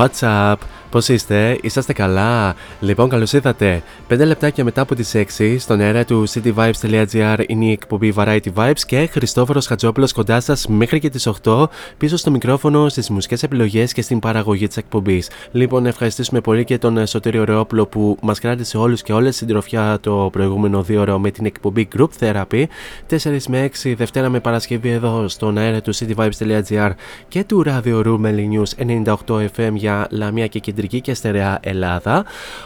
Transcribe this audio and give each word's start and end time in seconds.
What's 0.00 0.22
up? 0.22 0.54
Πώς 0.90 1.08
είστε, 1.08 1.58
είσαστε 1.62 1.92
καλά; 1.92 2.54
Λοιπόν, 2.82 3.08
καλώς 3.08 3.32
ήρθατε. 3.32 3.82
5 4.08 4.24
λεπτάκια 4.26 4.64
μετά 4.64 4.80
από 4.80 4.94
τις 4.94 5.14
6 5.14 5.56
στον 5.58 5.80
αέρα 5.80 6.04
του 6.04 6.28
cityvibes.gr 6.28 7.44
είναι 7.46 7.64
η 7.64 7.70
εκπομπή 7.70 8.14
Variety 8.16 8.46
Vibes 8.54 8.80
και 8.86 9.08
Χριστόφορος 9.12 9.66
Χατζόπουλος 9.66 10.12
κοντά 10.12 10.40
σας 10.40 10.66
μέχρι 10.66 10.98
και 11.00 11.08
τις 11.08 11.28
8 11.42 11.64
πίσω 11.98 12.16
στο 12.16 12.30
μικρόφωνο 12.30 12.88
στις 12.88 13.10
μουσικές 13.10 13.42
επιλογές 13.42 13.92
και 13.92 14.02
στην 14.02 14.18
παραγωγή 14.18 14.66
της 14.66 14.76
εκπομπής. 14.76 15.30
Λοιπόν, 15.52 15.82
να 15.82 15.88
ευχαριστήσουμε 15.88 16.40
πολύ 16.40 16.64
και 16.64 16.78
τον 16.78 17.06
Σωτήριο 17.06 17.44
Ρεόπουλο 17.44 17.86
που 17.86 18.16
μας 18.22 18.38
κράτησε 18.38 18.76
όλους 18.76 19.02
και 19.02 19.12
όλες 19.12 19.36
συντροφιά 19.36 19.98
το 20.00 20.28
προηγούμενο 20.32 20.82
δύο 20.82 21.00
ώρο 21.00 21.18
με 21.18 21.30
την 21.30 21.46
εκπομπή 21.46 21.88
Group 21.96 22.08
Therapy 22.20 22.64
4 23.10 23.38
με 23.48 23.70
6 23.82 23.94
Δευτέρα 23.96 24.28
με 24.28 24.40
Παρασκευή 24.40 24.88
εδώ 24.88 25.28
στον 25.28 25.58
αέρα 25.58 25.80
του 25.80 25.94
cityvibes.gr 25.94 26.90
και 27.28 27.44
του 27.44 27.64
Radio 27.66 28.04
Room 28.04 28.20
News 28.20 29.04
98 29.26 29.46
FM 29.56 29.72
για 29.72 30.06
Λαμία 30.10 30.46
και 30.46 30.58
Κεντρική 30.58 31.00
και 31.00 31.14
Στερεά 31.14 31.58
Ελλάδα 31.62 32.24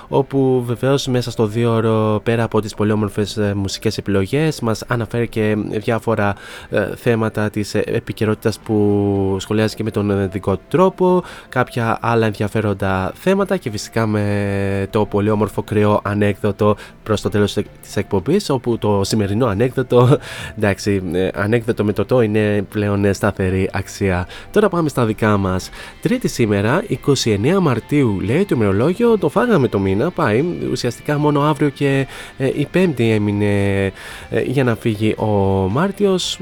όπου 0.08 0.62
βεβαίως 0.66 1.06
μέσα 1.06 1.30
στο 1.30 1.46
δύο 1.46 1.74
ώρο 1.74 2.20
πέρα 2.22 2.42
από 2.42 2.60
τις 2.60 2.74
πολύ 2.74 2.92
όμορφες 2.92 3.36
ε, 3.36 3.54
μουσικές 3.54 3.98
επιλογές 3.98 4.60
μας 4.60 4.84
αναφέρει 4.86 5.28
και 5.28 5.56
διάφορα 5.70 6.34
ε, 6.70 6.96
θέματα 6.96 7.50
της 7.50 7.74
ε, 7.74 7.82
επικαιρότητας 7.86 8.58
που 8.58 9.36
σχολιάζει 9.40 9.74
και 9.74 9.82
με 9.82 9.90
τον 9.90 10.10
ε, 10.10 10.26
δικό 10.26 10.56
του 10.56 10.62
τρόπο 10.68 11.22
κάποια 11.48 11.98
άλλα 12.00 12.26
ενδιαφέροντα 12.26 13.12
θέματα 13.14 13.56
και 13.56 13.70
φυσικά 13.70 14.06
με 14.06 14.86
το 14.90 15.06
πολύ 15.06 15.30
όμορφο 15.30 15.62
κρυό 15.62 16.00
ανέκδοτο 16.02 16.76
προς 17.02 17.20
το 17.20 17.28
τέλος 17.28 17.52
της 17.82 17.96
εκπομπής 17.96 18.50
όπου 18.50 18.78
το 18.78 19.00
σημερινό 19.04 19.46
ανέκδοτο 19.46 20.18
εντάξει 20.58 21.02
ε, 21.12 21.28
ανέκδοτο 21.34 21.84
με 21.84 21.92
το 21.92 22.04
το 22.04 22.20
είναι 22.20 22.66
πλέον 22.68 23.04
ε, 23.04 23.12
σταθερή 23.12 23.70
αξία. 23.72 24.26
Τώρα 24.50 24.68
πάμε 24.68 24.88
στα 24.88 25.04
δικά 25.04 25.36
μας. 25.36 25.70
Τρίτη 26.00 26.28
σήμερα 26.28 26.84
29 27.24 27.58
Μαρτίου 27.60 28.20
λέει 28.20 28.44
το 28.44 28.54
ημερολόγιο 28.54 29.18
το 29.18 29.28
φάγαμε 29.28 29.68
το 29.68 29.78
μήνα 29.78 29.93
πάει 30.14 30.44
ουσιαστικά 30.70 31.18
μόνο 31.18 31.40
αύριο 31.40 31.68
και 31.68 32.06
ε, 32.38 32.46
η 32.46 32.66
πέμπτη 32.70 33.10
έμεινε 33.10 33.84
ε, 34.30 34.40
για 34.46 34.64
να 34.64 34.74
φύγει 34.76 35.14
ο 35.18 35.26
Μάρτιος. 35.70 36.38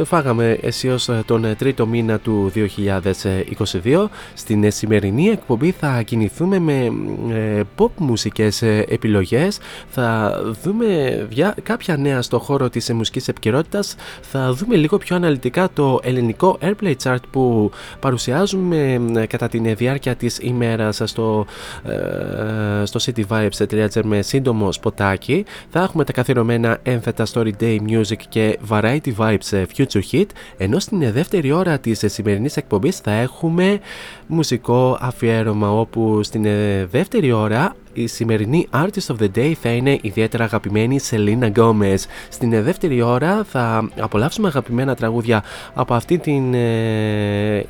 Ε, 0.00 0.04
φάγαμε 0.04 0.58
αισίως 0.62 1.08
ε, 1.08 1.22
τον 1.26 1.44
ε, 1.44 1.54
τρίτο 1.54 1.86
μήνα 1.86 2.18
του 2.18 2.52
2022 3.82 4.04
στην 4.34 4.64
ε, 4.64 4.70
σημερινή 4.70 5.28
εκπομπή 5.28 5.70
θα 5.70 6.02
κινηθούμε 6.02 6.58
με 6.58 6.92
ε, 7.32 7.60
pop 7.78 7.88
μουσικές 7.96 8.62
ε, 8.62 8.84
επιλογές. 8.88 9.58
Θα 9.88 10.40
δούμε 10.62 10.86
δια- 11.30 11.54
κάποια 11.62 11.96
νέα 11.96 12.22
στο 12.22 12.38
χώρο 12.38 12.68
της 12.70 12.88
ε, 12.88 12.94
μουσικής 12.94 13.28
επικαιρότητας. 13.28 13.94
θα 14.20 14.52
δούμε 14.52 14.76
λίγο 14.76 14.98
πιο 14.98 15.16
αναλυτικά 15.16 15.68
το 15.74 16.00
ελληνικό 16.02 16.58
Airplay 16.62 16.94
Chart 17.04 17.16
που 17.30 17.70
παρουσιάζουμε 18.00 19.00
ε, 19.16 19.26
κατά 19.26 19.48
τη 19.48 19.74
διάρκεια 19.74 20.14
της 20.14 20.38
ημέρας 20.42 21.00
στο, 21.04 21.46
ε, 22.82 22.84
στο 22.98 23.12
cityvibes.gr 23.12 24.02
με 24.04 24.22
σύντομο 24.22 24.72
σποτάκι. 24.72 25.44
Θα 25.70 25.82
έχουμε 25.82 26.04
τα 26.04 26.12
καθιερωμένα 26.12 26.78
ένθετα 26.82 27.26
Story 27.32 27.50
Day 27.60 27.78
Music 27.88 28.16
και 28.28 28.58
Variety 28.68 29.14
Vibes 29.16 29.50
ε, 29.50 29.64
Future 29.76 30.02
Hit. 30.12 30.26
Ενώ 30.56 30.78
στην 30.78 31.02
ε, 31.02 31.12
δεύτερη 31.12 31.52
ώρα 31.52 31.78
της 31.78 32.02
ε, 32.02 32.08
σημερινής 32.08 32.56
εκπομπής 32.56 32.98
θα 32.98 33.10
έχουμε 33.12 33.80
μουσικό 34.32 34.98
αφιέρωμα 35.00 35.70
όπου 35.70 36.22
στην 36.22 36.44
ε, 36.44 36.86
δεύτερη 36.90 37.32
ώρα 37.32 37.74
η 37.92 38.06
σημερινή 38.06 38.68
Artist 38.72 39.06
of 39.06 39.22
the 39.22 39.28
Day 39.38 39.52
θα 39.60 39.70
είναι 39.70 39.98
ιδιαίτερα 40.02 40.44
αγαπημένη 40.44 40.98
Σελίνα 40.98 41.48
Γκόμεζ. 41.48 41.94
Στην 42.28 42.62
δεύτερη 42.62 43.02
ώρα 43.02 43.44
θα 43.44 43.90
απολαύσουμε 44.00 44.48
αγαπημένα 44.48 44.94
τραγούδια 44.94 45.44
από 45.74 45.94
αυτή 45.94 46.18
την 46.18 46.54
ε, 46.54 47.64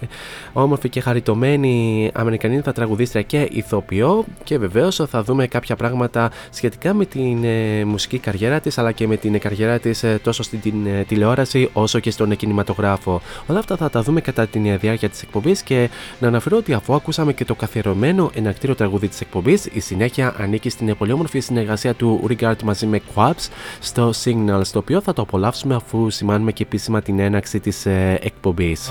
όμορφη 0.53 0.88
και 0.88 1.00
χαριτωμένη 1.00 2.11
Αμερικανίδα 2.14 2.73
τραγουδίστρια 2.73 3.23
και 3.23 3.49
ηθοποιό 3.50 4.25
και 4.44 4.58
βεβαίως 4.58 4.97
θα 5.08 5.23
δούμε 5.23 5.47
κάποια 5.47 5.76
πράγματα 5.76 6.31
σχετικά 6.50 6.94
με 6.94 7.05
την 7.05 7.44
ε, 7.44 7.85
μουσική 7.85 8.19
καριέρα 8.19 8.61
της 8.61 8.79
αλλά 8.79 8.93
και 8.93 9.06
με 9.06 9.17
την 9.17 9.38
καριέρα 9.38 9.79
της 9.79 10.03
ε, 10.03 10.20
τόσο 10.23 10.43
στην 10.43 10.87
ε, 10.87 11.05
τηλεόραση 11.08 11.70
όσο 11.73 11.99
και 11.99 12.11
στον 12.11 12.37
κινηματογράφο. 12.37 13.20
Όλα 13.47 13.58
αυτά 13.58 13.76
θα 13.76 13.91
τα 13.91 14.03
δούμε 14.03 14.20
κατά 14.20 14.47
τη 14.47 14.58
διάρκεια 14.58 15.08
της 15.08 15.23
εκπομπής 15.23 15.62
και 15.62 15.88
να 16.19 16.29
αναφέρω 16.29 16.51
ότι 16.56 16.72
αφού 16.72 16.94
ακούσαμε 16.94 17.32
και 17.32 17.44
το 17.44 17.54
καθιερωμένο 17.54 18.31
ενακτήριο 18.34 18.75
τραγούδι 18.75 19.08
της 19.08 19.20
εκπομπής, 19.20 19.69
η 19.72 19.81
συνέχεια 19.81 20.34
ανήκει 20.38 20.69
στην 20.69 20.96
πολύομορφη 20.96 21.40
συνεργασία 21.40 21.94
του 21.94 22.28
Rigard 22.28 22.62
μαζί 22.64 22.87
με 22.87 23.00
Quabs 23.14 23.49
στο 23.81 24.12
Signal, 24.25 24.60
στο 24.62 24.78
οποίο 24.78 25.00
θα 25.00 25.12
το 25.12 25.22
απολαύσουμε 25.22 25.75
αφού 25.75 26.10
σημάνουμε 26.10 26.52
και 26.52 26.62
επίσημα 26.62 27.02
την 27.02 27.19
έναξη 27.19 27.60
της 27.60 27.87
ε, 27.87 28.19
εκπομπής. 28.22 28.88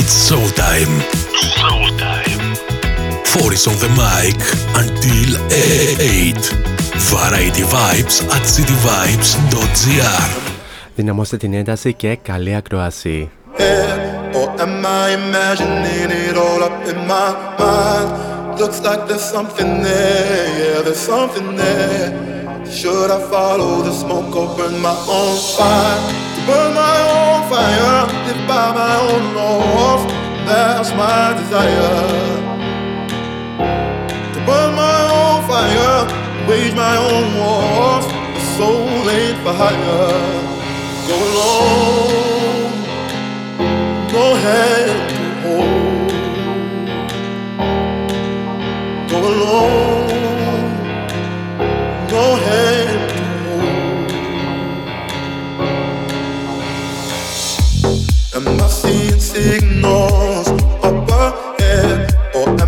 It's 0.00 0.28
4 3.28 3.52
is 3.52 3.66
on 3.66 3.76
the 3.84 3.90
mic 3.92 4.40
until 4.82 5.30
8. 5.52 6.32
Variety 7.12 7.62
Vibes 7.62 8.16
at 8.34 8.44
cityvibes.gr 8.54 10.30
Δυναμώστε 10.94 11.36
την 11.36 11.52
ένταση 11.54 11.94
και 11.94 12.16
καλή 12.16 12.54
ακροασή. 12.54 13.30
Or 14.40 14.48
am 14.64 14.84
I 14.86 15.06
imagining 15.20 16.10
it 16.26 16.36
all 16.44 16.62
up 16.68 16.80
in 16.92 17.00
my 17.12 17.28
mind? 17.60 18.08
Looks 18.60 18.80
like 18.86 19.02
there's 19.08 19.28
something 19.36 19.72
there, 19.88 20.46
yeah, 20.60 20.80
there's 20.86 21.04
something 21.12 21.48
there. 21.62 22.08
Should 22.78 23.10
I 23.18 23.20
follow 23.32 23.72
the 23.86 23.94
smoke 24.02 24.32
or 24.40 24.48
burn 24.56 24.76
my 24.88 24.96
own 25.18 25.36
fire? 25.56 26.00
Burn 26.46 26.70
my 26.84 26.98
own 27.18 27.40
fire, 27.52 28.00
live 28.26 28.42
by 28.52 28.66
my 28.80 28.94
own 29.08 29.24
laws. 29.36 30.02
That's 30.48 30.90
my 31.02 31.22
desire. 31.38 32.57
To 33.58 34.38
burn 34.46 34.70
my 34.74 35.00
own 35.18 35.38
fire, 35.48 35.98
wage 36.48 36.74
my 36.74 36.96
own 36.96 37.26
wars. 37.38 38.06
The 38.34 38.40
soul 38.56 39.10
ain't 39.10 39.38
for 39.42 39.52
hire. 39.52 40.12
Go 41.08 41.16
alone, 41.28 42.72
no 44.12 44.24
hand 44.44 45.00
to 45.10 45.24
hold. 45.42 46.10
Go 49.10 49.18
alone, 49.32 50.08
no 52.14 52.24
hand 52.46 53.02
to 53.10 53.20
hold. 53.42 54.10
Am 58.36 58.46
I 58.60 58.62
seeing 58.68 59.20
signals 59.20 60.48
up 60.86 61.08
ahead, 61.10 61.98
or 62.36 62.46
am 62.62 62.67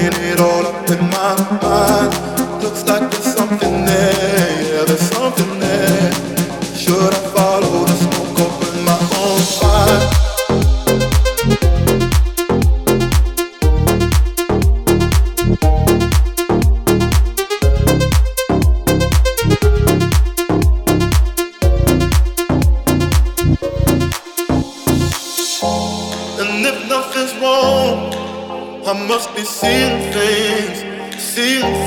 seeing 29.51 30.11
things, 30.13 31.21
seeing 31.21 31.80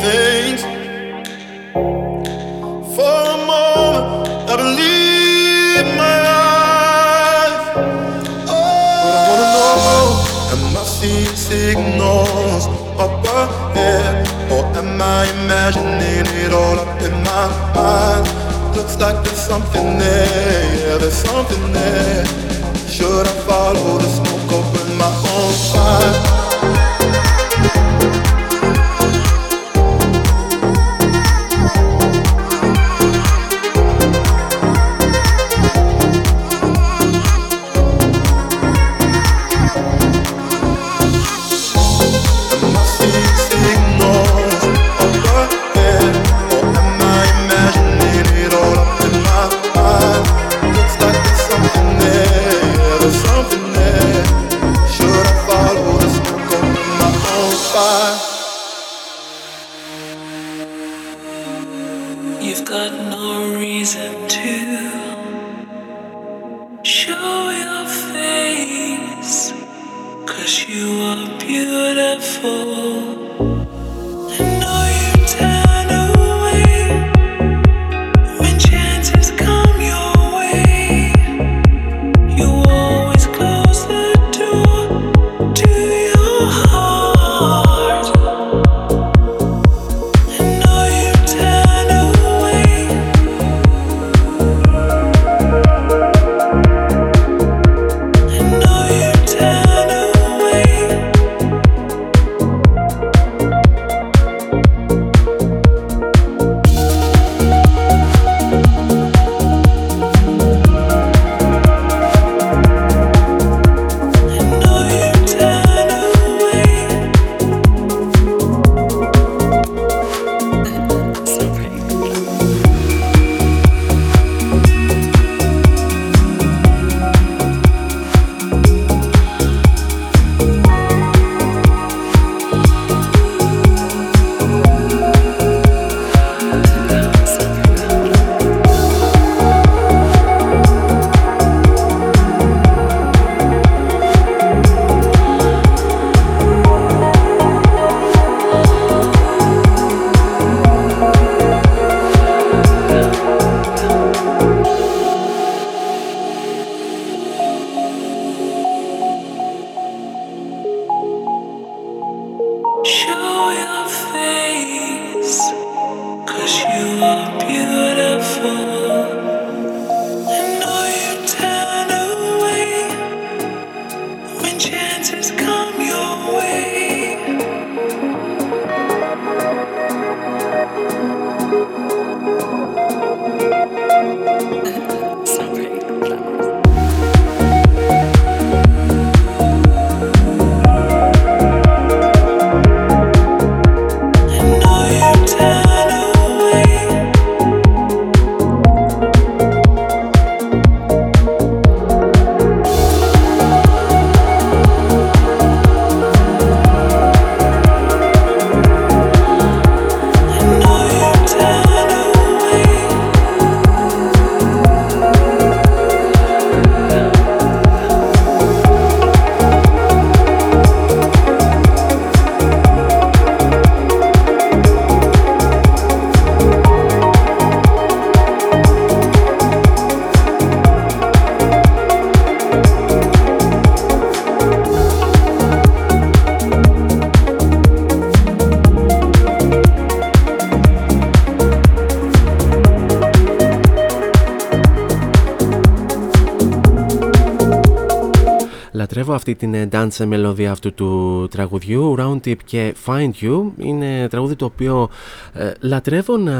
αυτή 249.30 249.46
την 249.46 249.54
ε, 249.54 249.68
dance 249.72 250.04
μελωδία 250.06 250.50
αυτού 250.50 250.74
του 250.74 251.26
τραγουδιού. 251.30 251.94
Round 251.98 252.20
Tip 252.24 252.36
και 252.44 252.74
Find 252.86 253.10
You 253.20 253.42
είναι 253.56 254.08
τραγούδι 254.08 254.36
το 254.36 254.44
οποίο 254.44 254.88
ε, 255.32 255.52
λατρεύω 255.60 256.16
να 256.16 256.38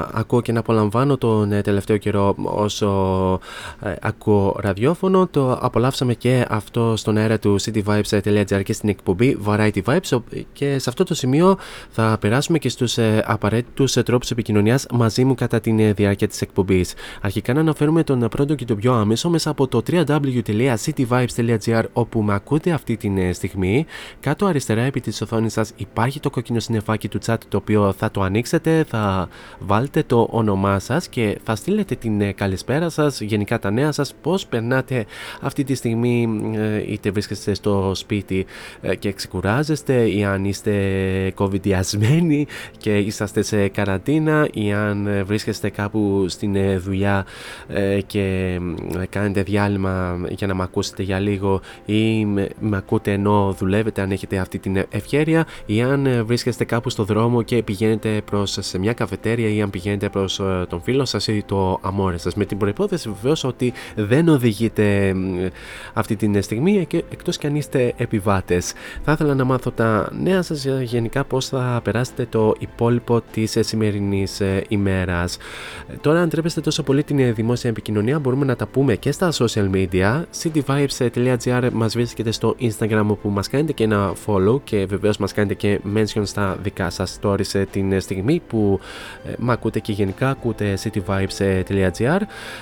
ακούω 0.00 0.40
και 0.40 0.52
να 0.52 0.58
απολαμβάνω 0.58 1.16
τον 1.16 1.52
ε, 1.52 1.60
τελευταίο 1.62 1.96
καιρό 1.96 2.34
όσο 2.42 2.88
ε, 3.82 3.94
ακούω 4.00 4.56
ραδιόφωνο. 4.60 5.26
Το 5.26 5.58
απολαύσαμε 5.60 6.14
και 6.14 6.46
αυτό 6.48 6.96
στον 6.96 7.16
αέρα 7.16 7.38
του 7.38 7.60
cityvibes.gr 7.60 8.62
και 8.64 8.72
στην 8.72 8.88
εκπομπή 8.88 9.38
Variety 9.46 9.82
Vibes 9.84 10.18
και 10.52 10.78
σε 10.78 10.90
αυτό 10.90 11.04
το 11.04 11.14
σημείο 11.14 11.56
θα 11.90 12.16
περάσουμε 12.20 12.58
και 12.58 12.68
στους 12.68 12.98
ε, 12.98 13.24
απαραίτητους 13.26 13.92
τρόπους 13.92 14.30
επικοινωνίας 14.30 14.86
μαζί 14.92 15.24
μου 15.24 15.34
κατά 15.34 15.60
τη 15.60 15.92
διάρκεια 15.92 16.28
της 16.28 16.40
εκπομπής. 16.40 16.94
Αρχικά 17.20 17.52
να 17.52 17.60
αναφέρουμε 17.60 18.02
τον 18.04 18.28
πρώτο 18.30 18.54
και 18.54 18.64
τον 18.64 18.76
πιο 18.76 18.92
άμεσο 18.92 19.28
μέσα 19.28 19.50
από 19.50 19.68
το 19.68 19.82
www.cityvibes.gr 19.90 21.83
όπου 21.92 22.22
με 22.22 22.34
ακούτε 22.34 22.70
αυτή 22.70 22.96
τη 22.96 23.32
στιγμή. 23.32 23.86
Κάτω 24.20 24.46
αριστερά 24.46 24.82
επί 24.82 25.00
της 25.00 25.20
οθόνης 25.20 25.52
σας 25.52 25.72
υπάρχει 25.76 26.20
το 26.20 26.30
κόκκινο 26.30 26.60
συννεφάκι 26.60 27.08
του 27.08 27.18
chat 27.26 27.36
το 27.48 27.56
οποίο 27.56 27.92
θα 27.92 28.10
το 28.10 28.22
ανοίξετε, 28.22 28.84
θα 28.88 29.28
βάλετε 29.58 30.02
το 30.02 30.28
όνομά 30.30 30.78
σας 30.78 31.08
και 31.08 31.38
θα 31.44 31.56
στείλετε 31.56 31.94
την 31.94 32.34
καλησπέρα 32.34 32.88
σας, 32.88 33.20
γενικά 33.20 33.58
τα 33.58 33.70
νέα 33.70 33.92
σας, 33.92 34.14
πώς 34.22 34.46
περνάτε 34.46 35.06
αυτή 35.40 35.64
τη 35.64 35.74
στιγμή 35.74 36.40
ε, 36.54 36.92
είτε 36.92 37.10
βρίσκεστε 37.10 37.54
στο 37.54 37.92
σπίτι 37.94 38.46
ε, 38.80 38.94
και 38.94 39.12
ξεκουράζεστε 39.12 40.10
ή 40.10 40.24
αν 40.24 40.44
είστε 40.44 40.72
κοβιδιασμένοι 41.34 42.46
και 42.78 42.98
είσαστε 42.98 43.42
σε 43.42 43.68
καραντίνα 43.68 44.48
ή 44.52 44.72
αν 44.72 45.24
βρίσκεστε 45.24 45.70
κάπου 45.70 46.26
στην 46.28 46.80
δουλειά 46.80 47.26
ε, 47.68 48.00
και 48.00 48.58
κάνετε 49.08 49.42
διάλειμμα 49.42 50.26
για 50.28 50.46
να 50.46 50.54
με 50.54 50.62
ακούσετε 50.62 51.02
για 51.02 51.18
λίγο 51.18 51.60
ή 51.84 52.24
με 52.24 52.76
ακούτε 52.76 53.12
ενώ 53.12 53.54
δουλεύετε 53.58 54.02
αν 54.02 54.10
έχετε 54.10 54.38
αυτή 54.38 54.58
την 54.58 54.84
ευχέρεια 54.90 55.46
ή 55.66 55.82
αν 55.82 56.24
βρίσκεστε 56.26 56.64
κάπου 56.64 56.90
στο 56.90 57.04
δρόμο 57.04 57.42
και 57.42 57.62
πηγαίνετε 57.62 58.22
προς 58.24 58.58
σε 58.60 58.78
μια 58.78 58.92
καφετέρια 58.92 59.48
ή 59.48 59.62
αν 59.62 59.70
πηγαίνετε 59.70 60.08
προς 60.08 60.40
τον 60.68 60.82
φίλο 60.82 61.04
σας 61.04 61.26
ή 61.26 61.42
το 61.46 61.78
αμόρε 61.82 62.18
σας 62.18 62.34
με 62.34 62.44
την 62.44 62.58
προϋπόθεση 62.58 63.08
βεβαίως 63.08 63.44
ότι 63.44 63.72
δεν 63.94 64.28
οδηγείτε 64.28 65.14
αυτή 65.92 66.16
την 66.16 66.42
στιγμή 66.42 66.86
και 66.86 67.04
εκτός 67.10 67.38
και 67.38 67.46
αν 67.46 67.54
είστε 67.54 67.94
επιβάτες. 67.96 68.72
Θα 69.04 69.12
ήθελα 69.12 69.34
να 69.34 69.44
μάθω 69.44 69.70
τα 69.70 70.08
νέα 70.22 70.42
σας 70.42 70.64
γενικά 70.64 71.24
πώς 71.24 71.48
θα 71.48 71.80
περάσετε 71.84 72.26
το 72.30 72.54
υπόλοιπο 72.58 73.22
της 73.32 73.56
σημερινής 73.60 74.40
ε, 74.40 74.64
ημέρας. 74.68 75.36
Τώρα 76.00 76.20
αν 76.20 76.28
τρέπεστε 76.28 76.60
τόσο 76.60 76.82
πολύ 76.82 77.02
την 77.02 77.34
δημόσια 77.34 77.70
επικοινωνία 77.70 78.18
μπορούμε 78.18 78.44
να 78.44 78.56
τα 78.56 78.66
πούμε 78.66 78.96
και 78.96 79.12
στα 79.12 79.32
social 79.32 79.70
media. 79.74 80.22
cityvibes.gr 81.60 81.70
μας 81.72 81.92
βρίσκεται 81.94 82.30
στο 82.30 82.56
Instagram 82.60 83.04
όπου 83.06 83.28
μας 83.28 83.48
κάνετε 83.48 83.72
και 83.72 83.84
ένα 83.84 84.12
follow 84.26 84.60
και 84.64 84.86
βεβαίως 84.86 85.16
μας 85.16 85.32
κάνετε 85.32 85.54
και 85.54 85.80
mention 85.94 86.22
στα 86.22 86.58
δικά 86.62 86.90
σας 86.90 87.18
stories 87.22 87.54
ε, 87.54 87.64
την 87.64 88.00
στιγμή 88.00 88.42
που 88.48 88.80
ε, 89.26 89.32
με 89.38 89.52
ακούτε 89.52 89.80
και 89.80 89.92
γενικά 89.92 90.30
ακούτε 90.30 90.78
cityvibes.gr 90.82 92.20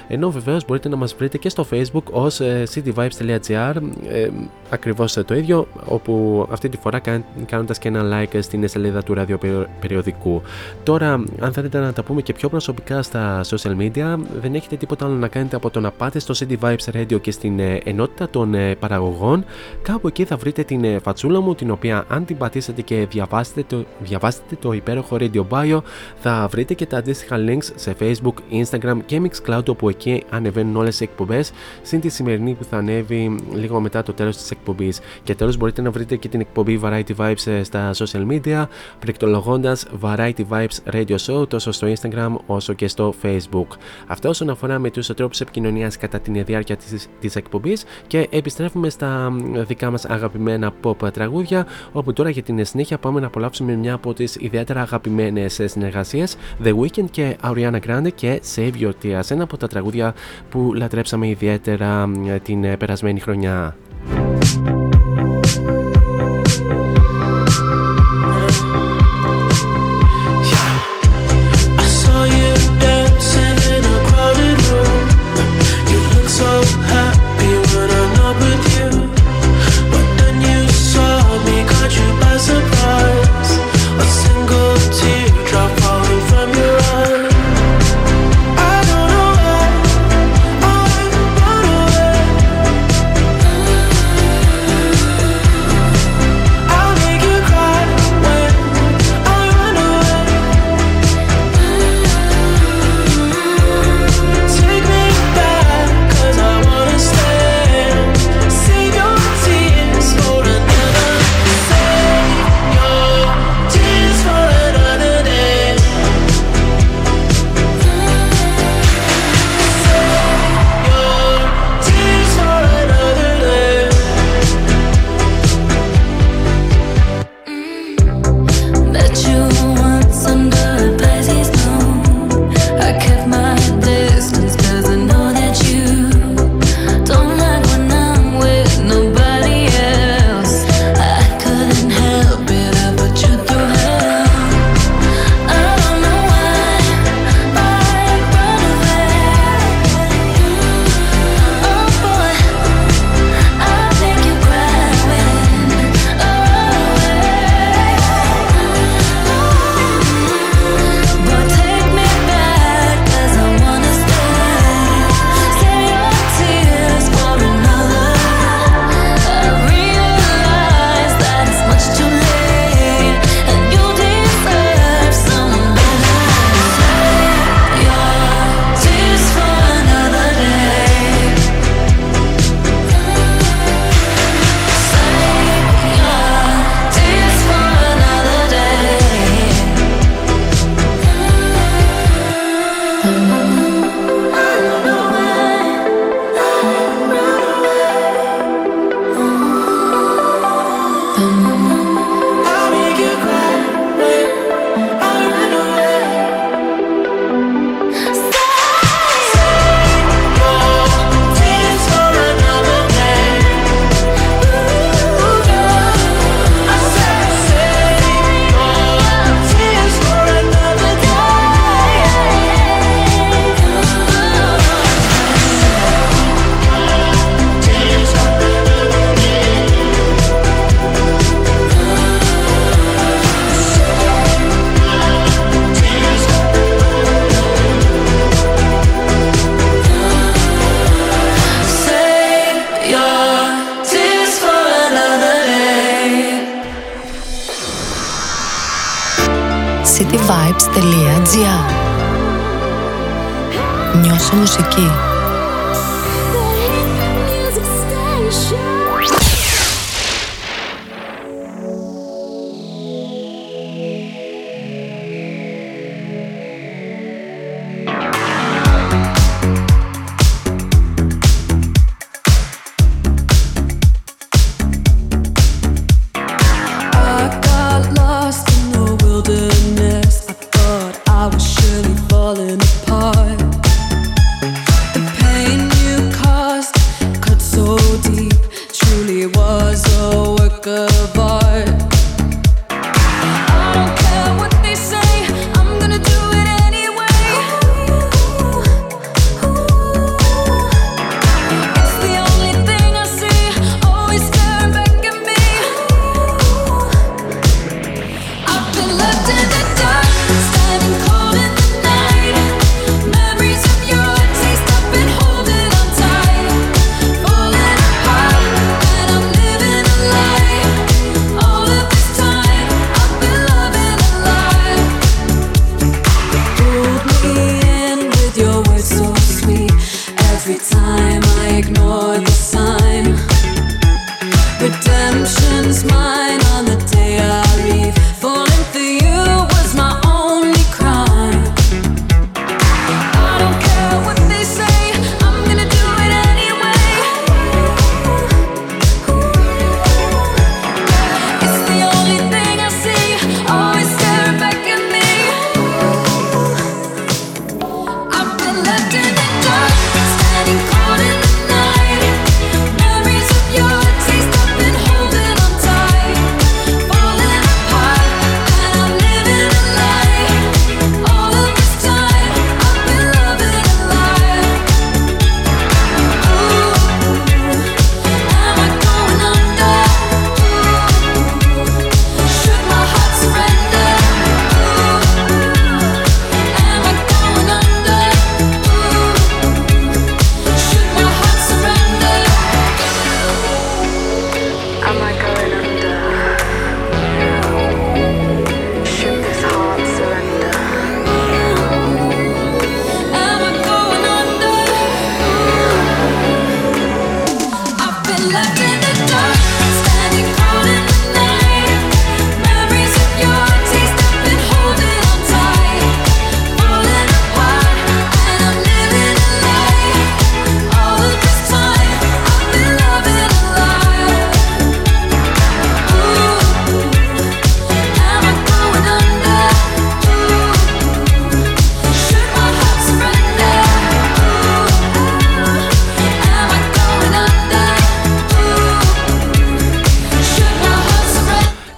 ενώ 0.08 0.30
βεβαίως 0.30 0.64
μπορείτε 0.64 0.88
να 0.88 0.96
μας 0.96 1.14
βρείτε 1.14 1.38
και 1.38 1.48
στο 1.48 1.66
facebook 1.70 2.04
ως 2.10 2.40
ε, 2.40 2.62
cityvibes.gr 2.74 3.74
ε, 4.08 4.28
ακριβώς 4.70 5.12
το 5.12 5.34
ίδιο 5.34 5.66
όπου 5.84 6.46
αυτή 6.50 6.68
τη 6.68 6.76
φορά 6.76 7.00
κάνοντας 7.46 7.78
και 7.78 7.88
ένα 7.88 8.02
like 8.20 8.38
στην 8.40 8.68
σελίδα 8.68 9.02
του 9.02 9.14
ραδιοπεριοδικού. 9.14 10.42
Τώρα 10.82 11.24
αν 11.40 11.52
θέλετε 11.52 11.78
να 11.78 11.92
τα 11.92 12.02
πούμε 12.02 12.22
και 12.22 12.32
πιο 12.32 12.48
προσωπικά 12.48 13.02
στα 13.02 13.40
social 13.44 13.76
media 13.78 14.18
δεν 14.40 14.54
έχετε 14.54 14.76
τίποτα 14.76 15.04
άλλο 15.04 15.14
να 15.14 15.28
κάνετε 15.28 15.56
από 15.56 15.70
το 15.70 15.80
να 15.80 15.90
πάτε 15.90 16.18
στο 16.18 16.34
City 16.38 16.56
Vibes 16.60 16.96
Radio 16.96 17.20
και 17.20 17.30
στην 17.30 17.58
ε, 17.58 17.80
ενότητα 17.84 18.28
των 18.28 18.54
ε, 18.54 18.74
παραγωγών 18.82 19.44
κάπου 19.82 20.06
εκεί 20.06 20.24
θα 20.24 20.36
βρείτε 20.36 20.62
την 20.62 20.84
ε, 20.84 20.98
φατσούλα 20.98 21.40
μου 21.40 21.54
την 21.54 21.70
οποία 21.70 22.04
αν 22.08 22.24
την 22.24 22.36
πατήσετε 22.36 22.82
και 22.82 23.06
διαβάσετε 23.10 23.64
το, 23.68 23.84
διαβάσετε 23.98 24.56
το 24.60 24.72
υπέροχο 24.72 25.16
Radio 25.20 25.42
Bio 25.50 25.80
θα 26.16 26.48
βρείτε 26.50 26.74
και 26.74 26.86
τα 26.86 26.96
αντίστοιχα 26.96 27.36
links 27.38 27.70
σε 27.74 27.96
Facebook, 28.00 28.34
Instagram 28.62 28.98
και 29.06 29.20
Mixcloud 29.24 29.68
όπου 29.68 29.88
εκεί 29.88 30.22
ανεβαίνουν 30.30 30.76
όλες 30.76 31.00
οι 31.00 31.04
εκπομπές 31.04 31.52
συν 31.82 32.00
τη 32.00 32.08
σημερινή 32.08 32.54
που 32.54 32.64
θα 32.64 32.76
ανέβει 32.76 33.38
λίγο 33.52 33.80
μετά 33.80 34.02
το 34.02 34.12
τέλος 34.12 34.36
της 34.36 34.50
εκπομπής. 34.50 35.00
Και 35.22 35.34
τέλος 35.34 35.56
μπορείτε 35.56 35.82
να 35.82 35.90
βρείτε 35.90 36.16
και 36.16 36.28
την 36.28 36.40
εκπομπή 36.40 36.80
Variety 36.82 37.16
Vibes 37.16 37.46
ε, 37.46 37.62
στα 37.62 37.90
social 37.94 38.26
media 38.30 38.64
πληκτρολογώντας 38.98 39.86
Variety 40.00 40.42
Vibes 40.50 40.92
Radio 40.92 41.16
Show 41.26 41.48
τόσο 41.48 41.72
στο 41.72 41.92
Instagram 41.92 42.34
όσο 42.46 42.72
και 42.72 42.88
στο 42.88 43.14
Facebook. 43.22 43.66
Αυτό 44.06 44.28
όσον 44.28 44.50
αφορά 44.50 44.78
με 44.78 44.90
τους 44.90 45.06
τρόπους 45.06 45.40
επικοινωνίας 45.40 45.96
κατά 45.96 46.20
την 46.20 46.44
διάρκεια 46.44 46.76
της, 46.76 47.08
της 47.20 47.36
εκπομπής 47.36 47.84
και 48.06 48.28
επιστρέφουμε 48.72 48.88
στα 48.90 49.32
δικά 49.66 49.90
μας 49.90 50.04
αγαπημένα 50.04 50.72
pop 50.82 51.12
τραγούδια 51.12 51.66
όπου 51.92 52.12
τώρα 52.12 52.30
για 52.30 52.42
την 52.42 52.64
συνέχεια 52.64 52.98
πάμε 52.98 53.20
να 53.20 53.26
απολαύσουμε 53.26 53.74
μια 53.74 53.94
από 53.94 54.14
τις 54.14 54.36
ιδιαίτερα 54.36 54.80
αγαπημένες 54.80 55.60
συνεργασίες 55.64 56.36
The 56.64 56.74
Weeknd 56.74 57.10
και 57.10 57.36
Ariana 57.44 57.78
Grande 57.86 58.12
και 58.14 58.40
Save 58.54 58.72
Your 58.80 58.92
Tears 59.02 59.30
ένα 59.30 59.42
από 59.42 59.56
τα 59.56 59.68
τραγούδια 59.68 60.14
που 60.50 60.72
λατρέψαμε 60.74 61.28
ιδιαίτερα 61.28 62.10
την 62.42 62.76
περασμένη 62.78 63.20
χρονιά. 63.20 63.76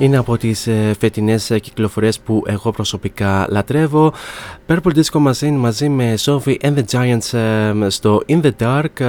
Είναι 0.04 0.16
από 0.16 0.36
τις 0.36 0.66
ε, 0.66 0.94
φετινές 0.98 1.50
ε, 1.50 1.58
κυκλοφορίες 1.58 2.20
που 2.20 2.42
εγώ 2.46 2.70
προσωπικά 2.70 3.46
λατρεύω 3.50 4.12
Purple 4.74 4.94
Disco 4.94 5.30
Machine 5.30 5.56
μαζί 5.56 5.88
με 5.88 6.14
Sophie 6.18 6.56
and 6.60 6.74
the 6.74 6.84
Giants 6.90 7.38
ε, 7.38 7.88
στο 7.88 8.22
In 8.28 8.40
the 8.40 8.50
Dark 8.58 9.04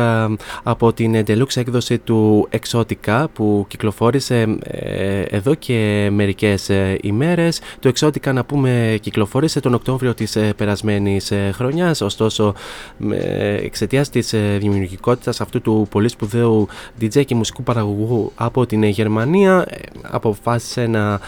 από 0.64 0.94
την 0.94 1.24
deluxe 1.28 1.56
έκδοση 1.56 1.98
του 1.98 2.50
Exotica 2.52 3.26
που 3.34 3.66
κυκλοφόρησε 3.68 4.58
εδώ 5.30 5.54
και 5.54 6.10
μερικές 6.12 6.70
ημέρες. 7.02 7.62
Το 7.80 7.92
Exotica 7.96 8.34
να 8.34 8.46
πούμε 8.46 8.98
κυκλοφόρησε 9.02 9.60
τον 9.60 9.74
Οκτώβριο 9.74 10.14
της 10.14 10.38
περασμένης 10.56 11.32
χρονιάς. 11.52 12.02
Ωστόσο 12.02 12.54
εξαιτίας 13.62 14.10
της 14.10 14.34
δημιουργικότητας 14.58 15.42
αυτού 15.42 15.62
του 15.62 15.88
πολύ 15.90 16.08
σπουδαίου 16.08 16.68
DJ 17.02 17.26
και 17.26 17.36
μουσικού 17.36 17.64
παραγωγού 17.64 18.32
από 18.36 18.66
την 18.66 18.84
Γερμανία 18.84 19.68
αποφάσισε 20.02 20.88
να 20.88 21.20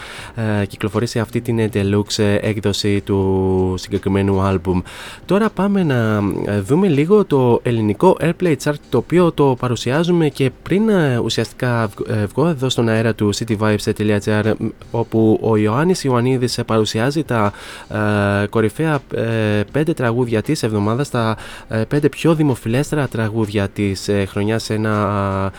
κυκλοφορήσει 0.66 1.18
αυτή 1.18 1.40
την 1.40 1.70
deluxe 1.72 2.38
έκδοση 2.40 3.00
του 3.00 3.74
συγκεκριμένου 3.78 4.27
άλμπουμ. 4.36 4.80
Τώρα 5.26 5.50
πάμε 5.50 5.82
να 5.82 6.22
δούμε 6.60 6.88
λίγο 6.88 7.24
το 7.24 7.60
ελληνικό 7.62 8.16
Airplay 8.20 8.54
Chart 8.64 8.74
το 8.88 8.98
οποίο 8.98 9.32
το 9.32 9.56
παρουσιάζουμε 9.58 10.28
και 10.28 10.50
πριν 10.62 10.82
ουσιαστικά 11.24 11.90
βγω 12.34 12.46
εδώ 12.46 12.68
στον 12.68 12.88
αέρα 12.88 13.14
του 13.14 13.34
cityvibes.gr 13.34 14.52
όπου 14.90 15.38
ο 15.42 15.56
Ιωάννης 15.56 16.04
Ιωαννίδης 16.04 16.60
παρουσιάζει 16.66 17.24
τα 17.24 17.52
κορυφαία 18.50 19.00
πέντε 19.72 19.92
τραγούδια 19.94 20.42
της 20.42 20.62
εβδομάδας, 20.62 21.10
τα 21.10 21.36
πέντε 21.88 22.08
πιο 22.08 22.34
δημοφιλέστερα 22.34 23.08
τραγούδια 23.08 23.68
της 23.68 24.10
χρονιάς 24.26 24.62
σε 24.62 24.74
ένα 24.74 25.52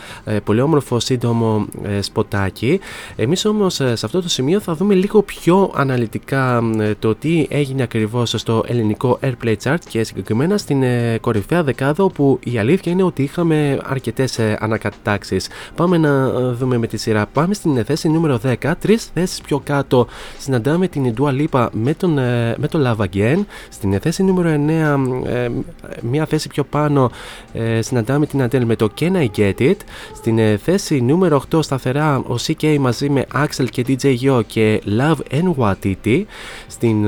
πολύ 0.44 0.60
όμορφο 0.60 1.00
σύντομο 1.00 1.66
σποτάκι. 2.00 2.80
Εμείς 3.16 3.44
όμως 3.44 3.74
σε 3.74 3.92
αυτό 4.04 4.22
το 4.22 4.28
σημείο 4.28 4.60
θα 4.60 4.74
δούμε 4.74 4.94
λίγο 4.94 5.22
πιο 5.22 5.72
αναλυτικά 5.74 6.62
το 6.98 7.14
τι 7.14 7.46
έγινε 7.50 7.82
ακριβώς 7.82 8.34
στο 8.36 8.49
ελληνικό 8.66 9.18
Airplay 9.22 9.54
Chart 9.62 9.78
και 9.88 10.04
συγκεκριμένα 10.04 10.58
στην 10.58 10.82
κορυφαία 11.20 11.62
δεκάδα 11.62 12.04
όπου 12.04 12.38
η 12.44 12.58
αλήθεια 12.58 12.92
είναι 12.92 13.02
ότι 13.02 13.22
είχαμε 13.22 13.78
αρκετές 13.84 14.38
ανακατάξεις. 14.38 15.48
Πάμε 15.74 15.98
να 15.98 16.30
δούμε 16.52 16.78
με 16.78 16.86
τη 16.86 16.96
σειρά. 16.96 17.26
Πάμε 17.26 17.54
στην 17.54 17.84
θέση 17.84 18.08
νούμερο 18.08 18.40
10, 18.62 18.72
τρεις 18.78 19.10
θέσεις 19.14 19.40
πιο 19.40 19.60
κάτω 19.64 20.06
συναντάμε 20.38 20.88
την 20.88 21.14
Dua 21.18 21.30
Lipa 21.40 21.68
με 21.72 21.94
τον, 21.94 22.12
με 22.56 22.68
τον 22.70 22.82
Love 22.86 23.04
Again. 23.04 23.44
Στην 23.68 24.00
θέση 24.00 24.22
νούμερο 24.22 24.64
9, 24.66 24.98
μία 26.00 26.26
θέση 26.26 26.48
πιο 26.48 26.64
πάνω 26.64 27.10
συναντάμε 27.80 28.26
την 28.26 28.42
Adele 28.42 28.64
με 28.64 28.76
το 28.76 28.88
Can 29.00 29.12
I 29.12 29.26
Get 29.36 29.54
It. 29.58 29.76
Στην 30.14 30.58
θέση 30.58 31.00
νούμερο 31.00 31.42
8 31.52 31.62
σταθερά 31.62 32.18
ο 32.18 32.34
CK 32.46 32.76
μαζί 32.80 33.10
με 33.10 33.26
Axel 33.34 33.66
και 33.70 33.84
DJ 33.88 34.16
Yo 34.20 34.40
και 34.46 34.82
Love 34.98 35.42
NYTT. 35.42 36.22
Στην 36.66 37.06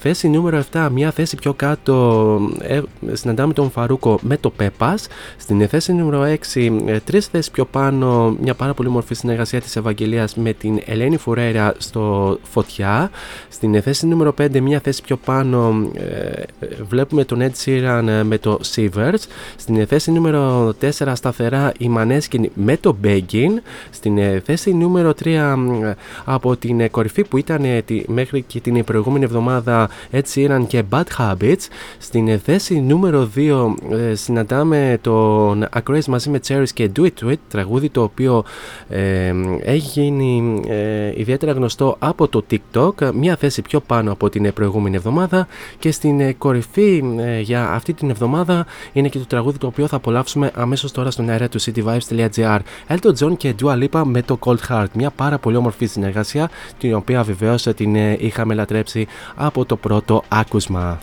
θέση 0.00 0.28
νούμερο 0.28 0.58
7, 0.72 0.88
μια 0.92 1.10
θέση 1.10 1.36
πιο 1.36 1.52
κάτω, 1.54 2.38
ε, 2.60 2.80
συναντάμε 3.12 3.52
τον 3.52 3.70
Φαρούκο 3.70 4.18
με 4.22 4.36
το 4.36 4.52
Pepas. 4.60 4.96
Στην 5.36 5.68
θέση 5.68 5.92
νούμερο 5.92 6.22
6, 6.22 6.82
ε, 6.86 6.98
τρεις 7.00 7.26
θέσεις 7.26 7.50
πιο 7.50 7.64
πάνω, 7.64 8.36
μια 8.40 8.54
πάρα 8.54 8.74
πολύ 8.74 8.88
μορφή 8.88 9.14
συνεργασία 9.14 9.60
της 9.60 9.76
Ευαγγελίας 9.76 10.34
με 10.34 10.52
την 10.52 10.80
Ελένη 10.84 11.16
Φουρέρα 11.16 11.74
στο 11.78 12.38
Φωτιά. 12.42 13.10
Στην 13.48 13.82
θέση 13.82 14.06
νούμερο 14.06 14.32
5, 14.32 14.60
μια 14.60 14.80
θέση 14.80 15.02
πιο 15.02 15.16
πάνω, 15.16 15.90
ε, 15.94 16.42
βλέπουμε 16.88 17.24
τον 17.24 17.40
Ed 17.42 17.64
Sheeran 17.64 18.22
με 18.24 18.38
το 18.38 18.60
Sivers. 18.74 19.22
Στην 19.56 19.86
θέση 19.86 20.10
νούμερο 20.10 20.74
4, 20.80 21.14
σταθερά 21.14 21.72
η 21.78 21.90
Maneskin 21.96 22.44
με 22.54 22.76
το 22.76 22.96
Begging. 23.04 23.52
Στην 23.90 24.42
θέση 24.44 24.74
νούμερο 24.74 25.14
3, 25.24 25.94
από 26.24 26.56
την 26.56 26.90
κορυφή 26.90 27.24
που 27.24 27.36
ήταν 27.36 27.64
μέχρι 28.06 28.42
και 28.42 28.60
την 28.60 28.84
προηγούμενη 28.84 29.24
εβδομάδα 29.24 29.88
Ed 30.12 30.22
Sheeran 30.34 30.55
και 30.64 30.82
Bad 30.90 31.04
Habits. 31.18 31.66
Στην 31.98 32.38
θέση 32.38 32.80
νούμερο 32.80 33.30
2 33.36 33.74
ε, 33.90 34.14
συναντάμε 34.14 34.98
τον 35.00 35.66
Acroys 35.76 36.04
μαζί 36.04 36.30
με 36.30 36.40
Cherries 36.48 36.68
και 36.74 36.90
Do 36.96 37.00
It 37.00 37.10
To 37.20 37.30
It, 37.30 37.36
τραγούδι 37.48 37.88
το 37.88 38.02
οποίο 38.02 38.44
ε, 38.88 39.32
έχει 39.62 40.00
γίνει 40.00 40.62
ε, 40.68 41.12
ιδιαίτερα 41.16 41.52
γνωστό 41.52 41.96
από 41.98 42.28
το 42.28 42.44
TikTok, 42.50 43.12
μια 43.14 43.36
θέση 43.36 43.62
πιο 43.62 43.80
πάνω 43.80 44.12
από 44.12 44.28
την 44.28 44.52
προηγούμενη 44.52 44.96
εβδομάδα 44.96 45.46
και 45.78 45.90
στην 45.90 46.20
ε, 46.20 46.32
κορυφή 46.32 47.02
για 47.42 47.70
αυτή 47.70 47.92
την 47.92 48.10
εβδομάδα 48.10 48.66
είναι 48.92 49.08
και 49.08 49.18
το 49.18 49.26
τραγούδι 49.26 49.58
το 49.58 49.66
οποίο 49.66 49.86
θα 49.86 49.96
απολαύσουμε 49.96 50.50
αμέσως 50.54 50.92
τώρα 50.92 51.10
στον 51.10 51.28
αέρα 51.28 51.48
του 51.48 51.60
cityvibes.gr 51.60 52.58
Elton 52.88 53.12
John 53.18 53.36
και 53.36 53.54
Dua 53.62 53.84
Lipa 53.84 54.02
με 54.04 54.22
το 54.22 54.38
Cold 54.44 54.58
Heart, 54.68 54.86
μια 54.94 55.10
πάρα 55.10 55.38
πολύ 55.38 55.56
όμορφη 55.56 55.86
συνεργασία 55.86 56.50
την 56.78 56.94
οποία 56.94 57.22
βεβαίως 57.22 57.62
την 57.62 57.94
είχαμε 58.18 58.54
λατρέψει 58.54 59.06
από 59.34 59.64
το 59.64 59.76
πρώτο 59.76 60.22
άκουσμα. 60.28 60.45
Kuzma. 60.48 60.98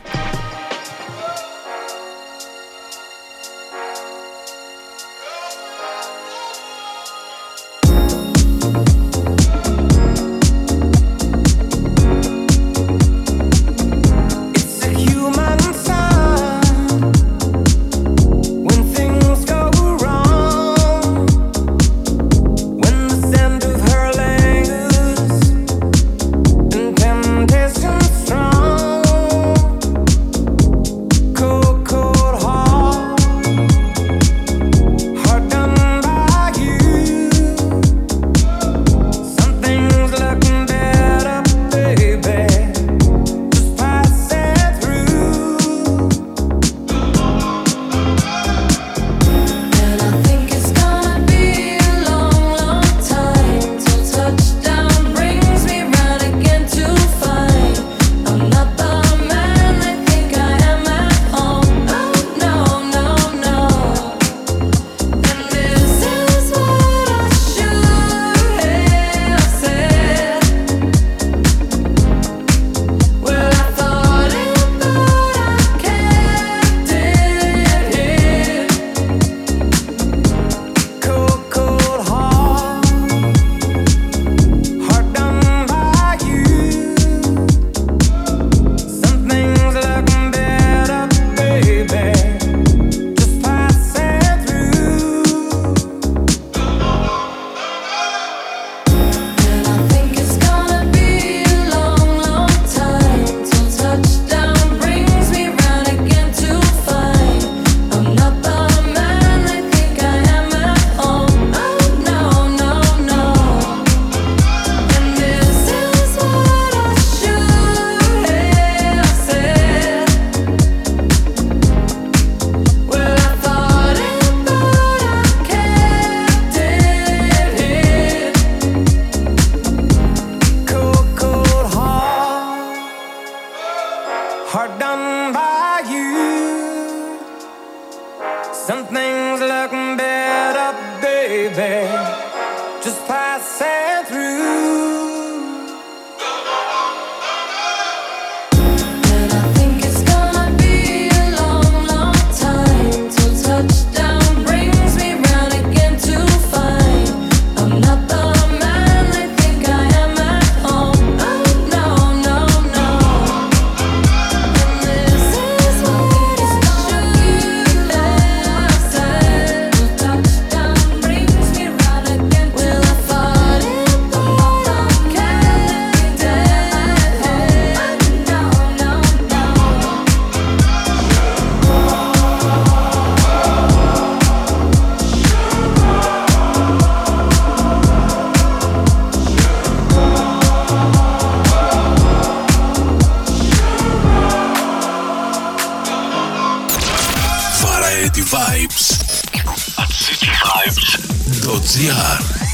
Ziyar. 201.73 202.52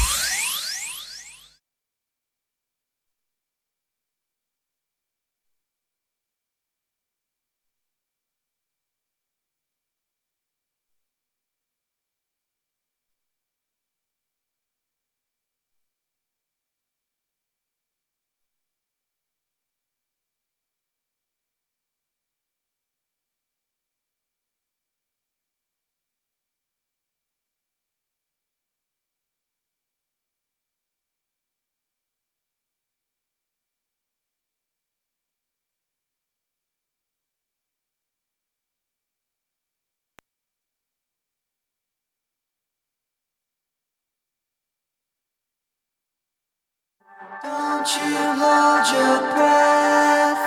you 47.97 48.17
hold 48.38 48.86
your 48.93 49.17
breath, 49.34 50.43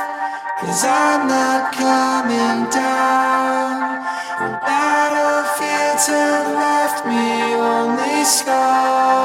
cause 0.61 0.85
I'm 0.85 1.27
not 1.27 1.73
coming 1.73 2.71
down. 2.71 3.99
The 4.39 4.51
battlefields 4.63 6.07
have 6.07 6.49
left 6.55 7.05
me 7.07 7.55
only 7.55 8.25
scars. 8.25 9.22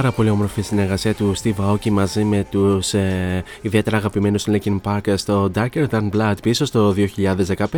Πάρα 0.00 0.12
πολύ 0.12 0.30
όμορφη 0.30 0.62
συνεργασία 0.62 1.14
του 1.14 1.32
Steve 1.42 1.70
Aoki 1.70 1.90
μαζί 1.90 2.24
με 2.24 2.46
τους 2.50 2.94
ε, 2.94 3.44
ιδιαίτερα 3.60 3.96
αγαπημένους 3.96 4.46
Linkin 4.46 4.80
Park 4.82 5.14
στο 5.14 5.50
Darker 5.54 5.86
Than 5.90 6.08
Blood 6.12 6.34
πίσω 6.42 6.64
στο 6.64 6.94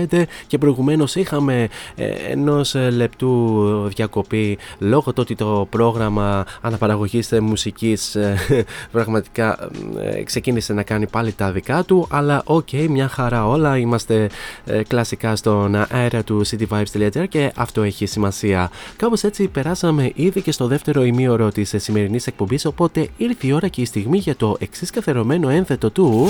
2015 0.08 0.22
και 0.46 0.58
προηγουμένως 0.58 1.14
είχαμε 1.14 1.68
ε, 1.94 2.06
ενός 2.30 2.74
λεπτού 2.74 3.62
διακοπή 3.88 4.58
λόγω 4.78 5.12
του 5.12 5.18
ότι 5.20 5.34
το 5.34 5.66
πρόγραμμα 5.70 6.44
αναπαραγωγής 6.60 7.32
μουσικής 7.40 8.14
ε, 8.14 8.36
πραγματικά 8.92 9.70
ε, 10.00 10.22
ξεκίνησε 10.22 10.72
να 10.72 10.82
κάνει 10.82 11.06
πάλι 11.06 11.32
τα 11.32 11.52
δικά 11.52 11.84
του. 11.84 12.06
Αλλά 12.10 12.42
ok, 12.44 12.68
okay, 12.72 12.86
μια 12.88 13.08
χαρά 13.08 13.46
όλα. 13.48 13.78
Είμαστε 13.78 14.30
ε, 14.64 14.82
κλασικά 14.82 15.36
στον 15.36 15.74
αέρα 15.88 16.22
του 16.22 16.46
cityvibes.gr 16.46 17.24
και 17.28 17.52
αυτό 17.56 17.82
έχει 17.82 18.06
σημασία. 18.06 18.70
Κάπως 18.96 19.22
έτσι 19.22 19.48
περάσαμε 19.48 20.12
ήδη 20.14 20.42
και 20.42 20.52
στο 20.52 20.66
δεύτερο 20.66 21.04
ημίωρο 21.04 21.50
της 21.52 21.74
σημερινής 21.76 22.10
εκπομπής. 22.18 22.64
Οπότε 22.64 23.08
ήρθε 23.16 23.46
η 23.46 23.52
ώρα 23.52 23.68
και 23.68 23.80
η 23.80 23.84
στιγμή 23.84 24.18
για 24.18 24.36
το 24.36 24.56
εξής 24.60 24.90
καθερωμένο 24.90 25.48
ένθετο 25.48 25.90
του. 25.90 26.28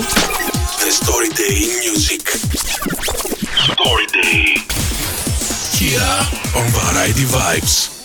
The 0.83 1.05
Story 1.05 1.29
Day 1.39 1.59
Music. 1.83 2.21
Story 3.71 4.07
Day. 4.17 4.43
Here 5.79 6.15
on 6.59 6.65
Variety 6.79 7.25
Vibes. 7.35 8.02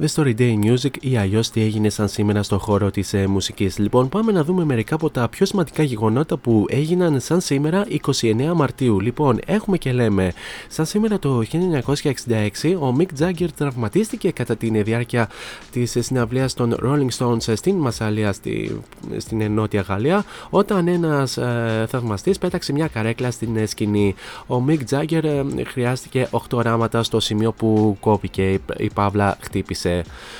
The 0.00 0.06
Story 0.14 0.34
Day 0.38 0.54
Music 0.64 0.96
ή 1.00 1.16
αλλιώς 1.16 1.50
τι 1.50 1.62
έγινε 1.62 1.88
σαν 1.88 2.08
σήμερα 2.08 2.42
στο 2.42 2.58
χώρο 2.58 2.90
της 2.90 3.12
ε, 3.14 3.26
μουσικής. 3.26 3.78
Λοιπόν, 3.78 4.08
πάμε 4.08 4.32
να 4.32 4.44
δούμε 4.44 4.64
μερικά 4.64 4.94
από 4.94 5.10
τα 5.10 5.28
πιο 5.28 5.46
σημαντικά 5.46 5.82
γεγονότα 5.82 6.36
που 6.36 6.64
έγιναν 6.68 7.20
σαν 7.20 7.40
σήμερα 7.40 7.86
29 8.06 8.52
Μαρτίου. 8.54 9.00
Λοιπόν, 9.00 9.38
έχουμε 9.46 9.78
και 9.78 9.92
λέμε, 9.92 10.32
σαν 10.68 10.86
σήμερα 10.86 11.18
το 11.18 11.42
1966 11.52 12.76
ο 12.80 12.96
Mick 12.98 13.22
Jagger 13.22 13.46
τραυματίστηκε 13.56 14.30
κατά 14.30 14.56
τη 14.56 14.82
διάρκεια 14.82 15.28
της 15.72 15.96
συναυλίας 15.98 16.54
των 16.54 16.76
Rolling 16.82 17.18
Stones 17.18 17.56
στην 17.56 17.76
Μασαλία 17.76 18.32
στη, 18.32 18.80
στην 19.16 19.52
Νότια 19.52 19.80
Γαλλία, 19.80 20.24
όταν 20.50 20.88
ένας 20.88 21.36
ε, 21.36 21.86
θαυμαστής 21.88 22.38
πέταξε 22.38 22.72
μια 22.72 22.86
καρέκλα 22.86 23.30
στην 23.30 23.56
ε, 23.56 23.66
σκηνή. 23.66 24.14
Ο 24.46 24.64
Mick 24.68 24.80
Jagger 24.90 25.24
ε, 25.24 25.64
χρειάστηκε 25.66 26.28
8 26.30 26.38
οράματα 26.52 27.02
στο 27.02 27.20
σημείο 27.20 27.52
που 27.52 27.96
κόπηκε, 28.00 28.52
η, 28.52 28.60
η 28.76 28.90
Παύλα 28.94 29.36
χτύπησε. 29.40 29.85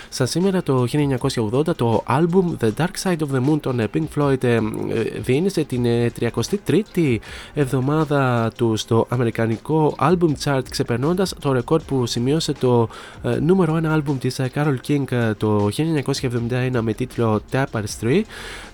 Σαν 0.09 0.26
σήμερα 0.26 0.62
το 0.62 0.85
1980 1.52 1.76
το 1.76 2.04
album 2.09 2.64
The 2.64 2.70
Dark 2.78 3.02
Side 3.02 3.16
of 3.18 3.37
the 3.37 3.48
Moon 3.48 3.61
των 3.61 3.80
Pink 3.94 4.06
Floyd 4.16 4.44
ε, 4.44 4.59
διήνυσε 5.18 5.64
την 5.64 5.85
33η 6.20 7.16
εβδομάδα 7.54 8.52
του 8.56 8.76
στο 8.76 9.06
αμερικανικό 9.09 9.94
album 9.98 10.32
chart 10.44 10.62
ξεπερνώντας 10.70 11.35
το 11.40 11.52
ρεκόρ 11.52 11.82
που 11.82 12.06
σημείωσε 12.06 12.52
το 12.52 12.88
ε, 13.22 13.38
νούμερο 13.38 13.80
1 13.82 13.96
album 13.96 14.16
της 14.20 14.38
ε, 14.38 14.50
Carol 14.54 14.76
King 14.88 15.32
το 15.37 15.68
1971 16.20 16.78
με 16.80 16.92
τίτλο 16.92 17.40
Tapestry 17.52 18.22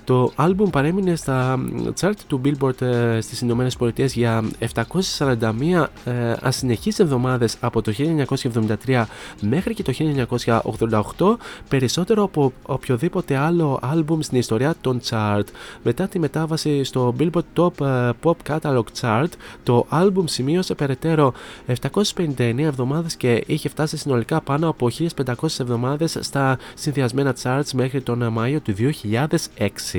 το 0.04 0.32
άλμπουμ 0.34 0.70
παρέμεινε 0.70 1.14
στα 1.16 1.64
chart 2.00 2.12
του 2.26 2.40
Billboard 2.44 2.80
ε, 2.82 3.20
στις 3.20 3.40
Ηνωμένες 3.40 3.76
Πολιτείες 3.76 4.14
για 4.14 4.44
741 4.74 5.86
ε, 6.04 6.34
ασυνεχείς 6.40 6.98
εβδομάδες 6.98 7.56
από 7.60 7.82
το 7.82 7.92
1973 8.86 9.04
μέχρι 9.40 9.74
και 9.74 9.82
το 9.82 9.92
1988 11.16 11.36
περισσότερο 11.68 12.22
από 12.22 12.52
οποιοδήποτε 12.62 13.36
άλλο 13.36 13.78
άλμπουμ 13.82 14.20
στην 14.20 14.38
ιστορία 14.38 14.74
των 14.80 15.00
chart. 15.10 15.44
Μετά 15.82 16.08
τη 16.08 16.18
μετάβαση 16.18 16.84
στο 16.84 17.14
Billboard 17.18 17.40
Top 17.56 17.86
ε, 17.86 18.10
Pop 18.22 18.34
Catalog 18.48 18.84
Chart 19.00 19.28
το 19.62 19.86
άλμπουμ 19.88 20.24
σημείωσε 20.26 20.74
περαιτέρω 20.74 21.32
759 21.82 22.58
εβδομάδες 22.58 23.16
και 23.16 23.44
είχε 23.46 23.68
φτάσει 23.68 23.96
συνολικά 23.96 24.40
πάνω 24.40 24.68
από 24.68 24.90
1500 25.24 25.34
εβδομάδες 25.58 26.16
στα 26.20 26.58
συνδυασμένα 26.74 27.34
charts 27.42 27.70
μέχρι 27.74 28.00
τον 28.00 28.32
Μάιο 28.32 28.60
του 28.60 28.74
2006. 29.58 29.91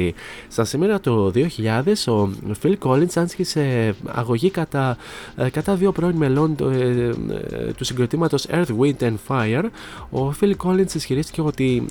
Στα 0.47 0.63
σήμερα 0.63 0.99
το 0.99 1.31
2000 1.35 2.07
ο 2.07 2.29
Phil 2.63 2.73
Collins 2.79 3.15
άσχησε 3.15 3.95
αγωγή 4.05 4.49
κατά, 4.49 4.97
ε, 5.35 5.49
κατά 5.49 5.75
δύο 5.75 5.91
πρώην 5.91 6.15
μελών 6.15 6.55
του, 6.55 6.69
ε, 6.69 7.13
ε, 7.51 7.71
του 7.77 7.83
συγκροτήματος 7.83 8.47
Earth, 8.49 8.77
Wind 8.79 8.99
and 8.99 9.15
Fire. 9.27 9.65
Ο 10.11 10.33
Phil 10.41 10.53
Collins 10.63 10.93
ισχυρίστηκε 10.95 11.41
ότι 11.41 11.85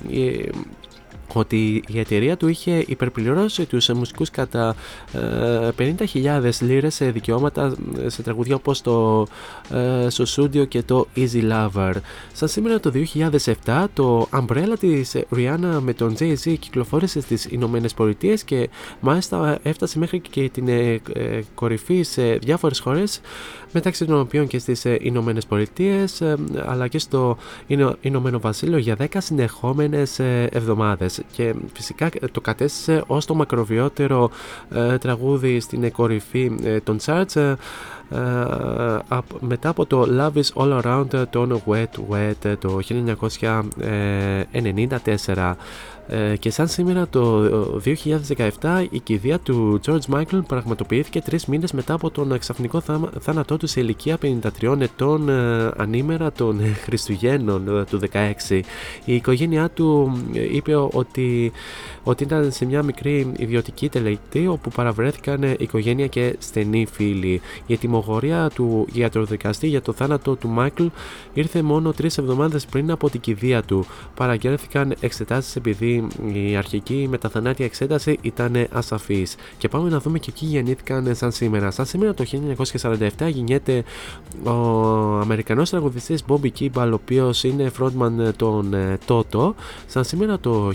ότι 1.33 1.83
η 1.87 1.99
εταιρεία 1.99 2.37
του 2.37 2.47
είχε 2.47 2.83
υπερπληρώσει 2.87 3.65
τους 3.65 3.89
μουσικούς 3.89 4.29
κατά 4.29 4.75
50.000 5.77 6.51
λίρες 6.59 6.95
σε 6.95 7.11
δικαιώματα 7.11 7.75
σε 8.05 8.21
τραγουδιά 8.21 8.55
όπως 8.55 8.81
το 8.81 9.27
στο 10.07 10.23
Studio 10.27 10.67
και 10.67 10.83
το 10.83 11.07
Easy 11.15 11.51
Lover. 11.51 11.93
Σαν 12.33 12.47
σήμερα 12.47 12.79
το 12.79 12.91
2007 13.65 13.85
το 13.93 14.27
Umbrella 14.31 14.75
της 14.79 15.15
Rihanna 15.35 15.79
με 15.81 15.93
τον 15.93 16.15
Jay-Z 16.19 16.55
κυκλοφόρησε 16.59 17.21
στις 17.21 17.45
Ηνωμένες 17.45 17.93
Πολιτείες 17.93 18.43
και 18.43 18.69
μάλιστα 18.99 19.59
έφτασε 19.63 19.99
μέχρι 19.99 20.19
και 20.19 20.49
την 20.49 20.67
κορυφή 21.55 22.03
σε 22.03 22.33
διάφορες 22.33 22.79
χώρες 22.79 23.21
μεταξύ 23.71 24.05
των 24.05 24.19
οποίων 24.19 24.47
και 24.47 24.59
στις 24.59 24.83
Ηνωμένες 24.99 25.45
Πολιτείες 25.45 26.21
αλλά 26.65 26.87
και 26.87 26.99
στο 26.99 27.37
Ηνωμένο 28.01 28.39
Βασίλειο 28.39 28.77
για 28.77 28.95
10 28.99 29.05
συνεχόμενες 29.17 30.19
εβδομάδες 30.49 31.22
και 31.31 31.53
φυσικά 31.73 32.09
το 32.31 32.41
κατέστησε 32.41 33.03
ως 33.07 33.25
το 33.25 33.35
μακροβιότερο 33.35 34.29
ε, 34.69 34.97
τραγούδι 34.97 35.59
στην 35.59 35.91
κορυφή 35.91 36.51
ε, 36.63 36.79
των 36.79 36.97
charts 37.05 37.35
ε, 37.35 37.55
μετά 39.39 39.69
από 39.69 39.85
το 39.85 40.07
Love 40.17 40.33
is 40.41 40.49
All 40.53 40.81
Around 40.81 41.27
τον 41.29 41.61
Wet 41.65 41.93
Wet 42.09 42.55
το 42.59 42.79
1994 45.35 45.53
ε, 46.07 46.35
και 46.39 46.49
σαν 46.49 46.67
σήμερα 46.67 47.07
το 47.07 47.43
2017 48.61 48.85
η 48.89 48.99
κηδεία 48.99 49.39
του 49.39 49.79
George 49.85 50.13
Michael 50.13 50.41
πραγματοποιήθηκε 50.47 51.21
τρεις 51.21 51.45
μήνες 51.45 51.71
μετά 51.71 51.93
από 51.93 52.09
τον 52.09 52.39
ξαφνικό 52.39 52.81
θάνατό 53.19 53.57
του 53.57 53.67
σε 53.67 53.79
ηλικία 53.79 54.17
53 54.61 54.81
ετών 54.81 55.29
ε, 55.29 55.71
ανήμερα 55.77 56.31
των 56.31 56.59
Χριστουγέννων 56.83 57.77
ε, 57.77 57.83
του 57.83 57.99
16. 58.49 58.61
Η 59.05 59.15
οικογένειά 59.15 59.69
του 59.69 60.17
είπε 60.51 60.75
ότι, 60.75 61.51
ότι 62.03 62.23
ήταν 62.23 62.51
σε 62.51 62.65
μια 62.65 62.83
μικρή 62.83 63.31
ιδιωτική 63.37 63.89
τελετή 63.89 64.47
όπου 64.47 64.69
παραβρέθηκαν 64.69 65.55
οικογένεια 65.57 66.07
και 66.07 66.35
στενοί 66.39 66.85
φίλοι. 66.91 67.41
Η 67.65 67.73
ετοιμογορία 67.73 68.49
του 68.53 68.87
ιατροδικαστή 68.93 69.67
για 69.67 69.81
το 69.81 69.93
θάνατο 69.93 70.35
του 70.35 70.55
Michael 70.57 70.87
ήρθε 71.33 71.61
μόνο 71.61 71.93
τρεις 71.93 72.17
εβδομάδες 72.17 72.65
πριν 72.65 72.91
από 72.91 73.09
την 73.09 73.19
κηδεία 73.19 73.63
του. 73.63 73.85
Παραγγέλθηκαν 74.15 74.95
εξετάσεις 74.99 75.55
επειδή 75.55 75.92
η 76.33 76.55
αρχική 76.55 77.07
μεταθανάτια 77.09 77.65
εξέταση 77.65 78.17
ήταν 78.21 78.67
ασαφής. 78.71 79.35
Και 79.57 79.67
πάμε 79.67 79.89
να 79.89 79.99
δούμε 79.99 80.19
και 80.19 80.29
εκεί 80.29 80.45
γεννήθηκαν 80.45 81.15
σαν 81.15 81.31
σήμερα. 81.31 81.71
Σαν 81.71 81.85
σήμερα 81.85 82.13
το 82.13 82.23
1947 82.81 83.09
γεννιέται 83.27 83.83
ο 84.43 84.51
Αμερικανός 85.19 85.69
τραγουδιστής 85.69 86.23
Bobby 86.27 86.49
Kimball, 86.59 86.89
ο 86.89 86.93
οποίος 86.93 87.43
είναι 87.43 87.71
frontman 87.79 88.31
των 88.35 88.75
Toto. 89.07 89.53
Σαν 89.85 90.03
σήμερα 90.03 90.39
το 90.39 90.71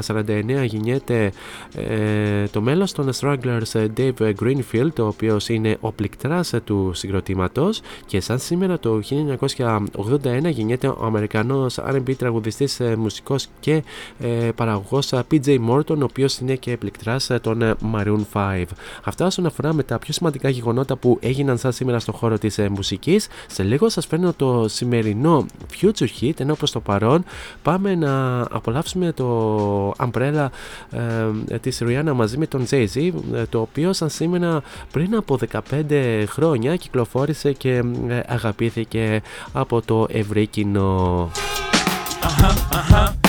1949 0.00 0.64
γεννιέται 0.64 1.32
ε, 1.74 2.46
το 2.46 2.60
μέλος 2.60 2.92
των 2.92 3.10
Strugglers 3.20 3.86
Dave 3.96 4.34
Greenfield, 4.40 4.98
ο 4.98 5.06
οποίος 5.06 5.48
είναι 5.48 5.76
ο 5.80 5.92
πληκτράς 5.92 6.54
του 6.64 6.90
συγκροτήματος 6.94 7.80
και 8.06 8.20
σαν 8.20 8.38
σήμερα 8.38 8.78
το 8.78 9.00
1981 9.94 10.50
γεννιέται 10.50 10.86
ο 10.86 11.04
Αμερικανός 11.04 11.78
R&B 11.78 12.16
τραγουδιστής, 12.16 12.80
ε, 12.80 12.96
μουσικός 12.96 13.46
και 13.60 13.82
ε, 14.18 14.33
παραγωγός 14.54 15.12
PJ 15.30 15.58
Morton, 15.68 15.98
ο 15.98 16.04
οποίος 16.04 16.38
είναι 16.38 16.54
και 16.54 16.76
πληκτρά 16.76 17.16
των 17.40 17.76
Maroon 17.94 18.20
5. 18.32 18.64
Αυτά 19.04 19.26
όσον 19.26 19.46
αφορά 19.46 19.72
με 19.72 19.82
τα 19.82 19.98
πιο 19.98 20.12
σημαντικά 20.12 20.48
γεγονότα 20.48 20.96
που 20.96 21.18
έγιναν 21.20 21.58
σαν 21.58 21.72
σήμερα 21.72 21.98
στον 21.98 22.14
χώρο 22.14 22.38
της 22.38 22.58
μουσικής. 22.70 23.28
Σε 23.46 23.62
λίγο 23.62 23.88
σας 23.88 24.06
φέρνω 24.06 24.32
το 24.32 24.68
σημερινό 24.68 25.46
Future 25.80 26.08
Hit, 26.20 26.40
ενώ 26.40 26.54
προς 26.54 26.70
το 26.70 26.80
παρόν 26.80 27.24
πάμε 27.62 27.94
να 27.94 28.40
απολαύσουμε 28.40 29.12
το 29.12 29.90
Umbrella 29.90 30.46
ε, 31.48 31.58
της 31.58 31.82
Rihanna 31.84 32.12
μαζί 32.14 32.38
με 32.38 32.46
τον 32.46 32.66
Jay-Z, 32.70 33.10
το 33.48 33.60
οποίο 33.60 33.92
σαν 33.92 34.08
σήμερα 34.08 34.62
πριν 34.92 35.14
από 35.14 35.38
15 35.70 36.24
χρόνια 36.26 36.76
κυκλοφόρησε 36.76 37.52
και 37.52 37.82
αγαπήθηκε 38.26 39.22
από 39.52 39.82
το 39.82 40.06
ευρύ 40.10 40.46
κοινό. 40.46 41.30
Uh-huh, 42.22 42.54
uh-huh. 42.72 43.23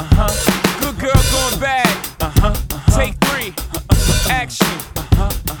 Uh-huh. 0.00 0.80
Good 0.80 0.98
girl 0.98 1.12
going 1.12 1.60
bad. 1.60 1.86
Uh-huh, 2.22 2.48
uh-huh. 2.48 2.96
Take 2.96 3.20
three. 3.28 3.52
Uh-huh, 3.68 4.30
Action. 4.32 4.66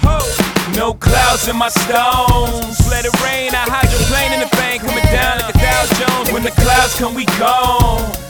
Ho. 0.00 0.16
No 0.74 0.94
clouds 0.94 1.46
in 1.46 1.56
my 1.56 1.68
stones. 1.68 2.80
Let 2.88 3.04
it 3.04 3.12
rain. 3.20 3.52
I 3.52 3.68
hydroplane 3.68 4.32
in 4.32 4.40
the 4.40 4.48
bank 4.56 4.80
coming 4.80 5.04
down 5.12 5.40
like 5.44 5.54
a 5.54 5.58
Dow 5.58 5.84
Jones. 6.00 6.32
When 6.32 6.42
the 6.42 6.52
clouds 6.52 6.98
come, 6.98 7.14
we 7.14 7.26
gone. 7.36 8.29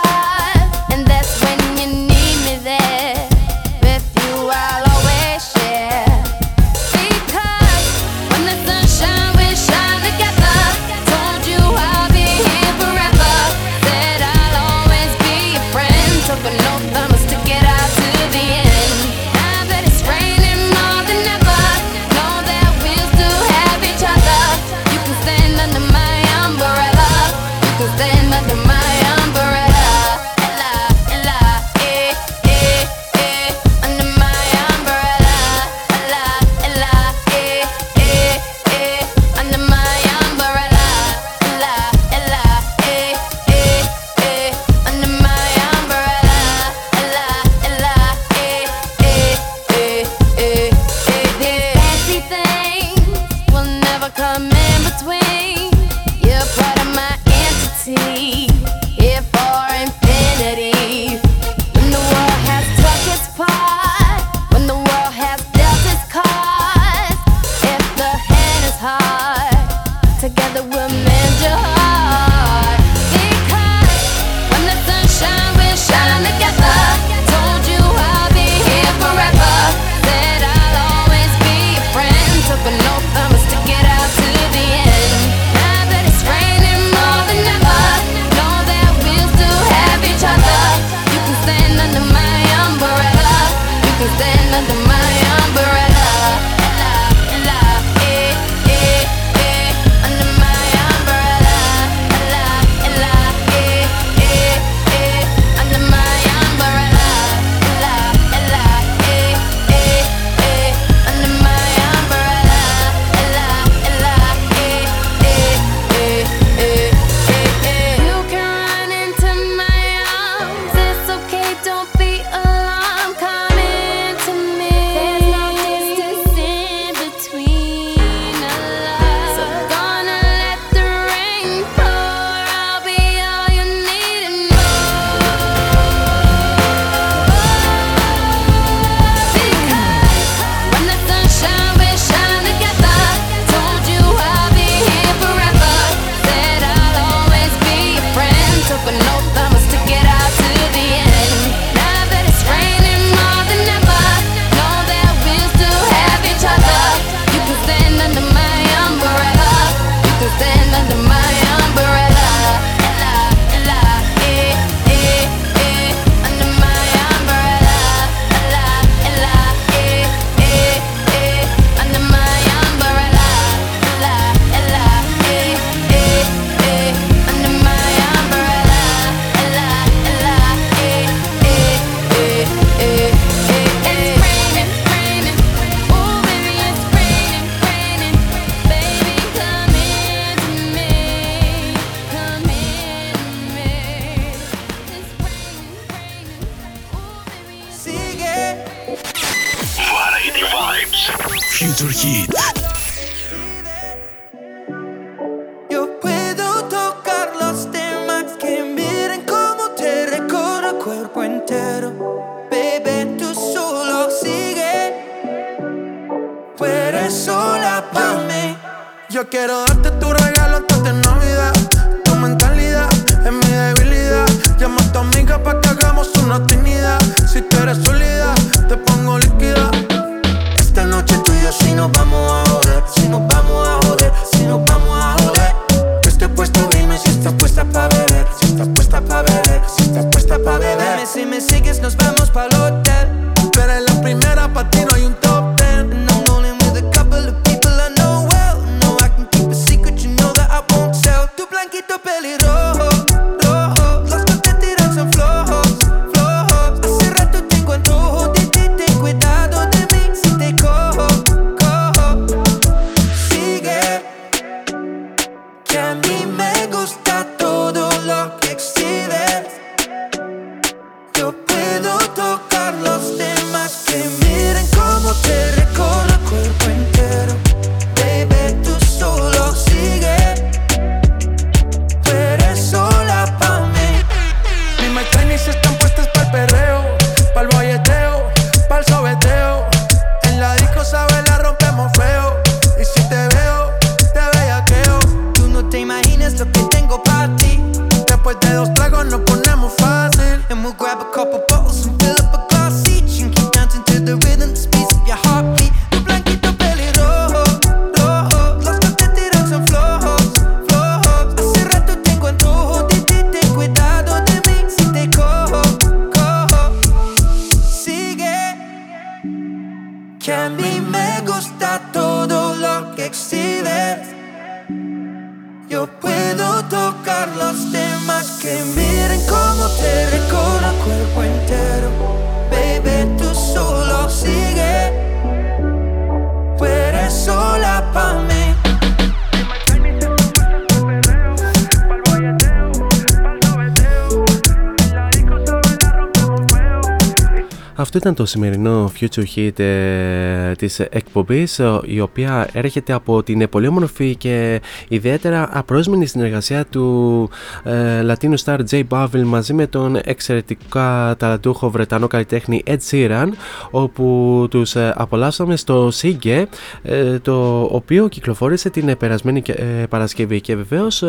Ήταν 348.01 348.13
το 348.13 348.25
σημερινό 348.25 348.91
Future 348.99 349.23
Hit 349.35 349.59
ε, 349.59 350.51
της 350.51 350.79
εκπομπής 350.79 351.61
η 351.85 351.99
οποία 351.99 352.47
έρχεται 352.53 352.93
από 352.93 353.23
την 353.23 353.49
πολύ 353.49 353.67
όμορφη 353.67 354.15
και 354.15 354.61
ιδιαίτερα 354.87 355.49
απρόσμενη 355.51 356.05
συνεργασία 356.05 356.65
του 356.65 357.29
ε, 357.63 358.05
Latino 358.05 358.33
Star 358.45 358.59
J 358.69 358.83
Balvin 358.89 359.23
μαζί 359.23 359.53
με 359.53 359.67
τον 359.67 359.97
εξαιρετικά 360.03 361.15
ταλαντούχο 361.19 361.69
Βρετανό 361.69 362.07
καλλιτέχνη 362.07 362.63
Ed 362.67 362.77
Sheeran 362.91 363.27
όπου 363.71 364.47
τους 364.49 364.75
ε, 364.75 364.93
απολαύσαμε 364.95 365.55
στο 365.55 365.91
Sigge 366.01 366.43
ε, 366.83 367.19
το 367.19 367.61
οποίο 367.61 368.07
κυκλοφόρησε 368.07 368.69
την 368.69 368.97
περασμένη 368.97 369.41
ε, 369.45 369.63
Παρασκευή. 369.89 370.41
Και 370.41 370.55
βεβαίως 370.55 371.03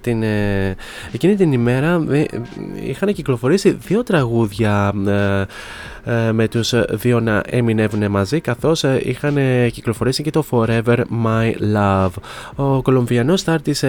την, 0.00 0.22
εκείνη 1.12 1.34
την 1.36 1.52
ημέρα 1.52 2.04
είχαν 2.84 3.12
κυκλοφορήσει 3.12 3.70
δύο 3.70 4.02
τραγούδια 4.02 4.92
ε, 5.06 5.44
με 6.32 6.48
τους 6.48 6.74
δύο 6.90 7.20
να 7.20 7.42
έμεινεύουν 7.46 8.10
μαζί 8.10 8.40
καθώς 8.40 8.84
ε, 8.84 9.00
είχαν 9.04 9.36
κυκλοφορήσει 9.72 10.22
και 10.22 10.30
το 10.30 10.44
Forever 10.50 10.96
My 11.24 11.52
Love. 11.74 12.10
Ο 12.54 12.82
Κολομβιανός 12.82 13.40
στάρ 13.40 13.62
της 13.62 13.84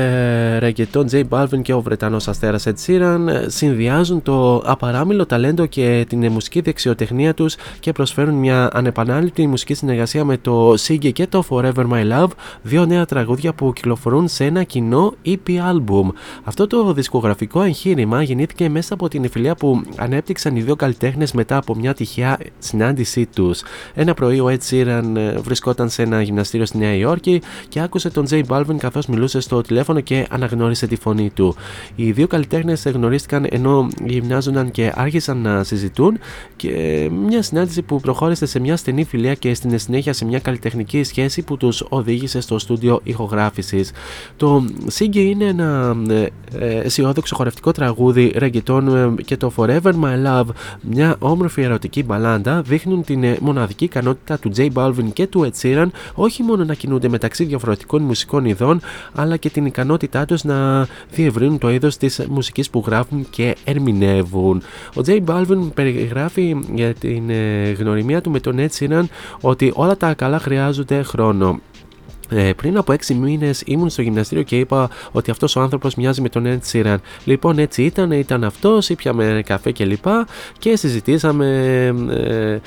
Reggaeton 0.59 1.05
J 1.11 1.23
Balvin 1.29 1.61
και 1.61 1.73
ο 1.73 1.81
Βρετανός 1.81 2.27
αστέρας 2.27 2.67
Ed 2.67 2.73
Sheeran 2.85 3.19
συνδυάζουν 3.47 4.21
το 4.21 4.57
απαράμιλο 4.57 5.25
ταλέντο 5.25 5.65
και 5.65 6.05
την 6.09 6.31
μουσική 6.31 6.61
δεξιοτεχνία 6.61 7.33
τους 7.33 7.55
και 7.79 7.91
προσφέρουν 7.91 8.33
μια 8.33 8.69
ανεπανάληπτη 8.73 9.47
μουσική 9.47 9.73
συνεργασία 9.73 10.23
με 10.23 10.37
το 10.37 10.73
Siggy 10.73 11.11
και 11.13 11.27
το 11.27 11.43
Forever 11.49 11.85
My 11.91 12.11
Love, 12.11 12.29
δύο 12.61 12.85
νέα 12.85 13.05
τραγούδια 13.05 13.53
που 13.53 13.73
κυκλοφορούν 13.73 14.27
σε 14.27 14.45
ένα 14.45 14.63
κοινό 14.63 15.13
EP 15.25 15.47
album. 15.47 16.09
Αυτό 16.43 16.67
το 16.67 16.93
δισκογραφικό 16.93 17.61
εγχείρημα 17.61 18.21
γεννήθηκε 18.21 18.69
μέσα 18.69 18.93
από 18.93 19.07
την 19.07 19.23
εφηλία 19.23 19.55
που 19.55 19.83
ανέπτυξαν 19.95 20.55
οι 20.55 20.61
δύο 20.61 20.75
καλλιτέχνες 20.75 21.31
μετά 21.31 21.57
από 21.57 21.75
μια 21.75 21.93
τυχαία 22.03 22.37
συνάντησή 22.59 23.25
τους. 23.35 23.61
Ένα 23.93 24.13
πρωί 24.13 24.39
ο 24.39 24.45
Ed 24.49 24.69
Sheeran 24.69 25.15
ε, 25.15 25.37
βρισκόταν 25.37 25.89
σε 25.89 26.01
ένα 26.01 26.21
γυμναστήριο 26.21 26.65
στη 26.65 26.77
Νέα 26.77 26.93
Υόρκη 26.93 27.41
και 27.69 27.79
άκουσε 27.79 28.09
τον 28.09 28.25
Jay 28.29 28.41
Balvin 28.47 28.75
καθώς 28.77 29.05
μιλούσε 29.05 29.39
στο 29.39 29.61
τηλέφωνο 29.61 29.99
και 29.99 30.27
αναγνώρισε 30.29 30.87
τη 30.87 30.95
φωνή 30.95 31.29
του. 31.29 31.55
Οι 31.95 32.11
δύο 32.11 32.27
καλλιτέχνες 32.27 32.83
γνωρίστηκαν 32.83 33.47
ενώ 33.49 33.87
γυμνάζονταν 34.05 34.71
και 34.71 34.91
άρχισαν 34.95 35.37
να 35.37 35.63
συζητούν 35.63 36.19
και 36.55 36.69
μια 37.27 37.41
συνάντηση 37.41 37.81
που 37.81 37.99
προχώρησε 37.99 38.45
σε 38.45 38.59
μια 38.59 38.77
στενή 38.77 39.03
φιλία 39.03 39.33
και 39.33 39.53
στην 39.53 39.79
συνέχεια 39.79 40.13
σε 40.13 40.25
μια 40.25 40.39
καλλιτεχνική 40.39 41.03
σχέση 41.03 41.41
που 41.41 41.57
τους 41.57 41.85
οδήγησε 41.89 42.41
στο 42.41 42.59
στούντιο 42.59 42.99
ηχογράφησης. 43.03 43.91
Το 44.37 44.65
Siggy 44.97 45.15
είναι 45.15 45.45
ένα 45.45 45.95
ε, 46.09 46.27
ε, 46.59 46.79
αισιόδοξο 46.79 47.35
χορευτικό 47.35 47.71
τραγούδι 47.71 48.33
reggaeton 48.39 49.15
και 49.25 49.37
το 49.37 49.51
Forever 49.55 49.91
My 50.03 50.25
Love, 50.25 50.47
μια 50.81 51.15
όμορφη 51.19 51.61
ερωτική 51.61 51.92
μουσική 51.95 52.13
μπαλάντα 52.13 52.61
δείχνουν 52.61 53.03
την 53.03 53.23
ε, 53.23 53.37
μοναδική 53.41 53.83
ικανότητα 53.83 54.39
του 54.39 54.51
J 54.57 54.69
Balvin 54.73 55.13
και 55.13 55.27
του 55.27 55.49
Ed 55.51 55.61
Sheeran 55.61 55.87
όχι 56.13 56.43
μόνο 56.43 56.63
να 56.63 56.73
κινούνται 56.73 57.07
μεταξύ 57.07 57.43
διαφορετικών 57.43 58.01
μουσικών 58.01 58.45
ειδών, 58.45 58.81
αλλά 59.13 59.37
και 59.37 59.49
την 59.49 59.65
ικανότητά 59.65 60.25
τους 60.25 60.43
να 60.43 60.87
διευρύνουν 61.11 61.57
το 61.57 61.71
είδος 61.71 61.97
της 61.97 62.25
μουσικής 62.29 62.69
που 62.69 62.83
γράφουν 62.85 63.29
και 63.29 63.55
ερμηνεύουν. 63.63 64.61
Ο 64.95 65.01
J 65.05 65.23
Balvin 65.25 65.71
περιγράφει 65.73 66.55
για 66.73 66.93
την 66.93 67.29
ε, 67.29 67.71
γνωριμία 67.71 68.21
του 68.21 68.31
με 68.31 68.39
τον 68.39 68.55
Ed 68.57 68.69
Sheeran 68.79 69.03
ότι 69.41 69.71
όλα 69.75 69.97
τα 69.97 70.13
καλά 70.13 70.39
χρειάζονται 70.39 71.01
χρόνο. 71.01 71.59
Ε, 72.29 72.53
πριν 72.53 72.77
από 72.77 72.93
6 72.93 73.13
μήνες 73.13 73.63
ήμουν 73.65 73.89
στο 73.89 74.01
γυμναστήριο 74.01 74.43
και 74.43 74.59
είπα 74.59 74.89
ότι 75.11 75.31
αυτός 75.31 75.55
ο 75.55 75.61
άνθρωπος 75.61 75.95
μοιάζει 75.95 76.21
με 76.21 76.29
τον 76.29 76.45
Ed 76.45 76.71
Sheeran. 76.71 76.97
Λοιπόν, 77.25 77.59
έτσι 77.59 77.83
ήταν, 77.83 78.11
ήταν 78.11 78.43
αυτός, 78.43 78.89
ήπιαμε 78.89 79.41
καφέ 79.45 79.71
κλπ. 79.71 80.03
Και, 80.03 80.69
και 80.69 80.75
συζητήσαμε 80.75 81.47
ε, 82.09 82.59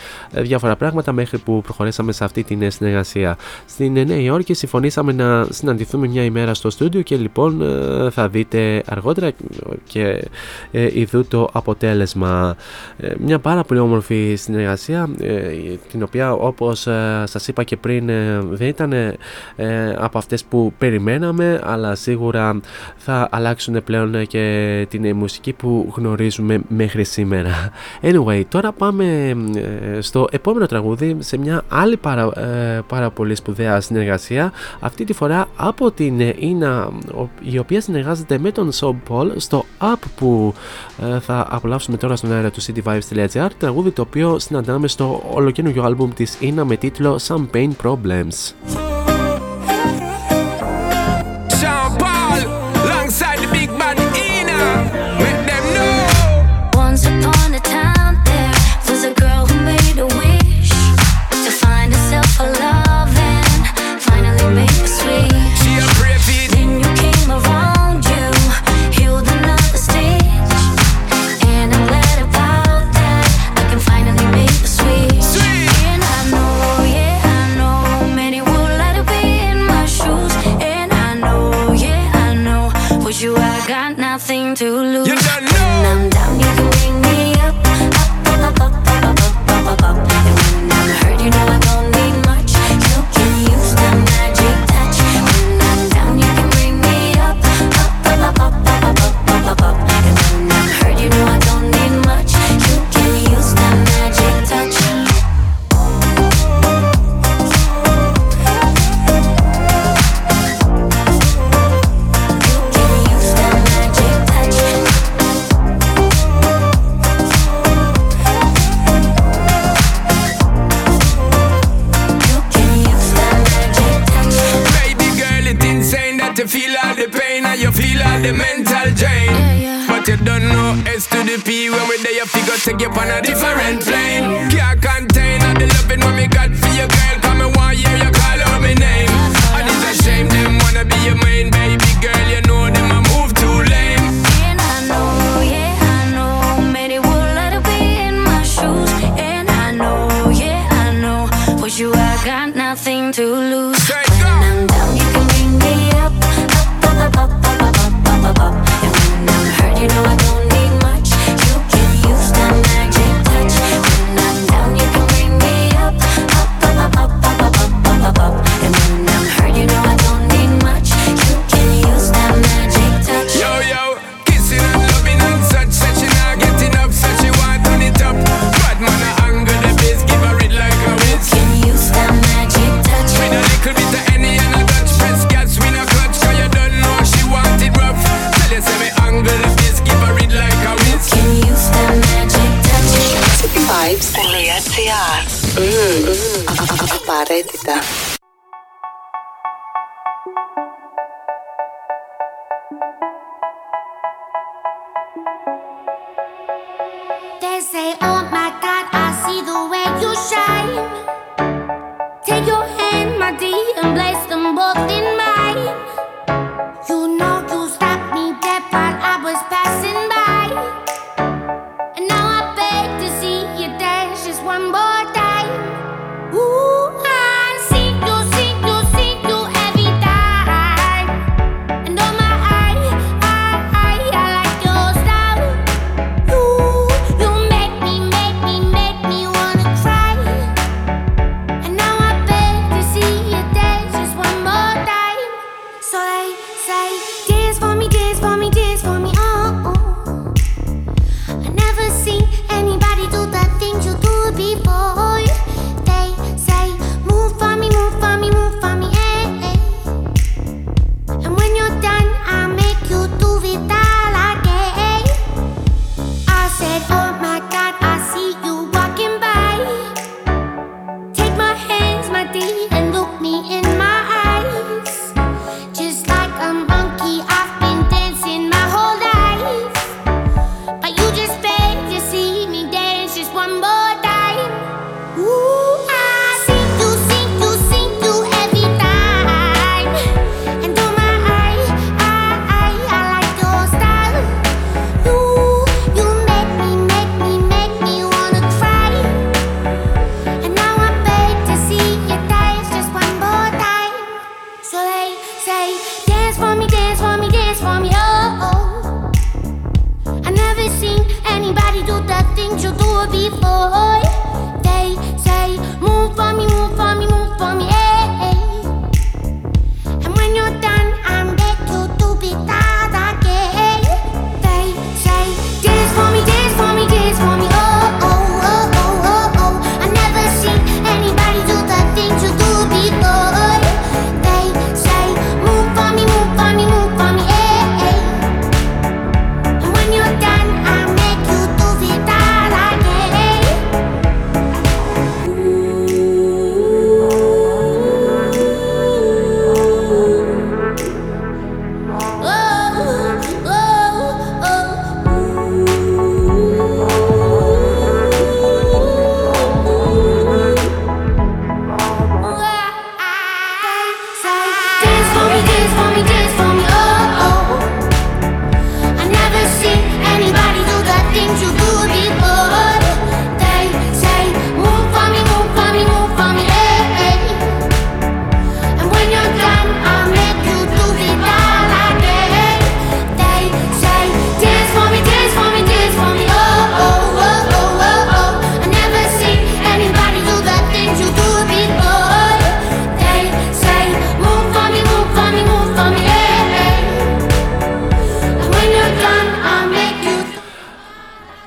διάφορα 0.42 0.76
πράγματα 0.76 1.12
μέχρι 1.12 1.38
που 1.38 1.60
προχωρήσαμε 1.62 2.12
σε 2.12 2.24
αυτή 2.24 2.42
την 2.42 2.70
συνεργασία. 2.70 3.36
Στην 3.66 3.92
Νέα 3.92 4.20
Υόρκη 4.20 4.54
συμφωνήσαμε 4.54 5.12
να 5.12 5.46
συναντηθούμε 5.50 6.08
μια 6.08 6.24
ημέρα 6.24 6.54
στο 6.54 6.70
στούντιο 6.70 7.02
και 7.02 7.16
λοιπόν 7.16 7.62
ε, 7.62 8.10
θα 8.10 8.28
δείτε 8.28 8.82
αργότερα 8.86 9.32
και 9.84 10.28
ε, 10.70 11.00
ειδού 11.00 11.26
το 11.26 11.48
αποτέλεσμα. 11.52 12.56
Ε, 12.96 13.12
μια 13.18 13.38
πάρα 13.38 13.64
πολύ 13.64 13.80
όμορφη 13.80 14.34
συνεργασία, 14.36 15.08
την 15.90 16.02
οποία 16.02 16.32
όπως 16.32 16.80
σας 17.24 17.48
είπα 17.48 17.62
και 17.62 17.76
πριν 17.76 18.06
δεν 18.50 18.68
ήταν 18.68 18.92
ε, 19.56 19.94
από 19.98 20.18
αυτές 20.18 20.44
που 20.44 20.72
περιμέναμε 20.78 21.60
αλλά 21.64 21.94
σίγουρα 21.94 22.60
θα 22.96 23.28
αλλάξουν 23.30 23.84
πλέον 23.84 24.26
και 24.26 24.86
την 24.90 25.16
μουσική 25.16 25.52
που 25.52 25.92
γνωρίζουμε 25.96 26.60
μέχρι 26.68 27.04
σήμερα. 27.04 27.70
Anyway, 28.02 28.42
τώρα 28.48 28.72
πάμε 28.72 29.36
ε, 29.94 30.00
στο 30.00 30.26
επόμενο 30.30 30.66
τραγούδι 30.66 31.16
σε 31.18 31.38
μια 31.38 31.62
άλλη 31.68 31.96
πάρα, 31.96 32.22
ε, 32.40 32.80
πάρα 32.86 33.10
πολύ 33.10 33.34
σπουδαία 33.34 33.80
συνεργασία 33.80 34.52
αυτή 34.80 35.04
τη 35.04 35.12
φορά 35.12 35.48
από 35.56 35.90
την 35.90 36.20
Ίνα 36.38 36.88
η 37.40 37.58
οποία 37.58 37.80
συνεργάζεται 37.80 38.38
με 38.38 38.50
τον 38.50 38.70
Sob 38.80 38.94
Paul 39.08 39.30
στο 39.36 39.64
app 39.80 40.00
που 40.16 40.54
θα 41.20 41.46
απολαύσουμε 41.50 41.96
τώρα 41.96 42.16
στον 42.16 42.32
αέρα 42.32 42.50
του 42.50 42.62
cityvibes.gr 42.62 43.48
τραγούδι 43.58 43.90
το 43.90 44.02
οποίο 44.02 44.38
συναντάμε 44.38 44.88
στο 44.88 45.22
ολοκένουργιο 45.34 45.82
άλμπουμ 45.82 46.12
της 46.12 46.36
Ίνα 46.40 46.64
με 46.64 46.76
τίτλο 46.76 47.20
Some 47.28 47.46
Pain 47.54 47.70
Problems. 47.82 49.05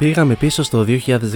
Πήγαμε 0.10 0.36
πίσω 0.36 0.64
στο 0.64 0.86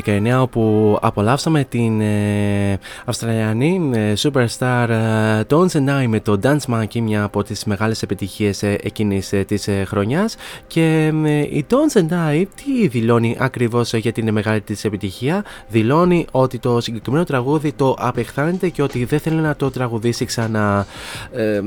2019 0.06 0.38
όπου 0.40 0.98
απολαύσαμε 1.02 1.64
την 1.64 2.02
ε, 2.02 2.80
Αυστραλιανή 3.06 3.90
ε, 3.94 4.14
superstar 4.18 4.88
ε, 4.90 5.42
Tones 5.50 5.68
and 5.72 6.02
I 6.04 6.06
με 6.08 6.20
το 6.20 6.40
Dance 6.44 6.74
Monkey, 6.74 7.00
μια 7.00 7.24
από 7.24 7.44
τις 7.44 7.64
μεγάλες 7.66 8.02
επιτυχίες 8.02 8.64
ε, 8.64 8.78
εκείνης 8.84 9.34
ε, 9.34 9.44
της 9.44 9.68
ε, 9.68 9.84
χρονιάς 9.88 10.36
και 10.68 11.12
ε, 11.26 11.40
η 11.40 11.66
Tones 11.70 12.00
and 12.00 12.10
I 12.32 12.46
τι 12.56 12.88
δηλώνει 12.88 13.36
ακριβώς 13.40 13.94
για 13.94 14.12
την 14.12 14.32
μεγάλη 14.32 14.62
της 14.62 14.86
επιτυχία; 14.86 15.44
Δηλώνει 15.70 16.26
ότι 16.32 16.60
το 16.60 16.82
συγκεκριμένο 16.82 17.24
τραγούδι 17.24 17.72
το 17.72 17.96
απεχθάνεται 18.00 18.70
και 18.70 18.82
ότι 18.82 19.06
δεν 19.06 19.20
θέλει 19.20 19.36
να 19.42 19.56
το 19.56 19.72
τραγουδήσει 19.72 20.26
ξανά 20.26 20.86
Ε, 21.32 21.62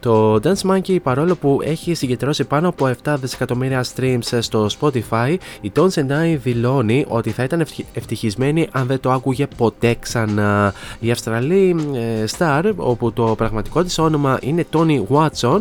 το 0.00 0.34
Dance 0.42 0.70
Monkey 0.70 1.02
παρόλο 1.02 1.34
που 1.34 1.60
έχει 1.64 1.94
συγκεντρώσει 1.94 2.44
πάνω 2.44 2.68
από 2.68 2.90
7 3.04 3.14
δισεκατομμύρια 3.20 3.84
streams 3.96 4.38
στο 4.40 4.66
Spotify 4.80 5.36
η 5.60 5.72
Tones 5.76 5.94
and 5.94 6.10
I 6.10 6.38
δηλώνει 6.42 7.04
ότι 7.08 7.30
θα 7.30 7.42
ήταν 7.42 7.60
ευτυχ- 7.60 7.86
ευτυχισμένη 7.96 8.68
αν 8.72 8.86
δεν 8.86 9.00
το 9.00 9.10
άκουγε 9.12 9.46
ποτέ 9.56 9.96
ξανά. 10.00 10.74
Η 11.00 11.10
Αυστραλή 11.10 11.76
ε, 11.94 12.24
Star, 12.38 12.72
όπου 12.76 13.12
το 13.12 13.34
πραγματικό 13.36 13.82
της 13.82 13.98
όνομα 13.98 14.38
είναι 14.40 14.66
Tony 14.72 15.02
Watson, 15.08 15.60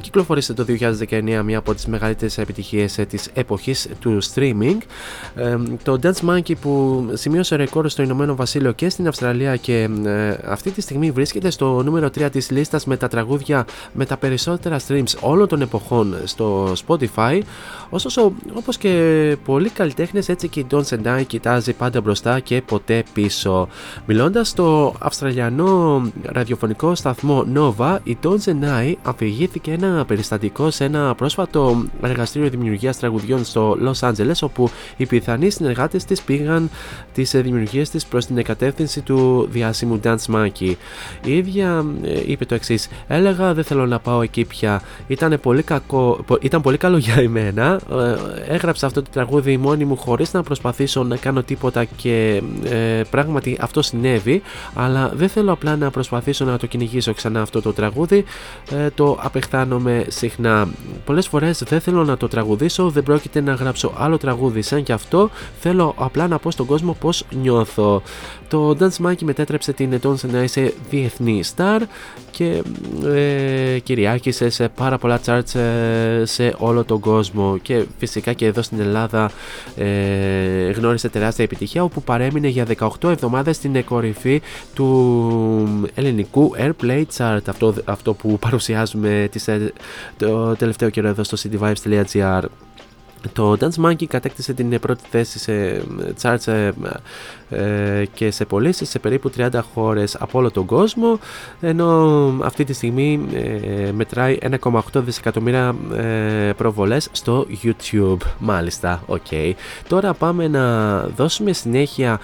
κυκλοφορήσε 0.00 0.54
το 0.54 0.64
2019 1.10 1.40
μια 1.44 1.58
από 1.58 1.74
τις 1.74 1.86
μεγαλύτερες 1.86 2.38
επιτυχίες 2.38 2.98
ε, 2.98 3.04
της 3.04 3.28
εποχής 3.34 3.88
του 4.00 4.18
streaming. 4.34 4.76
Ε, 5.34 5.56
το 5.82 5.98
Dance 6.02 6.28
Monkey 6.30 6.56
που 6.60 7.04
σημείωσε 7.12 7.56
ρεκόρ 7.56 7.88
στο 7.88 8.02
Ηνωμένο 8.02 8.34
Βασίλειο 8.34 8.72
και 8.72 8.88
στην 8.88 9.08
Αυστραλία 9.08 9.56
και 9.56 9.88
ε, 10.04 10.36
αυτή 10.44 10.70
τη 10.70 10.80
στιγμή 10.80 11.10
βρίσκεται 11.10 11.50
στο 11.50 11.82
νούμερο 11.82 12.06
3 12.06 12.28
της 12.32 12.50
λίστας 12.50 12.84
με 12.84 12.96
τα 12.96 13.08
τραγούδια 13.08 13.66
με 13.92 14.06
τα 14.06 14.16
περισσότερα 14.16 14.80
streams 14.88 15.14
όλων 15.20 15.48
των 15.48 15.62
εποχών 15.62 16.16
στο 16.24 16.72
Spotify. 16.86 17.40
Ωστόσο, 17.90 18.32
όπως 18.54 18.76
και 18.76 19.36
πολλοί 19.44 19.68
καλλιτέχνες, 19.68 20.28
έτσι 20.28 20.48
και 20.48 20.60
η 20.60 20.66
Don 20.70 20.82
Sendai 20.82 21.22
κοιτάζει 21.26 21.72
πάντα 21.72 22.00
μπροστά 22.00 22.40
και 22.40 22.62
ποτέ 22.62 23.04
πίσω. 23.12 23.68
Μιλώντας 24.06 24.48
στο 24.60 24.94
αυστραλιανό 24.98 26.02
ραδιοφωνικό 26.22 26.94
σταθμό 26.94 27.46
Nova, 27.54 27.98
η 28.02 28.16
Don 28.22 28.36
Sendai 28.44 28.94
αφηγήθηκε 29.02 29.72
ένα 29.72 30.04
περιστατικό 30.04 30.70
σε 30.70 30.84
ένα 30.84 31.14
πρόσφατο 31.14 31.84
εργαστήριο 32.02 32.50
δημιουργίας 32.50 32.98
τραγουδιών 32.98 33.44
στο 33.44 33.76
Los 33.84 34.08
Angeles, 34.08 34.34
όπου 34.40 34.70
οι 34.96 35.06
πιθανοί 35.06 35.50
συνεργάτες 35.50 36.04
της 36.04 36.22
πήγαν 36.22 36.70
τις 37.14 37.30
δημιουργίες 37.30 37.90
της 37.90 38.06
προς 38.06 38.26
την 38.26 38.38
εκατεύθυνση 38.38 39.00
του 39.00 39.48
διάσημου 39.50 40.00
Dance 40.04 40.34
Monkey. 40.34 40.74
Η 41.24 41.36
ίδια 41.36 41.84
ε, 42.02 42.20
είπε 42.26 42.44
το 42.44 42.54
εξής: 42.54 42.88
Έλεγα 43.08 43.54
δεν 43.54 43.64
θέλω 43.64 43.86
να 43.86 43.98
πάω 43.98 44.22
εκεί 44.22 44.44
πια. 44.44 44.82
Ήταν 45.06 45.38
πολύ, 45.42 45.62
κακό, 45.62 46.20
πο- 46.26 46.38
ήταν 46.40 46.60
πολύ 46.62 46.76
καλό 46.76 46.96
για 46.96 47.14
εμένα. 47.14 47.80
Ε, 48.48 48.54
έγραψα 48.54 48.86
αυτό 48.86 49.02
το 49.02 49.08
τραγούδι 49.12 49.56
μόνη 49.56 49.84
μου 49.84 49.96
χωρίς 49.96 50.32
να 50.32 50.42
προσπαθήσω 50.42 51.02
να 51.02 51.16
κάνω 51.16 51.42
τίποτα 51.42 51.84
και 51.84 52.42
ε, 52.64 53.02
πράγματι 53.10 53.56
αυτό 53.60 53.82
συνέβη 53.82 54.42
αλλά 54.74 55.10
δεν 55.14 55.28
θέλω 55.28 55.52
απλά 55.52 55.76
να 55.76 55.90
προσπαθήσω 55.90 56.44
να 56.44 56.58
το 56.58 56.66
κυνηγήσω 56.66 57.14
ξανά 57.14 57.40
αυτό 57.42 57.62
το 57.62 57.72
τραγούδι. 57.72 58.24
Ε, 58.70 58.90
το 58.90 59.18
απεχθάνομαι 59.20 60.04
συχνά. 60.08 60.68
Πολλές 61.04 61.28
φορές 61.28 61.62
δεν 61.62 61.80
θέλω 61.80 62.04
να 62.04 62.16
το 62.16 62.28
τραγουδήσω 62.28 62.90
δεν 62.90 63.02
πρόκειται 63.02 63.40
να 63.40 63.52
γράψω 63.54 63.92
άλλο 63.96 64.18
τραγούδι 64.18 64.62
σαν 64.62 64.82
και 64.82 64.92
αυτό. 64.92 65.30
Θέλω 65.60 65.94
απλά 65.96 66.28
να 66.28 66.38
πω 66.38 66.50
στον 66.50 66.66
κόσμο 66.66 66.96
πως 67.00 67.24
νιώθω 67.42 68.02
το 68.50 68.76
Dance 68.80 69.06
Monkey 69.06 69.22
μετέτρεψε 69.22 69.72
την 69.72 69.92
Ετών 69.92 70.18
να 70.30 70.42
είσαι 70.42 70.74
διεθνή 70.90 71.42
star 71.56 71.80
και 72.30 72.62
ε, 73.14 73.78
κυριάρχησε 73.78 74.48
σε 74.50 74.68
πάρα 74.68 74.98
πολλά 74.98 75.20
charts 75.26 75.54
ε, 75.54 76.24
σε 76.24 76.54
όλο 76.58 76.84
τον 76.84 77.00
κόσμο. 77.00 77.58
Και 77.62 77.84
φυσικά 77.98 78.32
και 78.32 78.46
εδώ 78.46 78.62
στην 78.62 78.80
Ελλάδα 78.80 79.30
ε, 79.76 80.70
γνώρισε 80.70 81.08
τεράστια 81.08 81.44
επιτυχία 81.44 81.82
όπου 81.82 82.02
παρέμεινε 82.02 82.48
για 82.48 82.66
18 82.78 82.88
εβδομάδες 83.10 83.56
στην 83.56 83.84
κορυφή 83.84 84.42
του 84.74 85.88
ελληνικού 85.94 86.54
Airplay 86.58 87.04
Chart. 87.16 87.40
Αυτό, 87.46 87.74
αυτό 87.84 88.14
που 88.14 88.38
παρουσιάζουμε 88.38 89.28
τις, 89.30 89.48
ε, 89.48 89.72
το 90.16 90.56
τελευταίο 90.56 90.90
καιρό 90.90 91.08
εδώ 91.08 91.24
στο 91.24 91.36
cityvibes.gr 91.42 92.42
το 93.32 93.56
Dance 93.60 93.84
Monkey 93.84 94.04
κατέκτησε 94.04 94.52
την 94.52 94.80
πρώτη 94.80 95.02
θέση 95.10 95.38
σε 95.38 95.82
charts 96.22 96.46
ε, 96.46 96.70
ε, 97.50 98.04
και 98.14 98.30
σε 98.30 98.44
πωλήσεις 98.44 98.88
σε 98.88 98.98
περίπου 98.98 99.30
30 99.36 99.48
χώρες 99.74 100.16
από 100.20 100.38
όλο 100.38 100.50
τον 100.50 100.66
κόσμο 100.66 101.18
ενώ 101.60 102.34
αυτή 102.42 102.64
τη 102.64 102.72
στιγμή 102.72 103.26
ε, 103.32 103.92
μετράει 103.92 104.38
1,8 104.62 104.80
δισεκατομμύρια 104.94 105.74
ε, 105.96 106.52
προβολές 106.56 107.08
στο 107.12 107.46
YouTube 107.62 108.20
μάλιστα, 108.38 109.02
ok 109.06 109.20
okay. 109.30 109.52
τώρα 109.88 110.14
πάμε 110.14 110.48
να 110.48 110.98
δώσουμε 111.00 111.52
συνέχεια 111.52 112.20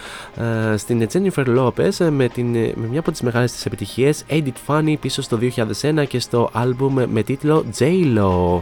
ε, 0.72 0.76
στην 0.76 1.06
Jennifer 1.12 1.46
Lopez 1.58 2.08
με, 2.10 2.28
την, 2.28 2.46
με 2.52 2.86
μια 2.90 3.00
από 3.00 3.10
τις 3.10 3.22
μεγάλες 3.22 3.52
της 3.52 3.66
επιτυχίες 3.66 4.24
Edit 4.30 4.52
Funny 4.66 4.94
πίσω 5.00 5.22
στο 5.22 5.38
2001 5.82 6.04
και 6.08 6.20
στο 6.20 6.50
άλμπουμ 6.52 6.94
με 7.08 7.22
τίτλο 7.22 7.64
J-Lo 7.78 8.60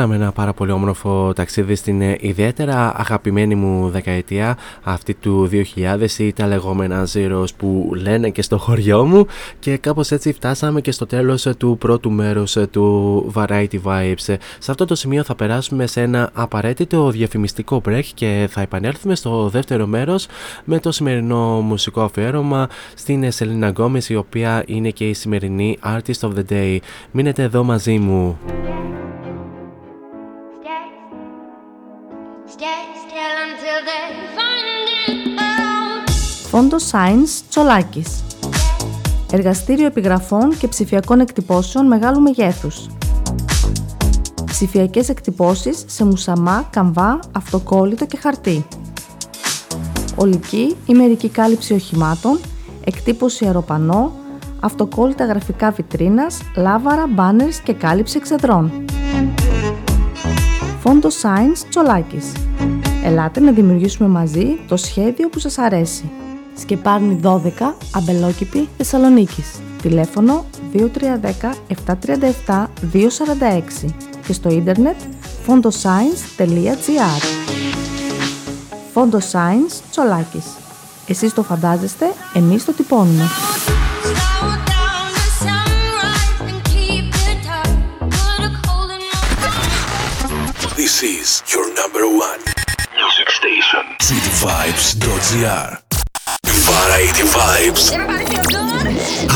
Κάναμε 0.00 0.18
ένα 0.18 0.32
πάρα 0.32 0.52
πολύ 0.52 0.70
όμορφο 0.70 1.32
ταξίδι 1.32 1.74
στην 1.74 2.02
ε, 2.02 2.16
ιδιαίτερα 2.20 2.92
αγαπημένη 2.96 3.54
μου 3.54 3.90
δεκαετία 3.90 4.58
αυτή 4.82 5.14
του 5.14 5.48
2000 5.74 6.08
ή 6.18 6.32
τα 6.32 6.46
λεγόμενα 6.46 7.06
Zeros 7.12 7.46
που 7.56 7.92
λένε 7.94 8.30
και 8.30 8.42
στο 8.42 8.58
χωριό 8.58 9.04
μου 9.04 9.26
και 9.58 9.76
κάπως 9.76 10.10
έτσι 10.10 10.32
φτάσαμε 10.32 10.80
και 10.80 10.90
στο 10.90 11.06
τέλος 11.06 11.46
ε, 11.46 11.54
του 11.54 11.76
πρώτου 11.78 12.10
μέρους 12.10 12.56
ε, 12.56 12.66
του 12.66 13.32
Variety 13.34 13.80
Vibes. 13.84 14.36
Σε 14.58 14.70
αυτό 14.70 14.84
το 14.84 14.94
σημείο 14.94 15.22
θα 15.22 15.34
περάσουμε 15.34 15.86
σε 15.86 16.00
ένα 16.00 16.30
απαραίτητο 16.32 17.10
διαφημιστικό 17.10 17.82
break 17.88 18.04
και 18.14 18.48
θα 18.50 18.60
επανέλθουμε 18.60 19.14
στο 19.14 19.48
δεύτερο 19.48 19.86
μέρος 19.86 20.26
με 20.64 20.78
το 20.78 20.92
σημερινό 20.92 21.60
μουσικό 21.60 22.02
αφιέρωμα 22.02 22.68
στην 22.94 23.32
Σελίνα 23.32 23.68
Γκόμεζ 23.68 24.08
η 24.08 24.16
οποία 24.16 24.62
είναι 24.66 24.90
και 24.90 25.08
η 25.08 25.12
σημερινή 25.12 25.78
Artist 25.84 26.20
of 26.20 26.30
the 26.34 26.52
Day. 26.52 26.78
Μείνετε 27.10 27.42
εδώ 27.42 27.64
μαζί 27.64 27.98
μου. 27.98 28.38
Φόντο 36.50 36.76
Science 36.90 37.42
Τσολάκης 37.48 38.24
Εργαστήριο 39.32 39.86
επιγραφών 39.86 40.56
και 40.58 40.68
ψηφιακών 40.68 41.20
εκτυπώσεων 41.20 41.86
μεγάλου 41.86 42.20
μεγέθους. 42.20 42.86
Ψηφιακές 44.44 45.08
εκτυπώσεις 45.08 45.84
σε 45.86 46.04
μουσαμά, 46.04 46.68
καμβά, 46.70 47.18
αυτοκόλλητο 47.36 48.06
και 48.06 48.16
χαρτί. 48.16 48.66
Ολική 50.16 50.76
ή 50.86 50.94
μερική 50.94 51.28
κάλυψη 51.28 51.74
οχημάτων, 51.74 52.40
εκτύπωση 52.84 53.44
αεροπανό, 53.44 54.12
αυτοκόλλητα 54.60 55.24
γραφικά 55.24 55.70
βιτρίνας, 55.70 56.38
λάβαρα, 56.56 57.06
μπάνερς 57.06 57.60
και 57.60 57.72
κάλυψη 57.72 58.16
εξεδρών. 58.16 58.84
Φόντο 60.82 61.08
Science 61.08 61.66
Τσολάκης. 61.68 62.32
Ελάτε 63.04 63.40
να 63.40 63.52
δημιουργήσουμε 63.52 64.08
μαζί 64.08 64.58
το 64.68 64.76
σχέδιο 64.76 65.28
που 65.28 65.38
σας 65.38 65.58
αρέσει. 65.58 66.10
Σκεπάρνη 66.54 67.20
12, 67.22 67.74
Αμπελόκηπη, 67.94 68.68
Θεσσαλονίκης. 68.76 69.60
Τηλέφωνο 69.82 70.44
2310 70.72 71.54
737 72.46 72.66
246 72.92 73.94
και 74.26 74.32
στο 74.32 74.48
ίντερνετ 74.48 74.96
fondoscience.gr 75.46 77.22
Φόντο 78.92 79.18
Science 79.18 79.80
Τσολάκης. 79.90 80.46
Εσείς 81.06 81.34
το 81.34 81.42
φαντάζεστε, 81.42 82.06
εμείς 82.34 82.64
το 82.64 82.72
τυπώνουμε. 82.72 83.24
Is 91.02 91.42
your 91.50 91.66
number 91.74 92.06
one 92.06 92.40
music 92.94 93.30
station. 93.30 93.80
cityvibes.gr 94.00 95.78
Variety 96.44 97.22
Vibes. 97.22 97.92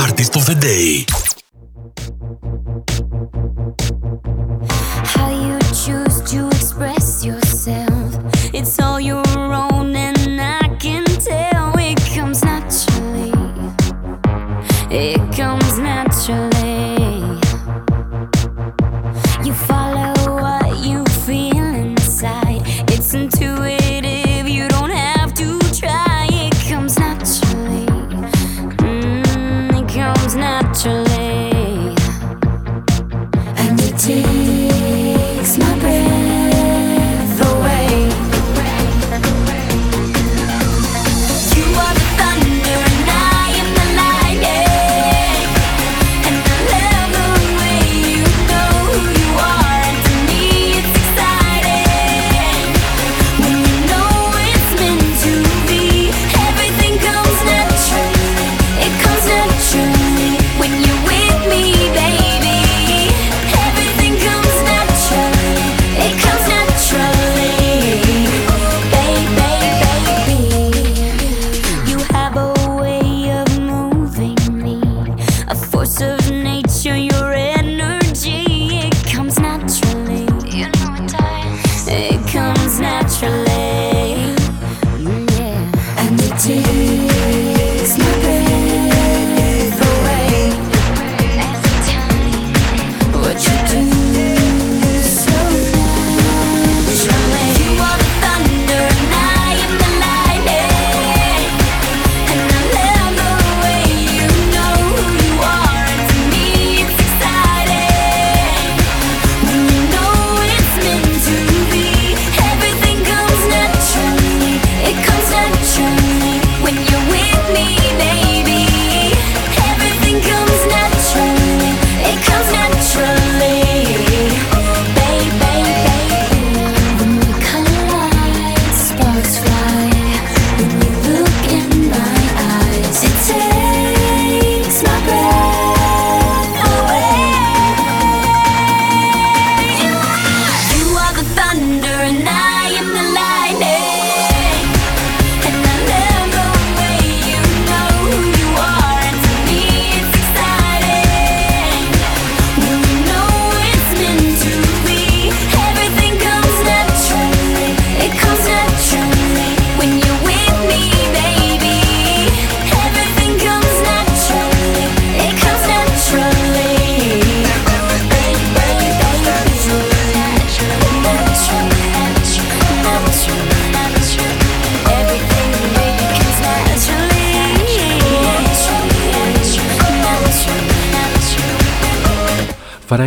Artist 0.02 0.36
of 0.36 0.44
the 0.44 0.54
Day. 0.56 1.06
How 5.06 5.30
you 5.30 5.58
choose 5.72 6.20
to 6.32 6.48
express 6.48 7.24
yourself. 7.24 8.14
It's 8.52 8.78
all 8.78 9.00
your 9.00 9.24
own, 9.38 9.96
and 9.96 10.40
I 10.40 10.68
can 10.78 11.04
tell 11.04 11.72
it 11.78 11.98
comes 12.14 12.44
naturally. 12.44 13.32
It 14.90 15.18
comes 15.34 15.78
naturally. 15.78 16.63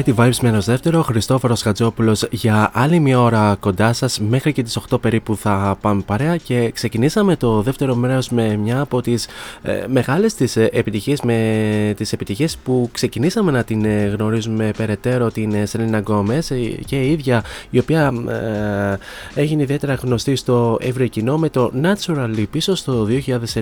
Variety 0.08 0.16
Vibes 0.16 0.39
μέρος 0.41 0.62
δεύτερο. 0.62 1.01
Χριστόφορος 1.01 1.62
Χατζόπουλος 1.62 2.28
για 2.32 2.70
άλλη 2.74 2.99
μια 2.99 3.22
ώρα 3.22 3.58
κοντά 3.60 3.93
σας. 3.93 4.20
Μέχρι 4.20 4.53
και 4.53 4.64
τις 4.64 4.80
8 4.89 5.01
περίπου 5.01 5.38
θα 5.38 5.78
πάμε 5.82 6.01
παρέα 6.01 6.38
και 6.38 6.72
ξεκινήσαμε 6.72 7.36
το 7.36 7.62
δεύτερο 7.62 7.95
μέρος 7.95 8.30
με 8.30 8.55
μια 8.55 8.80
από 8.80 9.01
τις 9.01 9.28
ε, 9.62 9.86
μεγάλες 9.88 10.34
τη 10.34 10.62
επιτυχίες, 10.72 11.22
με 11.22 11.93
τις 11.97 12.14
επιτυχίες 12.14 12.58
που 12.58 12.89
ξεκινήσαμε 12.91 13.51
να 13.51 13.64
την 13.64 13.86
ε, 13.86 14.05
γνωρίζουμε 14.05 14.72
περαιτέρω 14.78 15.32
την 15.32 15.68
Σελίνα 15.68 15.99
Γκόμεζ 16.00 16.39
και 16.86 17.01
η 17.01 17.12
ίδια 17.12 17.43
η 17.70 17.80
οποία 17.80 18.14
ε, 18.28 19.39
έγινε 19.41 19.62
ιδιαίτερα 19.62 19.93
γνωστή 19.93 20.36
στο 20.36 20.78
ευρύ 20.82 21.10
κοινό 21.10 21.38
με 21.38 21.49
το 21.49 21.72
Naturally 21.82 22.45
πίσω 22.51 22.76
στο 22.76 23.08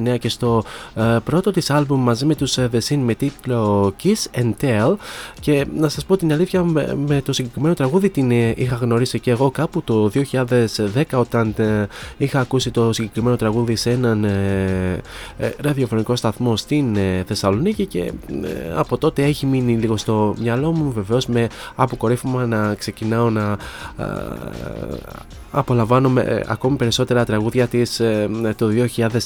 2009 0.03 0.15
και 0.19 0.29
στο 0.29 0.63
ε, 0.95 1.17
πρώτο 1.23 1.51
της 1.51 1.69
άλμπουμ 1.69 2.03
μαζί 2.03 2.25
με 2.25 2.35
τους 2.35 2.57
The 2.59 2.79
Scene 2.89 2.97
με 2.97 3.13
τίτλο 3.13 3.93
Kiss 4.03 4.39
and 4.41 4.53
Tell 4.61 4.95
και 5.39 5.65
να 5.75 5.89
σας 5.89 6.05
πω 6.05 6.17
την 6.17 6.31
αλήθεια 6.35 6.63
με, 7.07 7.21
το 7.21 7.33
συγκεκριμένο 7.33 7.73
τραγούδι 7.73 8.09
την 8.09 8.31
ε, 8.31 8.53
είχα 8.55 8.75
γνωρίσει 8.75 9.19
και 9.19 9.31
εγώ 9.31 9.51
κάπου 9.51 9.83
το 9.83 10.11
2010 10.13 11.03
όταν 11.13 11.53
ε, 11.57 11.87
είχα 12.17 12.39
ακούσει 12.39 12.71
το 12.71 12.93
συγκεκριμένο 12.93 13.35
τραγούδι 13.35 13.75
σε 13.75 13.91
έναν 13.91 14.23
ε, 14.23 15.01
ραδιοφωνικό 15.57 16.15
σταθμό 16.15 16.55
στην 16.55 16.97
Θεσσαλονίκη 17.25 17.85
και 17.85 18.11
από 18.75 18.97
τότε 18.97 19.23
έχει 19.23 19.45
μείνει 19.45 19.77
λίγο 19.77 19.97
στο 19.97 20.35
μυαλό 20.39 20.71
μου 20.71 20.91
βεβαίως 20.91 21.25
με 21.27 21.47
αποκορύφωμα 21.75 22.45
να 22.45 22.75
ξεκινάω 22.75 23.29
να 23.29 23.57
απολαμβάνουμε 25.55 26.21
ε, 26.21 26.43
ακόμη 26.47 26.75
περισσότερα 26.75 27.25
τραγούδια 27.25 27.67
της 27.67 27.99
ε, 27.99 28.29
το 28.57 28.69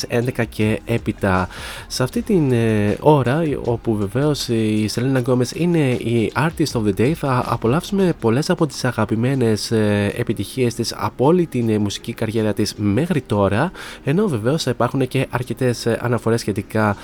2011 0.10 0.44
και 0.50 0.80
έπειτα. 0.86 1.48
Σε 1.88 2.04
αυτή 2.04 2.22
την 2.22 2.52
ε, 2.52 2.98
ώρα 3.00 3.42
όπου 3.64 3.96
βεβαίως 3.96 4.48
η 4.48 4.88
Σελένα 4.88 5.20
Γκόμες 5.20 5.52
είναι 5.52 5.90
η 5.90 6.32
Artist 6.36 6.82
of 6.82 6.82
the 6.84 7.02
Day 7.02 7.12
θα 7.12 7.44
απολαύσουμε 7.48 8.14
πολλές 8.20 8.50
από 8.50 8.68
τις 8.68 8.86
αγαπημένες 8.86 9.72
επιτυχίες 10.18 10.74
της 10.74 10.94
από 10.98 11.26
όλη 11.26 11.46
την 11.46 11.82
μουσική 11.82 12.14
καριέρα 12.14 12.54
της 12.54 12.74
μέχρι 12.78 13.22
τώρα 13.22 13.72
ενώ 14.04 14.28
βεβαίως 14.28 14.64
θα 14.64 14.72
υπάρχουν 14.72 15.08
και 15.08 15.28
αρκετές 15.30 15.88
αναφορές 15.88 16.40
σχετικά 16.40 16.96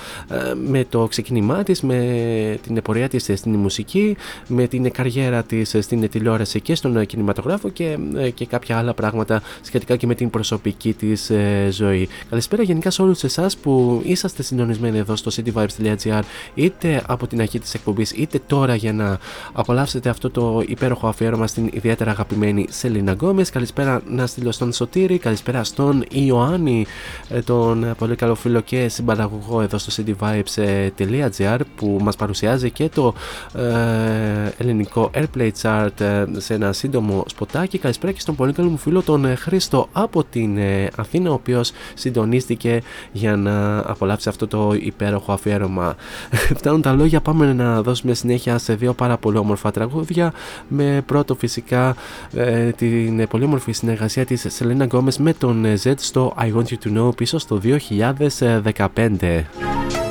με 0.68 0.84
το 0.88 1.06
ξεκίνημά 1.06 1.62
της, 1.62 1.80
με 1.80 2.58
την 2.62 2.82
πορεία 2.82 3.08
της 3.08 3.30
στην 3.34 3.54
μουσική, 3.54 4.16
με 4.46 4.66
την 4.66 4.90
καριέρα 4.90 5.42
της 5.42 5.76
στην 5.80 6.08
τηλεόραση 6.08 6.60
και 6.60 6.74
στον 6.74 7.06
κινηματογράφο 7.06 7.68
και, 7.68 7.98
και 8.34 8.46
κάποια 8.46 8.78
άλλα 8.78 8.94
πράγματα 8.94 9.15
σχετικά 9.62 9.96
και 9.96 10.06
με 10.06 10.14
την 10.14 10.30
προσωπική 10.30 10.92
της 10.92 11.30
ε, 11.30 11.68
ζωή. 11.70 12.08
Καλησπέρα 12.30 12.62
γενικά 12.62 12.90
σε 12.90 13.02
όλους 13.02 13.24
εσάς 13.24 13.56
που 13.56 14.02
είσαστε 14.04 14.42
συντονισμένοι 14.42 14.98
εδώ 14.98 15.16
στο 15.16 15.30
cityvibes.gr 15.36 16.22
είτε 16.54 17.02
από 17.06 17.26
την 17.26 17.40
αρχή 17.40 17.58
της 17.58 17.74
εκπομπής 17.74 18.10
είτε 18.10 18.40
τώρα 18.46 18.74
για 18.74 18.92
να 18.92 19.18
απολαύσετε 19.52 20.08
αυτό 20.08 20.30
το 20.30 20.62
υπέροχο 20.66 21.06
αφιέρωμα 21.08 21.46
στην 21.46 21.70
ιδιαίτερα 21.72 22.10
αγαπημένη 22.10 22.66
Σελίνα 22.70 23.12
Γκόμες. 23.12 23.50
Καλησπέρα 23.50 24.02
να 24.08 24.26
στείλω 24.26 24.52
στον 24.52 24.72
Σωτήρη, 24.72 25.18
καλησπέρα 25.18 25.64
στον 25.64 26.04
Ιωάννη, 26.10 26.86
ε, 27.28 27.40
τον 27.40 27.94
πολύ 27.98 28.16
καλό 28.16 28.34
φίλο 28.34 28.60
και 28.60 28.88
συμπαραγωγό 28.88 29.60
εδώ 29.60 29.78
στο 29.78 30.02
cityvibes.gr 30.02 31.58
που 31.76 31.98
μας 32.02 32.16
παρουσιάζει 32.16 32.70
και 32.70 32.88
το 32.88 33.14
ε, 33.54 34.50
ελληνικό 34.58 35.10
Airplay 35.14 35.50
Chart 35.62 36.00
ε, 36.00 36.24
σε 36.36 36.54
ένα 36.54 36.72
σύντομο 36.72 37.24
σποτάκι. 37.26 37.78
Καλησπέρα 37.78 38.12
και 38.12 38.20
στον 38.20 38.34
πολύ 38.34 38.52
καλό 38.52 38.68
μου 38.68 38.76
φίλο 38.76 39.02
τον 39.06 39.24
ε, 39.24 39.34
Χρήστο 39.34 39.88
από 39.92 40.24
την 40.24 40.58
ε, 40.58 40.88
Αθήνα 40.96 41.30
ο 41.30 41.32
οποίος 41.32 41.72
συντονίστηκε 41.94 42.82
για 43.12 43.36
να 43.36 43.78
απολαύσει 43.78 44.28
αυτό 44.28 44.46
το 44.46 44.74
υπέροχο 44.80 45.32
αφιέρωμα. 45.32 45.94
Φτάνουν 46.58 46.82
τα 46.82 46.92
λόγια, 46.92 47.20
πάμε 47.20 47.52
να 47.52 47.82
δώσουμε 47.82 48.14
συνέχεια 48.14 48.58
σε 48.58 48.74
δύο 48.74 48.92
πάρα 48.92 49.16
πολύ 49.16 49.38
όμορφα 49.38 49.70
τραγούδια 49.70 50.32
με 50.68 51.02
πρώτο 51.06 51.34
φυσικά 51.34 51.96
ε, 52.34 52.70
την 52.70 53.28
πολύ 53.28 53.44
όμορφη 53.44 53.72
συνεργασία 53.72 54.24
της 54.24 54.46
Σελένα 54.48 54.84
Γκόμες 54.84 55.18
με 55.18 55.32
τον 55.32 55.64
Z 55.84 55.92
στο 55.96 56.34
I 56.40 56.54
Want 56.54 56.66
You 56.66 56.76
To 56.84 56.98
Know 56.98 57.16
πίσω 57.16 57.38
στο 57.38 57.60
2015. 57.64 60.05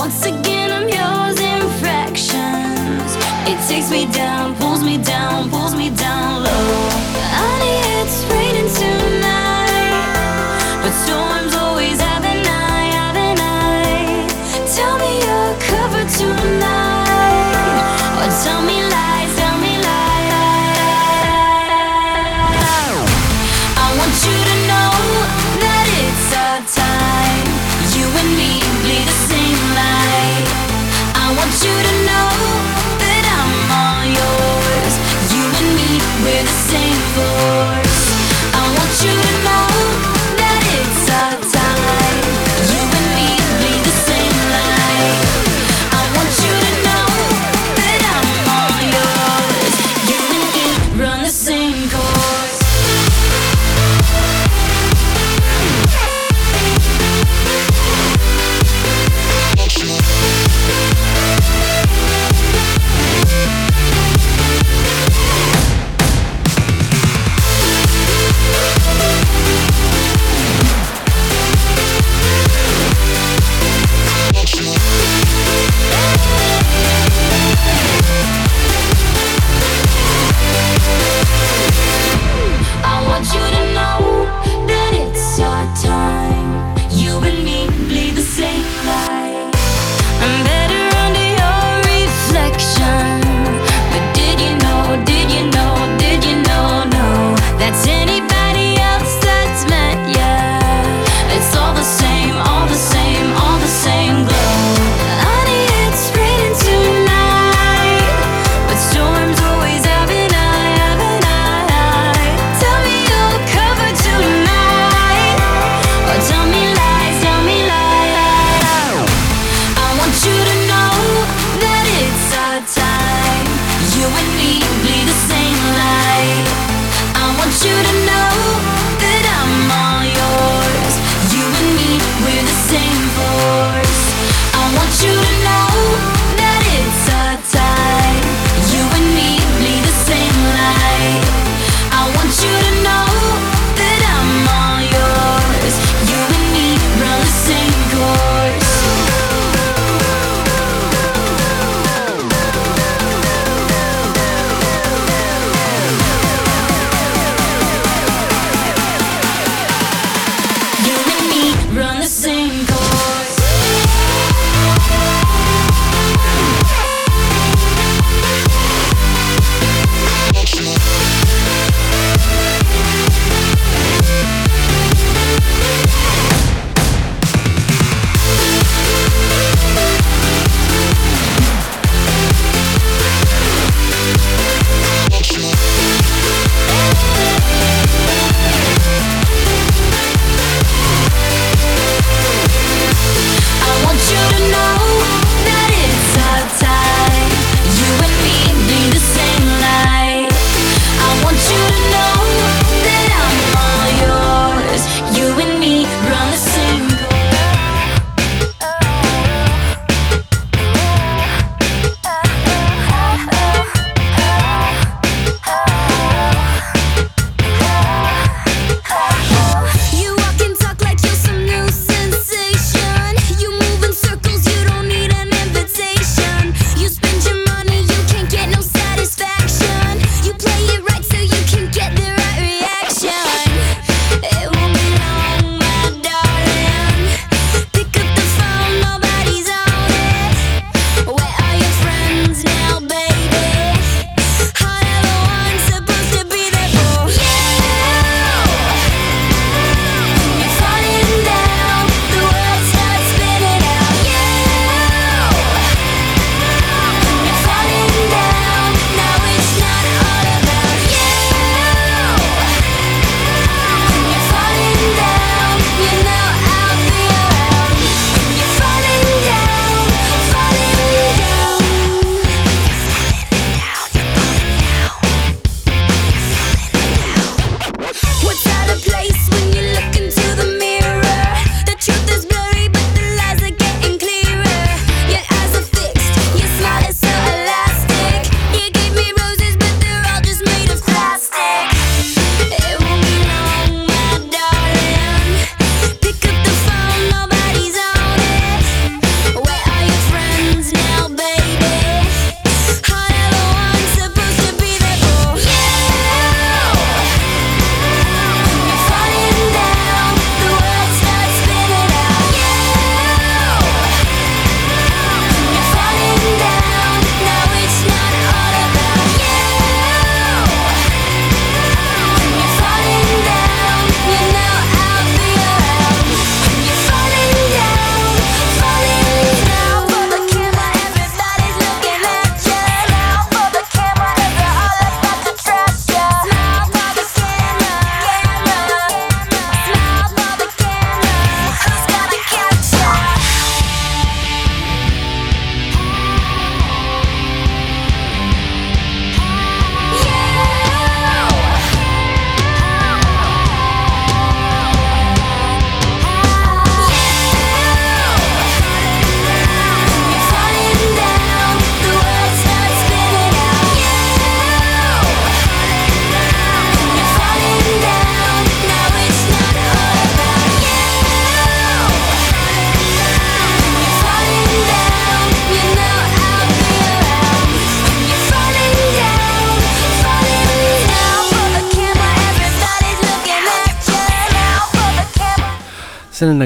Once 0.00 0.24
again, 0.24 0.72
I'm 0.72 0.88
yours 0.88 1.38
in 1.38 1.60
fractions. 1.78 3.10
It 3.50 3.58
takes 3.68 3.90
me 3.90 4.10
down, 4.10 4.56
pulls 4.56 4.82
me 4.82 4.96
down, 4.96 5.50
pulls 5.50 5.74
me 5.74 5.90
down 5.90 6.42
low. 6.42 6.89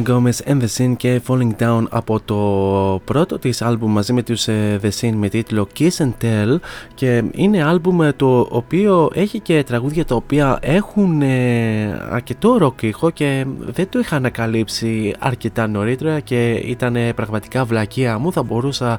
Gomez 0.06 0.46
and 0.46 0.60
The 0.60 0.66
Scene 0.76 0.96
και 0.96 1.20
Falling 1.26 1.50
Down 1.58 1.84
από 1.90 2.20
το 2.24 3.00
πρώτο 3.04 3.38
της 3.38 3.62
άλμπουμ 3.62 3.92
μαζί 3.92 4.12
με 4.12 4.22
τους 4.22 4.48
ε, 4.48 4.80
The 4.82 4.88
Scene 5.00 5.12
με 5.14 5.28
τίτλο 5.28 5.68
Kiss 5.78 5.96
and 5.96 6.12
Tell. 6.22 6.56
Και 6.94 7.24
είναι 7.32 7.64
άλμπουμ 7.64 8.08
το 8.16 8.48
οποίο 8.50 9.10
έχει 9.14 9.40
και 9.40 9.62
τραγούδια 9.62 10.04
τα 10.04 10.14
οποία 10.14 10.58
έχουν 10.60 11.22
ε, 11.22 12.06
αρκετό 12.10 12.56
ροκ 12.58 12.82
ήχο 12.82 13.10
και 13.10 13.46
δεν 13.58 13.88
το 13.88 13.98
είχα 13.98 14.16
ανακαλύψει 14.16 15.14
αρκετά 15.18 15.66
νωρίτερα 15.66 16.20
και 16.20 16.50
ήταν 16.52 16.96
πραγματικά 17.14 17.64
βλακεία 17.64 18.18
μου. 18.18 18.32
Θα 18.32 18.42
μπορούσα 18.42 18.98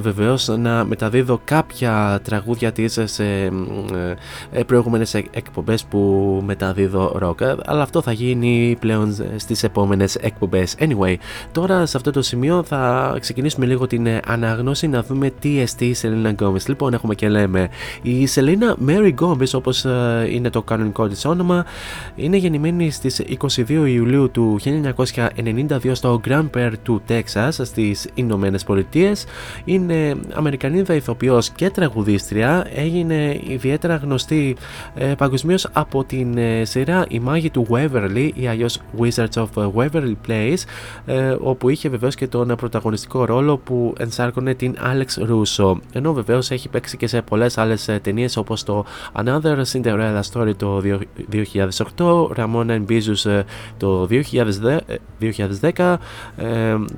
βεβαίως 0.00 0.48
να 0.48 0.84
μεταδίδω 0.84 1.40
κάποια 1.44 2.20
τραγούδια 2.24 2.72
της 2.72 2.98
σε 3.04 3.24
ε, 4.52 4.62
προηγούμενες 4.66 5.14
εκπομπές 5.14 5.84
που 5.84 5.98
μεταδίδω 6.46 7.12
ροκ. 7.14 7.42
Αλλά 7.42 7.82
αυτό 7.82 8.02
θα 8.02 8.12
γίνει 8.12 8.76
πλέον 8.80 9.16
στις 9.36 9.62
επόμενες 9.62 10.14
εκπομπές 10.14 10.30
anyway 10.78 11.16
τώρα 11.52 11.86
σε 11.86 11.96
αυτό 11.96 12.10
το 12.10 12.22
σημείο 12.22 12.62
θα 12.62 13.16
ξεκινήσουμε 13.20 13.66
λίγο 13.66 13.86
την 13.86 14.08
αναγνώση 14.26 14.86
να 14.86 15.02
δούμε 15.02 15.30
τι 15.30 15.60
εστί 15.60 15.86
η 15.86 15.94
Σελίνα 15.94 16.30
Γκόμες. 16.30 16.68
Λοιπόν 16.68 16.94
έχουμε 16.94 17.14
και 17.14 17.28
λέμε 17.28 17.68
η 18.02 18.26
Σελίνα 18.26 18.76
Marie 18.86 19.08
Γκόμες 19.08 19.54
όπως 19.54 19.84
ε, 19.84 20.26
είναι 20.30 20.50
το 20.50 20.62
κανονικό 20.62 21.08
της 21.08 21.24
όνομα 21.24 21.64
είναι 22.14 22.36
γεννημένη 22.36 22.90
στις 22.90 23.22
22 23.56 23.68
Ιουλίου 23.68 24.30
του 24.30 24.58
1992 24.64 25.90
στο 25.92 26.20
Grand 26.28 26.50
Prairie 26.56 26.72
του 26.82 27.02
Τέξας 27.06 27.60
στις 27.62 28.08
Ηνωμένες 28.14 28.58
Πολιτείες. 28.66 29.24
είναι 29.64 30.14
Αμερικανίδα 30.32 30.94
ηθοποιός 30.94 31.50
και 31.50 31.70
τραγουδίστρια. 31.70 32.66
Έγινε 32.74 33.40
ιδιαίτερα 33.48 33.96
γνωστή 33.96 34.56
ε, 34.94 35.04
παγκοσμίως 35.18 35.68
από 35.72 36.04
την 36.04 36.38
ε, 36.38 36.64
σειρά 36.64 37.04
«Η 37.08 37.18
μάγη 37.18 37.50
του 37.50 37.66
Waverly» 37.70 38.30
ή 38.34 38.46
αλλιώς 38.46 38.80
Wizards 38.98 39.42
of 39.42 39.72
Waverly 39.74 40.14
Place 40.28 40.62
ε, 41.06 41.36
όπου 41.40 41.68
είχε 41.68 41.88
βεβαίως 41.88 42.14
και 42.14 42.26
τον 42.26 42.54
πρωταγωνιστικό 42.56 43.24
ρόλο 43.24 43.56
που 43.56 43.94
ενσάρκωνε 43.98 44.54
την 44.54 44.76
Alex 44.78 45.30
Russo. 45.30 45.76
Ενώ 45.92 46.12
βεβαίως 46.12 46.50
έχει 46.50 46.68
παίξει 46.68 46.96
και 46.96 47.06
σε 47.06 47.22
πολλές 47.22 47.58
άλλες 47.58 47.88
ε, 47.88 47.98
ταινίες 48.02 48.36
όπως 48.36 48.62
το 48.62 48.84
Another 49.24 49.62
Cinderella 49.72 50.20
Story 50.32 50.56
το 50.56 50.82
2008 51.32 52.36
Ramona 52.36 52.66
and 52.66 52.84
Bezus 52.88 53.30
ε, 53.30 53.42
το 53.76 54.08
2010 55.74 55.96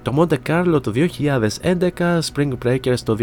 το 0.03 0.15
Monte 0.17 0.37
Carlo 0.47 0.81
το 0.83 0.93
2011 0.95 2.19
Spring 2.33 2.53
Breakers 2.65 2.99
το 3.05 3.17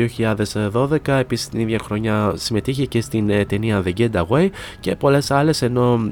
2012 0.73 1.07
επίσης 1.07 1.49
την 1.49 1.59
ίδια 1.59 1.79
χρονιά 1.79 2.33
συμμετείχε 2.35 2.85
και 2.85 3.01
στην 3.01 3.47
ταινία 3.47 3.83
The 3.85 3.93
Getaway 3.97 4.49
και 4.79 4.95
πολλές 4.95 5.31
άλλες 5.31 5.61
ενώ 5.61 6.11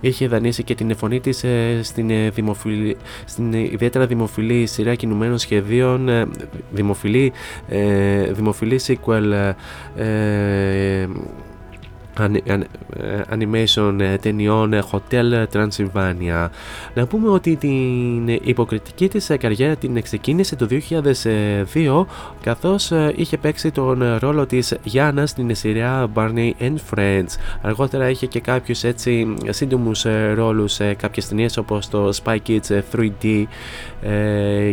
είχε 0.00 0.28
δανείσει 0.28 0.62
και 0.62 0.74
την 0.74 0.96
φωνή 0.96 1.20
της 1.20 1.44
στην, 1.82 2.32
δημοφιλή, 2.32 2.96
στην 3.26 3.52
ιδιαίτερα 3.52 4.06
δημοφιλή 4.06 4.66
σειρά 4.66 4.94
κινουμένων 4.94 5.38
σχεδίων 5.38 6.08
δημοφιλή, 6.70 7.32
δημοφιλή 8.32 8.80
sequel 8.86 9.52
animation 13.30 14.00
ε, 14.00 14.16
ταινιών 14.16 14.72
ε, 14.72 14.82
Hotel 14.90 15.44
Transylvania. 15.52 16.48
Να 16.94 17.06
πούμε 17.06 17.28
ότι 17.28 17.56
την 17.56 18.28
υποκριτική 18.28 19.08
της 19.08 19.30
καριέρα 19.38 19.76
την 19.76 20.02
ξεκίνησε 20.02 20.56
το 20.56 20.68
2002 21.74 22.04
καθώς 22.42 22.90
ε, 22.90 23.12
είχε 23.16 23.36
παίξει 23.36 23.70
τον 23.70 24.16
ρόλο 24.18 24.46
της 24.46 24.74
Γιάννα 24.82 25.26
στην 25.26 25.54
σειρά 25.54 26.10
Barney 26.14 26.50
and 26.60 26.76
Friends. 26.94 27.26
Αργότερα 27.62 28.10
είχε 28.10 28.26
και 28.26 28.40
κάποιους 28.40 28.84
έτσι 28.84 29.34
σύντομους 29.48 30.06
ρόλους 30.34 30.72
σε 30.72 30.94
κάποιες 30.94 31.28
ταινίες 31.28 31.56
όπως 31.56 31.88
το 31.88 32.10
Spy 32.24 32.36
Kids 32.46 32.80
3D 32.92 33.44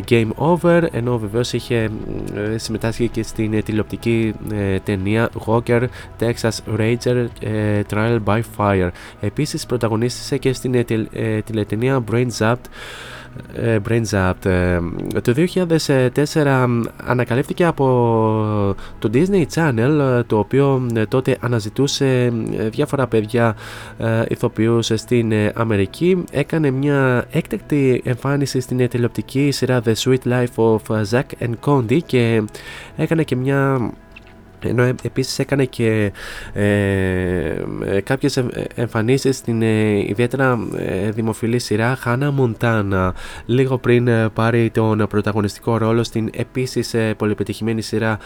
Game 0.10 0.30
Over 0.36 0.84
ενώ 0.92 1.18
βεβαίως 1.18 1.54
είχε 1.54 1.90
συμμετάσχει 2.56 3.08
και 3.08 3.24
στην 3.24 3.64
τηλεοπτική 3.64 4.34
ταινία 4.84 5.30
Walker 5.46 5.84
Texas 6.20 6.78
Ranger 6.78 7.28
ε, 7.40 7.82
Trial 7.90 8.20
by 8.26 8.42
Fire. 8.58 8.90
Επίσης 9.20 9.66
πρωταγωνίστησε 9.66 10.38
και 10.38 10.54
στην 10.54 10.74
ε, 10.74 10.86
ε, 11.12 11.42
τηλετενία 11.42 12.04
Brain 12.12 12.28
Zapped 12.38 12.56
Brain 13.88 14.04
Zapped. 14.10 14.80
Το 15.22 15.34
2004 16.34 16.68
ανακαλύφθηκε 17.06 17.66
από 17.66 17.86
το 19.00 19.10
Disney 19.14 19.44
Channel 19.54 20.22
το 20.28 20.38
οποίο 20.38 20.88
τότε 21.08 21.38
αναζητούσε 21.40 22.34
διάφορα 22.70 23.08
παιδιά 23.08 23.56
ηθοποιούς 24.28 24.92
στην 24.96 25.34
Αμερική 25.54 26.24
έκανε 26.32 26.72
μια 26.72 27.26
έκτακτη 27.32 28.02
εμφάνιση 28.06 28.60
στην 28.60 28.90
τηλεοπτική 28.90 29.52
σειρά 29.52 29.82
The 29.86 29.94
Sweet 29.94 30.24
Life 30.26 30.56
of 30.56 31.04
Zack 31.12 31.46
and 31.46 31.54
Condi 31.66 32.00
και 32.06 32.44
έκανε 32.96 33.24
και 33.24 33.36
μια 33.36 33.92
ενώ 34.64 34.84
ε, 34.84 34.96
επίσης 35.04 35.40
έκανε 35.40 35.66
και 35.66 36.12
ε, 36.54 36.64
ε 37.86 38.02
κάποιες 38.04 38.44
εμφανίσεις 38.76 39.38
στην 39.38 39.62
ε, 39.62 39.98
ιδιαίτερα 39.98 40.60
δημοφιλή 41.10 41.60
σειρά 41.60 41.98
Hannah 42.06 42.32
Montana 42.40 43.12
λίγο 43.46 43.78
πριν 43.78 44.10
πάρει 44.34 44.70
τον 44.70 45.06
πρωταγωνιστικό 45.10 45.78
ρόλο 45.78 46.04
στην 46.04 46.30
επίσης 46.34 46.96
πολυπετυχημένη 47.18 47.82
σειρά 47.82 48.18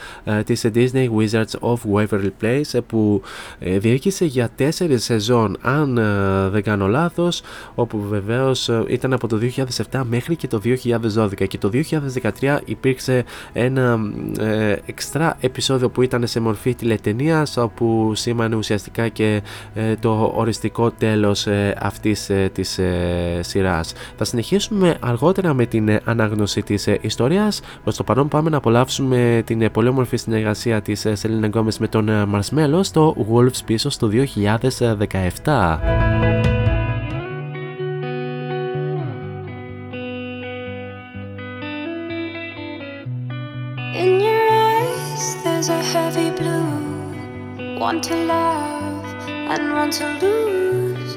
της 0.46 0.66
Disney 0.74 1.08
Wizards 1.18 1.60
of 1.60 1.78
Waverly 1.94 2.32
Place 2.42 2.80
που 2.88 3.22
διήρκησε 3.60 4.26
για 4.26 4.50
τέσσερις 4.56 5.04
σεζόν 5.04 5.58
αν 5.62 6.00
δεν 6.52 6.64
κάνω 6.64 6.88
λάθος 6.88 7.42
όπου 7.76 8.00
βεβαίως 8.10 8.70
ήταν 8.88 9.14
από 9.14 9.28
το 9.28 9.40
2007 9.92 10.02
μέχρι 10.04 10.36
και 10.36 10.48
το 10.48 10.62
2012 11.16 11.48
και 11.48 11.58
το 11.58 11.70
2013 12.42 12.58
υπήρξε 12.66 13.24
ένα 13.54 14.00
εξτρά 14.86 15.38
επεισόδιο 15.40 15.90
που 15.90 16.02
ήταν 16.02 16.27
σε 16.28 16.40
μορφή 16.40 16.76
τηλετενίας 16.76 17.58
όπου 17.58 18.12
σήμανε 18.16 18.56
ουσιαστικά 18.56 19.08
και 19.08 19.42
ε, 19.74 19.96
το 19.96 20.32
οριστικό 20.36 20.92
τέλος 20.92 21.48
ε, 21.48 21.76
αυτής 21.80 22.30
ε, 22.30 22.50
της 22.54 22.80
σειράς. 23.40 23.94
Θα 24.18 24.24
συνεχίσουμε 24.24 24.98
αργότερα 25.00 25.54
με 25.54 25.66
την 25.66 26.00
ανάγνωση 26.04 26.62
της 26.62 26.88
ιστορίας. 27.02 27.62
Προς 27.84 27.96
το 27.96 28.04
παρόν 28.04 28.28
πάμε 28.28 28.50
να 28.50 28.58
απολαύσουμε 28.58 29.42
την 29.46 29.72
πολύ 29.72 29.88
όμορφη 29.88 30.18
συνεργασία 30.18 30.82
της 30.82 31.08
Σελίνα 31.14 31.48
Γκόμες 31.48 31.80
με 31.80 31.88
τον 31.88 32.10
Marshmello 32.10 32.80
στο 32.82 33.16
Wolves 33.32 33.60
πίσω 33.66 33.90
στο 33.90 34.10
2017. 35.44 36.57
One 47.78 48.02
to 48.02 48.16
love 48.26 49.06
and 49.30 49.72
one 49.72 49.92
to 49.92 50.06
lose. 50.20 51.14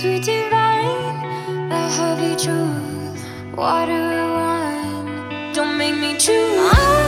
Sweet 0.00 0.22
divine, 0.22 1.68
the 1.68 1.74
heavy 1.74 2.36
truth. 2.36 3.56
Water 3.56 3.90
and 3.90 4.30
wine, 4.32 5.52
don't 5.52 5.76
make 5.76 5.96
me 5.96 6.16
choose. 6.16 7.03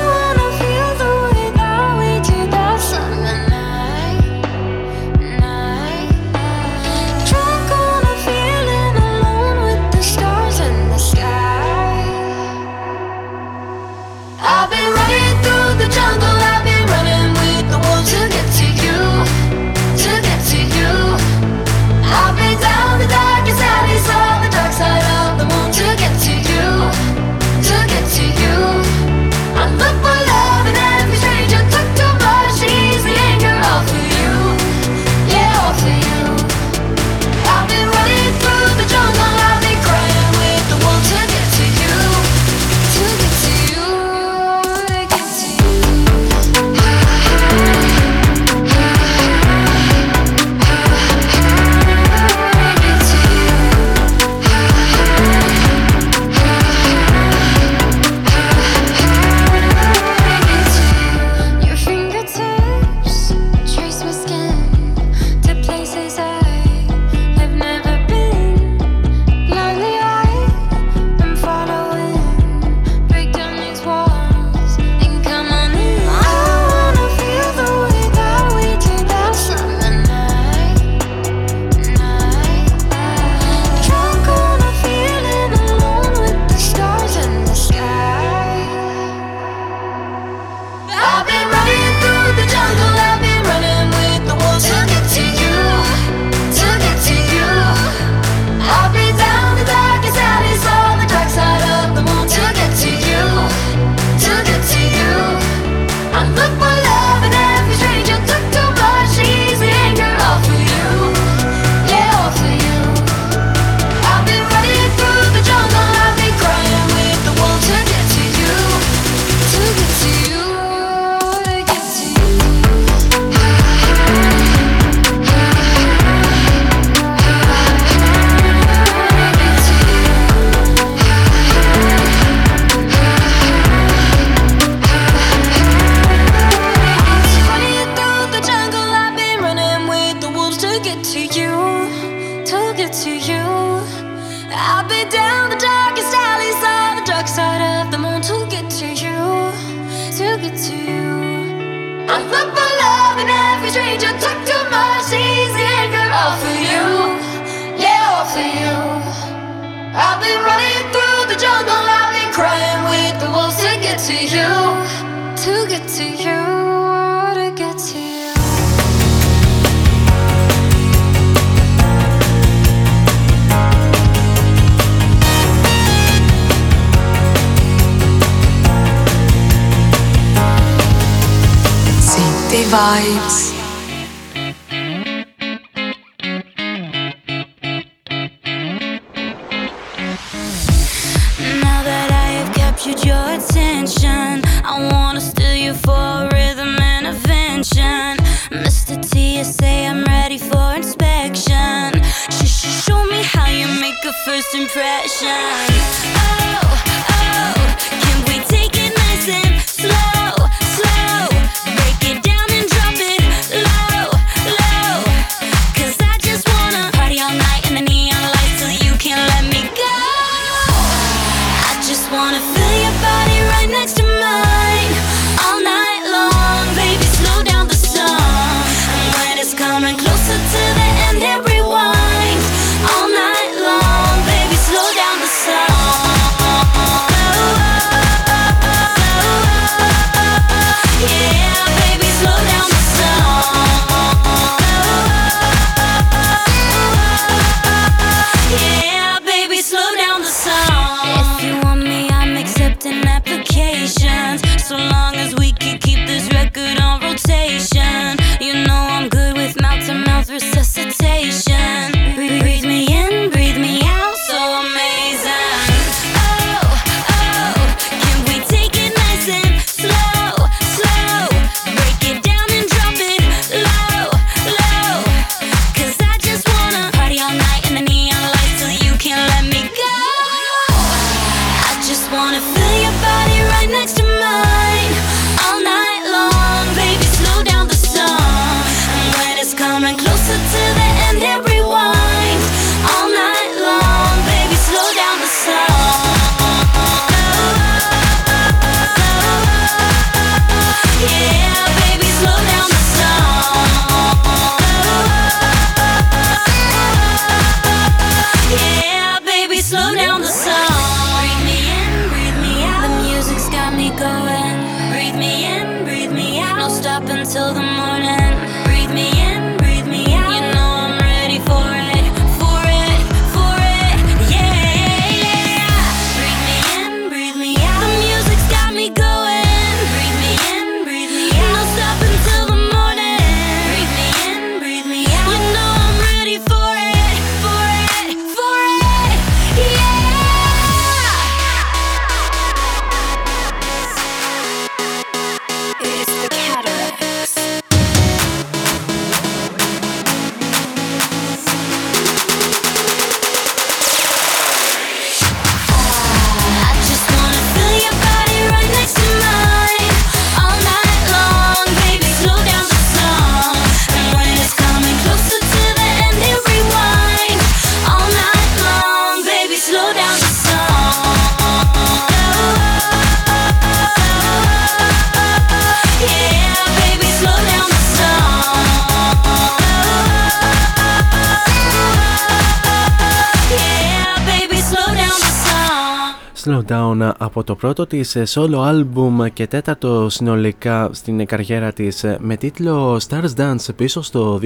από 387.36 387.44
το 387.44 387.54
πρώτο 387.54 387.86
της 387.86 388.16
ε, 388.16 388.22
solo 388.28 388.70
album 388.70 389.30
και 389.32 389.46
τέταρτο 389.46 390.08
συνολικά 390.08 390.90
στην 390.92 391.26
καριέρα 391.26 391.72
της 391.72 392.04
ε, 392.04 392.18
με 392.20 392.36
τίτλο 392.36 393.00
Stars 393.08 393.34
Dance 393.36 393.74
πίσω 393.76 394.02
στο 394.02 394.40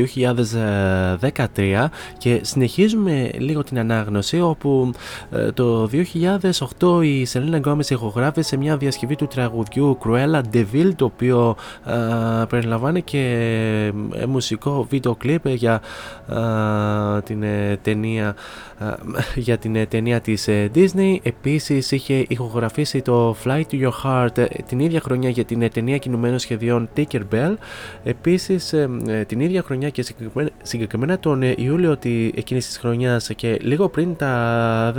2013 1.57 1.87
και 2.19 2.41
συνεχίζουμε 2.43 3.31
λίγο 3.39 3.63
την 3.63 3.79
ανάγνωση 3.79 4.41
όπου 4.41 4.91
ε, 5.31 5.53
το 5.53 5.89
2008 6.79 7.05
η 7.05 7.27
Selena 7.33 7.61
Gomez 7.61 7.91
ηχογράφησε 7.91 8.57
μια 8.57 8.77
διασκευή 8.77 9.17
του 9.17 9.27
τραγουδιού 9.27 9.99
Cruella 10.05 10.41
Devil 10.53 10.91
το 10.97 11.05
οποίο 11.05 11.57
περιλαμβάνει 12.49 13.03
και 13.03 13.93
μουσικό 14.29 14.87
βίντεο 14.91 15.15
κλιπ 15.15 15.49
για 15.49 15.81
την 17.25 17.45
ταινία 17.83 18.35
για 19.35 19.59
την 19.59 19.77
ε, 19.77 19.87
ταινία 19.87 20.21
της 20.21 20.49
ε, 20.49 20.71
Disney. 20.75 21.17
Επίσης 21.23 21.91
είχε 21.91 22.25
ηχογραφήσει 22.29 23.03
το 23.03 23.37
Fly 23.45 23.63
to 23.71 23.89
Your 23.89 23.93
Heart 24.05 24.39
ε, 24.39 24.47
την 24.67 24.79
ίδια 24.79 25.01
χρονιά 25.01 25.29
για 25.31 25.45
την 25.45 25.71
ταινία 25.73 25.99
κινουμένων 25.99 26.39
σχεδιών 26.39 26.89
Ticker 26.97 27.21
Bell. 27.33 27.55
Επίσης 28.05 28.75
την 29.27 29.41
ίδια 29.41 29.63
χρονιά 29.63 29.89
και 29.91 30.05
συγκεκριμένα 30.63 31.19
τον 31.19 31.43
Ιούλιο 31.43 31.99
εκείνης 32.35 32.67
της 32.67 32.79
χρονιάς 32.79 33.31
και 33.37 33.59
λίγο 33.61 33.89
πριν 33.89 34.17
τα 34.17 34.95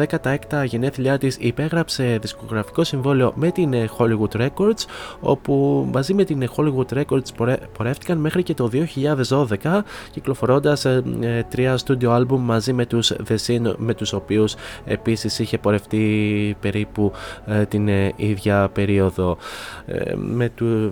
16 0.49 0.66
γενέθλιά 0.66 1.18
της 1.18 1.38
υπέγραψε 1.40 2.18
δισκογραφικό 2.22 2.84
συμβόλαιο 2.84 3.34
με 3.36 3.52
την 3.52 3.74
Hollywood 3.98 4.41
Records 4.41 4.86
όπου 5.20 5.88
μαζί 5.94 6.14
με 6.14 6.24
την 6.24 6.49
Hollywood 6.56 7.02
Records 7.02 7.58
πορεύτηκαν 7.78 8.18
μέχρι 8.18 8.44
και 8.44 8.53
το 8.53 8.70
2012 9.28 9.80
κυκλοφορώντας 10.12 10.86
τρία 11.49 11.80
studio 11.86 12.10
album 12.18 12.38
μαζί 12.38 12.74
με 12.74 12.86
τους 12.86 13.12
The 13.28 13.70
με 13.77 13.93
τους 13.93 14.14
οποίους 14.14 14.56
επίσης 14.85 15.39
είχε 15.39 15.57
πορευτεί 15.57 16.56
περίπου 16.60 17.11
ε, 17.45 17.65
την 17.65 17.88
ε, 17.88 18.14
ίδια 18.15 18.69
περίοδο. 18.73 19.38
Ε, 19.85 20.14
με 20.15 20.49
του... 20.49 20.91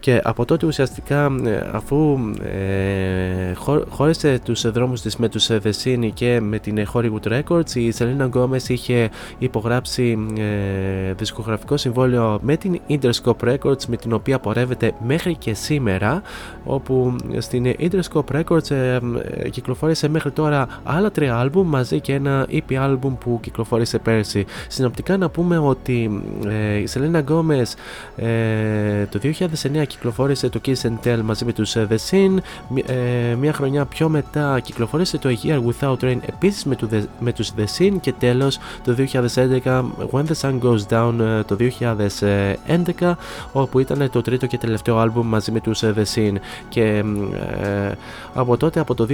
και 0.00 0.20
από 0.24 0.44
τότε 0.44 0.66
ουσιαστικά 0.66 1.30
αφού 1.72 2.18
ε, 2.42 3.52
χώρισε 3.88 4.40
τους 4.44 4.70
δρόμους 4.70 5.00
της 5.00 5.16
με 5.16 5.28
τους 5.28 5.48
The 5.50 5.70
Scene 5.82 6.10
και 6.14 6.40
με 6.40 6.58
την 6.58 6.86
Hollywood 6.92 7.40
Records 7.40 7.74
η 7.74 7.92
Selena 7.98 8.30
Gomez 8.30 8.68
είχε 8.68 9.10
υπογράψει 9.38 10.18
ε, 10.38 11.12
δισκογραφικό 11.12 11.76
συμβόλαιο 11.76 12.38
με 12.42 12.56
την 12.56 12.80
Interscope 12.88 13.54
Records 13.54 13.84
με 13.86 13.96
την 13.96 14.12
οποία 14.12 14.38
πορεύεται 14.38 14.92
μέχρι 15.06 15.36
και 15.36 15.54
σήμερα 15.54 16.22
όπου 16.64 17.16
στην 17.38 17.74
Interscope 17.78 18.42
Records 18.42 18.70
ε, 18.70 18.98
κυκλοφόρησε 19.50 20.08
μέχρι 20.08 20.30
τώρα 20.30 20.68
άλλα 20.82 21.10
τρία 21.10 21.36
άλμπουμ 21.36 21.68
μαζί 21.80 22.00
και 22.00 22.14
ένα 22.14 22.46
EP 22.50 22.74
άλμπουμ 22.74 23.18
που 23.18 23.38
κυκλοφόρησε 23.42 23.98
πέρσι. 23.98 24.44
Συνοπτικά 24.68 25.16
να 25.16 25.28
πούμε 25.28 25.58
ότι 25.58 26.22
ε, 26.46 26.76
η 26.76 26.88
Selena 26.94 27.22
Gomez 27.24 27.74
ε, 28.16 29.06
το 29.06 29.20
2009 29.22 29.86
κυκλοφόρησε 29.86 30.48
το 30.48 30.60
Kiss 30.64 30.82
and 30.82 31.06
Tell 31.06 31.20
μαζί 31.22 31.44
με 31.44 31.52
τους 31.52 31.76
The 31.76 31.96
Sin 32.10 32.36
ε, 32.86 33.34
μια 33.34 33.52
χρονιά 33.52 33.84
πιο 33.84 34.08
μετά 34.08 34.60
κυκλοφόρησε 34.60 35.18
το 35.18 35.28
A 35.28 35.46
Year 35.46 35.60
Without 35.64 35.96
Rain 36.00 36.18
επίσης 36.26 36.64
με, 36.64 36.74
το, 36.74 36.88
με 37.20 37.32
τους 37.32 37.50
The 37.56 37.64
Sin 37.78 37.96
και 38.00 38.12
τέλος 38.12 38.58
το 38.84 38.96
2011 39.12 39.84
When 40.10 40.24
the 40.24 40.34
Sun 40.40 40.58
Goes 40.60 40.86
Down 40.88 41.14
ε, 41.20 41.42
το 41.42 41.56
2011 43.00 43.12
όπου 43.52 43.78
ήταν 43.78 44.10
το 44.10 44.20
τρίτο 44.20 44.46
και 44.46 44.58
τελευταίο 44.58 44.98
άλμπουμ 44.98 45.28
μαζί 45.28 45.52
με 45.52 45.60
τους 45.60 45.82
The 45.84 46.04
Sin 46.14 46.34
και 46.68 47.04
ε, 47.62 47.92
από 48.34 48.56
τότε 48.56 48.80
από 48.80 48.94
το 48.94 49.06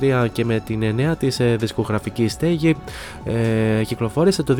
2013 0.00 0.26
και 0.32 0.44
με 0.44 0.60
την 0.66 0.94
νέα 0.94 1.16
της 1.16 1.40
ε, 1.40 1.56
δισκογραφική 1.96 2.28
στέγη 2.28 2.76
ε, 3.24 3.84
κυκλοφόρησε 3.84 4.42
το 4.42 4.56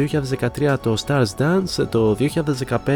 2013 0.59 0.75
το 0.83 0.97
Stars 1.07 1.25
Dance 1.39 1.87
το 1.91 2.17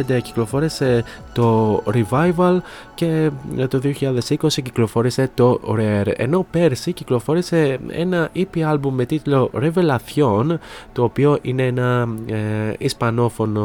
2015 0.09 0.21
κυκλοφόρησε 0.23 1.05
το 1.33 1.83
Revival 1.87 2.59
και 2.95 3.31
το 3.69 3.81
2020 3.85 4.49
κυκλοφόρησε 4.49 5.31
το 5.35 5.61
Rare. 5.69 6.13
Ενώ 6.17 6.47
πέρσι 6.51 6.93
κυκλοφόρησε 6.93 7.79
ένα 7.89 8.31
EP 8.35 8.73
album 8.73 8.91
με 8.91 9.05
τίτλο 9.05 9.51
Revelation 9.55 10.57
το 10.93 11.03
οποίο 11.03 11.39
είναι 11.43 11.67
ένα 11.67 12.09
ε, 12.27 12.73
ισπανόφωνο 12.79 13.65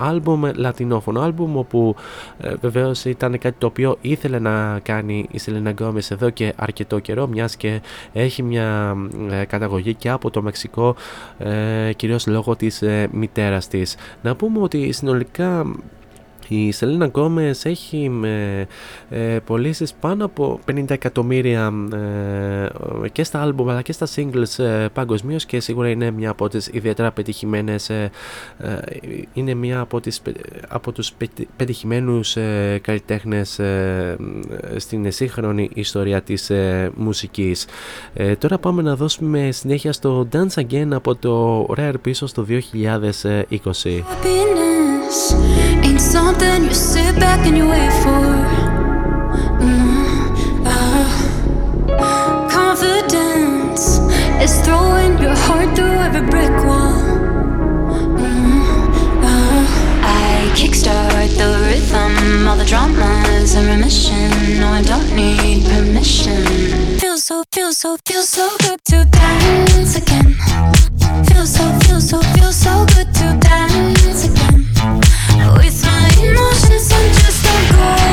album, 0.00 0.50
λατινόφωνο 0.54 1.26
album 1.26 1.48
όπου 1.54 1.94
ε, 2.38 2.54
βεβαίως 2.60 3.04
ήταν 3.04 3.38
κάτι 3.38 3.56
το 3.58 3.66
οποίο 3.66 3.98
ήθελε 4.00 4.38
να 4.38 4.78
κάνει 4.82 5.28
η 5.30 5.40
Selena 5.46 5.74
Gomez 5.82 6.10
εδώ 6.10 6.30
και 6.30 6.52
αρκετό 6.56 6.98
καιρό 6.98 7.26
μιας 7.26 7.56
και 7.56 7.80
έχει 8.12 8.42
μια 8.42 8.96
ε, 9.30 9.44
καταγωγή 9.64 9.94
και 9.94 10.08
από 10.10 10.30
το 10.30 10.42
Μεξικό 10.42 10.94
ε, 11.38 11.92
κυρίως 11.96 12.26
λόγω 12.26 12.56
της 12.56 12.82
ε, 12.82 13.08
μητέρας 13.12 13.68
της. 13.68 13.96
Να 14.22 14.36
πούμε 14.36 14.60
ότι 14.60 14.92
συνολικά 14.92 15.64
η 16.48 16.72
Σελίνα 16.72 17.06
Γκόμες 17.06 17.64
έχει 17.64 18.08
με, 18.08 18.66
ε, 19.10 19.38
πωλήσεις 19.44 19.94
πάνω 19.94 20.24
από 20.24 20.60
50 20.72 20.90
εκατομμύρια 20.90 21.72
ε, 23.04 23.08
και 23.08 23.24
στα 23.24 23.40
άλμπουμ 23.40 23.70
αλλά 23.70 23.82
και 23.82 23.92
στα 23.92 24.06
singles 24.14 24.64
ε, 24.64 24.86
παγκοσμίως 24.92 25.44
και 25.44 25.60
σίγουρα 25.60 25.88
είναι 25.88 26.10
μια 26.10 26.30
από 26.30 26.48
τις 26.48 26.66
ιδιαίτερα 26.72 27.12
πετυχημένες 27.12 27.90
ε, 27.90 28.10
ε, 28.58 28.78
είναι 29.32 29.54
μια 29.54 29.80
από, 29.80 30.00
τις, 30.00 30.22
από 30.68 30.92
τους 30.92 31.12
πετυχημένους 31.56 32.36
ε, 32.36 32.78
καλλιτέχνες 32.82 33.60
στην 34.76 35.12
σύγχρονη 35.12 35.70
ιστορία 35.74 36.22
της 36.22 36.50
μουσικής. 36.94 37.66
Τώρα 38.38 38.58
πάμε 38.58 38.82
να 38.82 38.96
δώσουμε 38.96 39.50
συνέχεια 39.52 39.92
στο 39.92 40.28
Dance 40.32 40.54
Again 40.54 40.88
από 40.90 41.14
το 41.14 41.66
Rare 41.76 41.94
πίσω 42.02 42.26
στο 42.26 42.46
2020. 42.48 44.04
Something 46.04 46.64
you 46.64 46.74
sit 46.74 47.18
back 47.18 47.44
and 47.46 47.56
you 47.56 47.66
wait 47.68 47.90
for. 48.04 48.24
Mm, 49.58 50.62
uh, 50.64 51.04
confidence 52.48 53.98
is 54.40 54.60
throwing 54.64 55.18
your 55.18 55.34
heart 55.34 55.74
through 55.74 55.98
every 56.06 56.20
brick 56.30 56.54
wall. 56.64 56.94
Mm, 58.20 59.24
uh, 59.24 59.66
I 60.04 60.52
kickstart 60.54 61.36
the 61.36 61.48
rhythm, 61.66 62.46
all 62.46 62.56
the 62.56 62.64
dramas 62.64 63.54
in 63.56 63.66
remission. 63.66 64.30
No, 64.60 64.68
I 64.68 64.82
don't 64.82 65.10
need 65.16 65.64
permission. 65.64 66.44
Feels 67.00 67.24
so, 67.24 67.42
feels 67.50 67.78
so, 67.78 67.96
feels 68.04 68.28
so 68.28 68.48
good 68.60 68.84
to 68.84 69.04
dance 69.10 69.96
again. 69.96 70.36
Feels 71.26 71.54
so, 71.56 71.64
feels 71.80 72.08
so, 72.08 72.20
feels 72.34 72.56
so 72.56 72.86
good 72.94 73.12
to 73.14 73.36
dance 73.40 74.24
again. 74.28 74.66
With 75.56 75.83
emotions, 76.34 76.92
I'm 76.92 77.12
just 77.12 77.44
going 77.44 78.03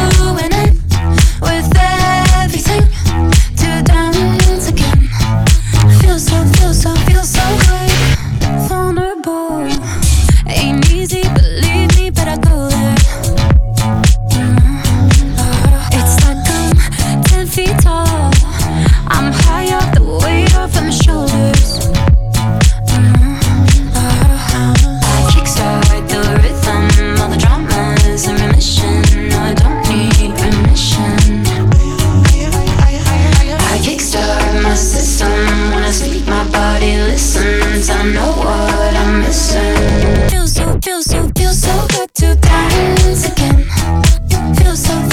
two 42.14 42.36
times 42.36 43.26
again. 43.26 43.66
Feel 44.56 44.76
so. 44.76 45.11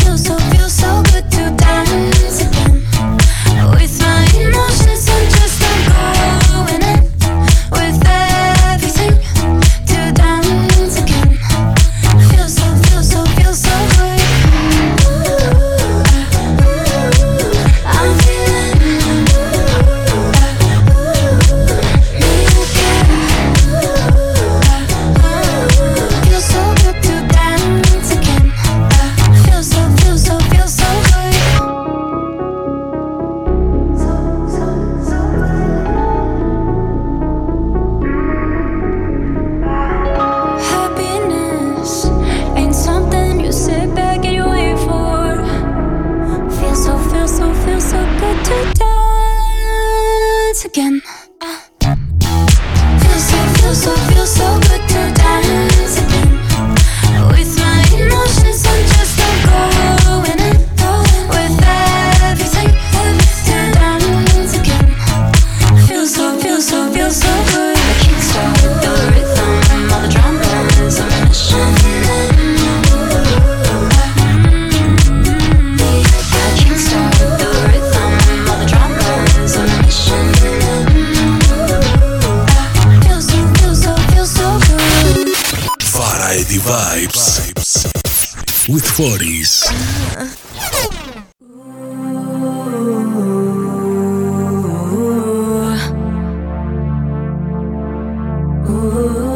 Flores. 88.99 89.63
Uh, 90.17 90.27
uh, 90.59 90.89
uh, 98.67 99.28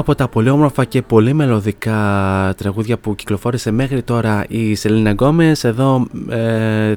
Από 0.00 0.14
τα 0.14 0.28
πολύ 0.28 0.48
όμορφα 0.48 0.84
και 0.84 1.02
πολύ 1.02 1.32
μελωδικά 1.32 2.54
τραγούδια 2.56 2.98
που 2.98 3.14
κυκλοφόρησε 3.14 3.70
μέχρι 3.70 4.02
τώρα 4.02 4.44
η 4.48 4.74
Σελίνα 4.74 5.10
Γκόμες. 5.10 5.64
Εδώ 5.64 6.06
ε, 6.28 6.92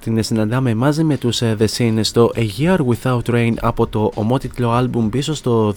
την 0.00 0.22
συναντάμε 0.22 0.74
μαζί 0.74 1.04
με 1.04 1.16
τους 1.16 1.42
ε, 1.42 1.56
The 1.58 1.66
Scene 1.76 1.98
στο 2.00 2.32
A 2.34 2.46
Year 2.58 2.78
Without 2.78 3.30
Rain 3.30 3.52
από 3.60 3.86
το 3.86 4.10
ομότιτλο 4.14 4.70
άλμπουμ 4.70 5.08
πίσω 5.08 5.34
στο 5.34 5.74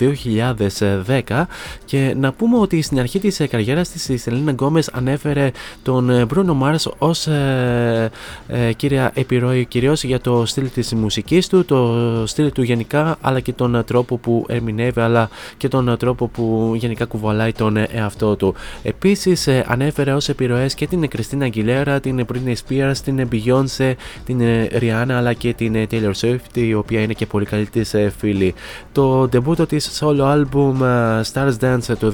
2010 1.28 1.44
και 1.86 2.16
να 2.18 2.32
πούμε 2.32 2.58
ότι 2.58 2.82
στην 2.82 3.00
αρχή 3.00 3.20
της 3.20 3.40
ε, 3.40 3.48
καριέρας 3.48 3.90
της 3.90 4.10
η 4.10 4.18
Σελίνα 4.18 4.52
Γκόμες 4.52 4.90
ανέφερε 4.90 5.52
τον 5.84 6.10
ε, 6.10 6.26
Bruno 6.34 6.58
Mars 6.62 6.92
ως 6.98 7.28
ε, 7.28 8.12
ε, 8.48 8.74
κύρια 8.74 9.12
επιρροή 9.14 9.66
κυρίως 9.66 10.04
για 10.04 10.20
το 10.20 10.46
στυλ 10.46 10.70
της 10.70 10.94
μουσικής 10.94 11.48
του, 11.48 11.66
το 11.66 12.08
στυλ 12.26 12.52
του 12.52 12.62
γενικά 12.62 13.18
αλλά 13.22 13.40
και 13.40 13.54
τον 13.54 13.76
ε, 13.76 13.84
τρόπο 13.84 14.18
που 14.18 14.46
ερμηνεύει 14.48 15.00
αλλά 15.02 15.30
και 15.58 15.68
τον 15.68 15.88
ε, 15.88 15.98
τρόπο 15.98 16.28
που 16.28 16.74
γενικά 16.76 17.06
κουβαλάει 17.06 17.52
τον 17.52 17.78
ε, 17.78 17.88
εαυτό 17.92 18.36
του. 18.36 18.56
Επίσης 18.84 19.48
ε, 19.48 19.66
ανέφερε 19.68 20.14
ως 20.14 20.30
επιρροές 20.30 20.74
και 20.74 20.88
την 20.88 21.08
Κριστίνα 21.08 21.46
Αγγιλέρα, 21.46 22.00
την 22.00 22.26
Britney 22.34 22.54
Spears, 22.68 22.98
την 23.04 23.28
Beyoncé, 23.32 23.94
την 24.26 24.42
ε, 24.42 24.68
Rihanna 24.72 25.12
αλλά 25.12 25.34
και 25.34 25.54
την 25.54 25.76
ε, 25.76 25.88
Taylor 25.92 26.12
Swift 26.22 26.54
η 26.58 26.74
οποία 26.74 27.02
είναι 27.02 27.14
και 27.14 27.26
πολύ 27.26 27.46
καλή 27.46 27.66
της 27.66 27.94
ε, 27.94 28.14
φίλη. 28.18 28.54
Το 28.92 29.28
ντεμπούτο 29.28 29.66
της 29.66 30.00
solo 30.02 30.22
album 30.36 30.74
ε, 30.82 31.22
Stars 31.34 31.54
Dance 31.62 31.90
ε, 31.90 31.96
το 31.96 32.12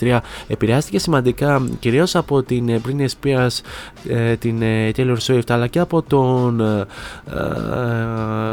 2013 0.00 0.18
επηρεάστηκε 0.48 0.98
σημαντικά 0.98 1.62
κυρίως 1.80 2.14
από 2.16 2.42
την 2.42 2.68
ε, 2.68 2.80
Britney 2.86 3.06
Spears, 3.06 3.60
ε, 4.08 4.36
την 4.36 4.62
ε, 4.62 4.90
Taylor 4.96 5.16
Swift 5.26 5.48
αλλά 5.48 5.66
και 5.66 5.78
από 5.78 6.02
τον 6.02 6.60
ε, 6.60 6.86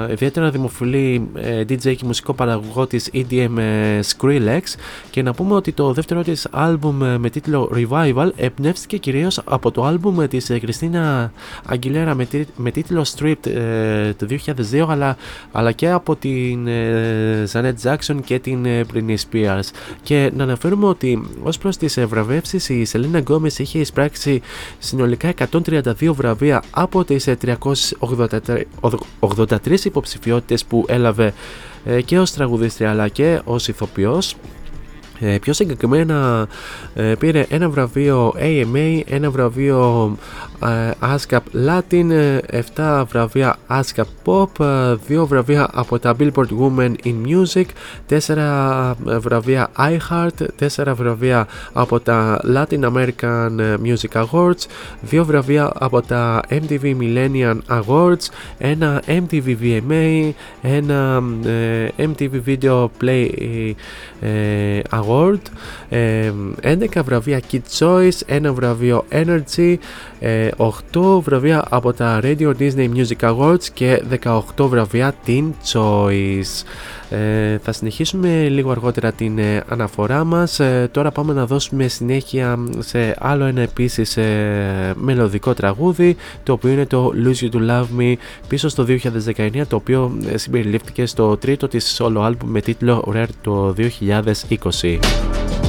ε, 0.07 0.11
ιδιαίτερα 0.11 0.49
δημοφιλή 0.49 1.30
ε, 1.35 1.61
DJ 1.61 1.95
και 1.95 2.06
μουσικό 2.06 2.34
παραγωγό 2.34 2.88
της 2.88 3.10
EDM 3.14 3.57
ε, 3.57 3.99
Skrillex 4.18 4.61
και 5.10 5.22
να 5.23 5.34
πούμε 5.34 5.53
ότι 5.56 5.72
το 5.72 5.93
δεύτερο 5.93 6.22
της 6.23 6.47
άλμπουμ 6.51 7.03
ε, 7.03 7.18
με 7.18 7.30
τίτλο 7.30 7.72
Revival 7.76 8.30
εμπνεύστηκε 8.35 8.97
κυρίως 8.97 9.41
από 9.45 9.72
το 9.72 9.84
άλμπουμ 9.84 10.22
ε, 10.22 10.27
της 10.27 10.51
Κριστίνα 10.61 11.31
Αγγιλέρα 11.65 12.15
με, 12.15 12.26
τί- 12.26 12.47
με 12.70 12.82
τίτλο 12.82 13.06
Stripped 13.16 13.46
ε, 13.46 14.14
το 14.14 14.28
2002 14.72 14.86
αλλά, 14.90 15.18
αλλά 15.52 15.72
και 15.72 15.90
από 15.90 16.16
την 16.16 16.68
ε, 16.68 17.44
Janet 17.52 17.74
Jackson 17.84 18.16
και 18.26 18.40
την 18.40 18.66
ε, 18.66 18.86
Britney 18.94 19.16
Spears. 19.16 19.70
Και 20.04 20.32
να 20.36 20.44
αναφέρουμε 20.44 20.86
ότι 20.86 21.30
ως 21.44 21.58
προς 21.58 21.78
τις 21.78 21.98
ε, 21.98 22.06
βραβεύσεις 22.06 22.70
η 22.70 22.88
Selena 22.91 23.24
Gomez 23.24 23.54
είχε 23.58 23.80
εισπράξει 23.80 24.41
συνολικά 24.80 25.34
132 25.52 26.14
βραβεία 26.14 26.64
από 26.72 27.04
τις 27.04 27.28
ε, 27.28 27.38
383 28.82 29.84
υποψηφιότητες 29.84 30.66
που 30.66 30.86
έλαβε 30.88 31.34
ε, 31.86 32.02
και 32.02 32.20
ως 32.20 32.32
τραγουδίστρια 32.32 32.90
αλλά 32.90 33.08
και 33.08 33.41
ως 33.44 33.68
ηθοποιός. 33.68 34.36
Ε, 35.22 35.38
πιο 35.41 35.54
συγκεκριμένα 35.54 36.48
ε, 36.94 37.14
πήρε 37.20 37.46
ένα 37.50 37.70
βραβείο 37.70 38.34
AMA, 38.38 39.02
ένα 39.06 39.32
βραβείο 39.32 40.12
ε, 40.49 40.49
ASCAP 40.99 41.40
Latin, 41.68 42.10
ε, 42.11 42.61
7 42.76 43.06
βραβεία 43.10 43.56
ASCAP 43.69 44.06
Pop, 44.26 44.65
ε, 44.65 44.95
2 45.07 45.26
βραβεία 45.26 45.69
από 45.73 45.99
τα 45.99 46.15
Billboard 46.19 46.48
Women 46.61 46.94
in 47.03 47.15
Music, 47.27 47.65
4 48.10 48.95
βραβεία 49.19 49.69
iHeart, 49.77 50.45
4 50.60 50.94
βραβεία 50.95 51.48
από 51.73 51.99
τα 51.99 52.41
Latin 52.56 52.84
American 52.84 53.77
Music 53.84 54.23
Awards, 54.23 54.65
2 55.11 55.23
βραβεία 55.23 55.72
από 55.80 56.02
τα 56.02 56.41
MTV 56.49 56.95
Millennium 56.99 57.57
Awards, 57.69 58.27
ένα 58.57 59.02
MTV 59.07 59.56
VMA, 59.61 60.31
ένα 60.61 61.23
ε, 61.45 61.88
MTV 61.98 62.31
Video 62.45 62.88
Play 63.02 63.27
ε, 64.22 64.80
Award, 64.91 65.41
ε, 65.90 66.31
11 66.64 66.76
βραβεία 67.03 67.41
Kid 67.52 67.80
Choice, 67.80 68.22
ένα 68.26 68.53
βραβείο 68.53 69.06
Energy, 69.11 69.76
ε, 70.19 70.49
8 70.58 71.22
βραβεία 71.22 71.66
από 71.70 71.94
τα 71.94 72.20
Radio 72.24 72.52
Disney 72.60 72.90
Music 72.96 73.36
Awards 73.36 73.64
και 73.74 74.04
18 74.24 74.42
βραβεία 74.58 75.14
Teen 75.28 75.50
Choice. 75.74 76.64
Ε, 77.10 77.58
θα 77.58 77.72
συνεχίσουμε 77.72 78.48
λίγο 78.50 78.72
αργότερα 78.72 79.12
την 79.12 79.38
ε, 79.38 79.64
αναφορά 79.68 80.24
μας. 80.24 80.60
Ε, 80.60 80.90
τώρα 80.92 81.12
πάμε 81.12 81.34
να 81.34 81.46
δώσουμε 81.46 81.88
συνέχεια 81.88 82.60
σε 82.80 83.16
άλλο 83.20 83.46
ένα 83.46 83.62
επίσης 83.62 84.18
ε, 84.18 84.94
μελωδικό 84.96 85.54
τραγούδι 85.54 86.16
το 86.44 86.54
οποίο 86.54 86.70
είναι 86.70 86.86
το 86.86 87.12
Lose 87.26 87.44
You 87.44 87.50
To 87.56 87.70
Love 87.70 88.00
Me 88.00 88.14
πίσω 88.48 88.70
στο 88.70 88.86
2019 89.36 89.62
το 89.68 89.76
οποίο 89.76 90.18
ε, 90.32 90.38
συμπεριλήφθηκε 90.38 91.06
στο 91.06 91.38
τρίτο 91.38 91.68
της 91.68 92.02
solo 92.02 92.26
album 92.26 92.46
με 92.46 92.62
τίτλο 92.62 93.14
Rare 93.16 93.30
το 93.42 93.76
2020. 94.82 95.69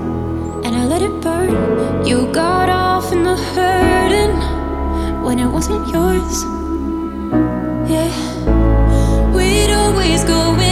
and 0.63 0.75
I 0.75 0.85
let 0.85 1.01
it 1.01 1.21
burn. 1.21 2.05
You 2.05 2.31
got 2.31 2.69
off 2.69 3.11
in 3.11 3.23
the 3.23 3.35
hurting 3.35 4.35
when 5.23 5.39
it 5.39 5.47
wasn't 5.47 5.87
yours. 5.87 6.43
Yeah, 7.89 8.11
we'd 9.35 9.71
always 9.71 10.23
go 10.23 10.53
into 10.53 10.70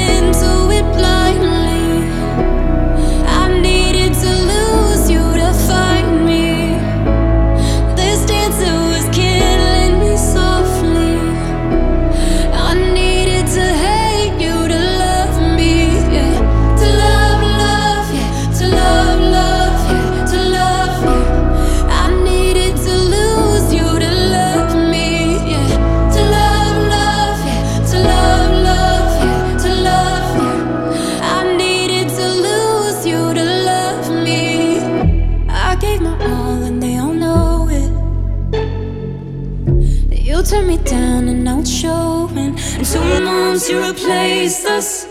You 40.40 40.46
turned 40.46 40.68
me 40.68 40.78
down 40.78 41.28
and 41.28 41.46
it's 41.60 41.70
showing. 41.70 42.56
And 42.58 42.86
two 42.86 43.26
months 43.26 43.70
you 43.70 43.86
replaced 43.86 44.66
us 44.66 45.06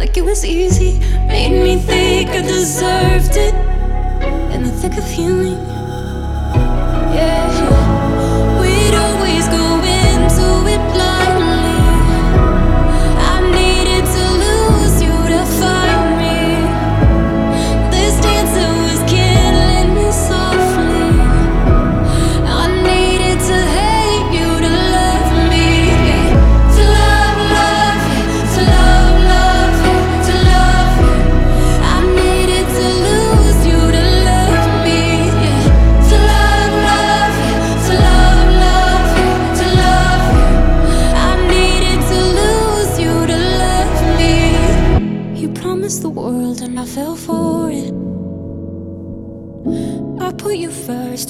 like 0.00 0.16
it 0.16 0.24
was 0.24 0.44
easy. 0.44 0.98
Made 1.28 1.62
me 1.62 1.76
think 1.76 2.30
I 2.30 2.42
deserved 2.42 3.36
it 3.36 3.54
in 4.52 4.64
the 4.64 4.72
thick 4.72 4.98
of 4.98 5.06
healing. 5.08 5.62
Yeah, 7.14 7.81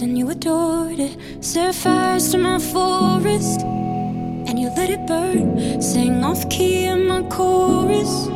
and 0.00 0.16
you 0.16 0.30
adored 0.30 0.98
it. 0.98 1.44
Set 1.44 1.74
fires 1.74 2.30
to 2.30 2.38
my 2.38 2.58
forest 2.58 3.60
and 3.60 4.58
you 4.58 4.68
let 4.76 4.90
it 4.90 5.06
burn. 5.06 5.82
Sing 5.82 6.24
off 6.24 6.48
key 6.48 6.84
in 6.84 7.06
my 7.06 7.22
chorus. 7.24 8.28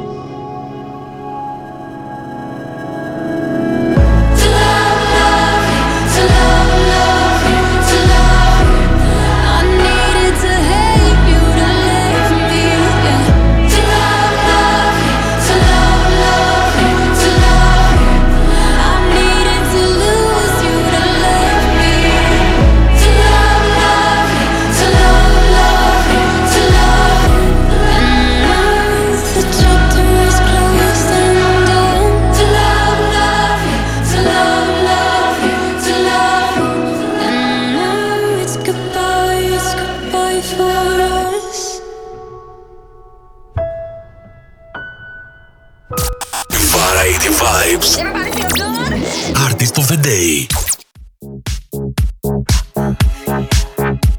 The 49.88 49.96
Day. 49.96 50.48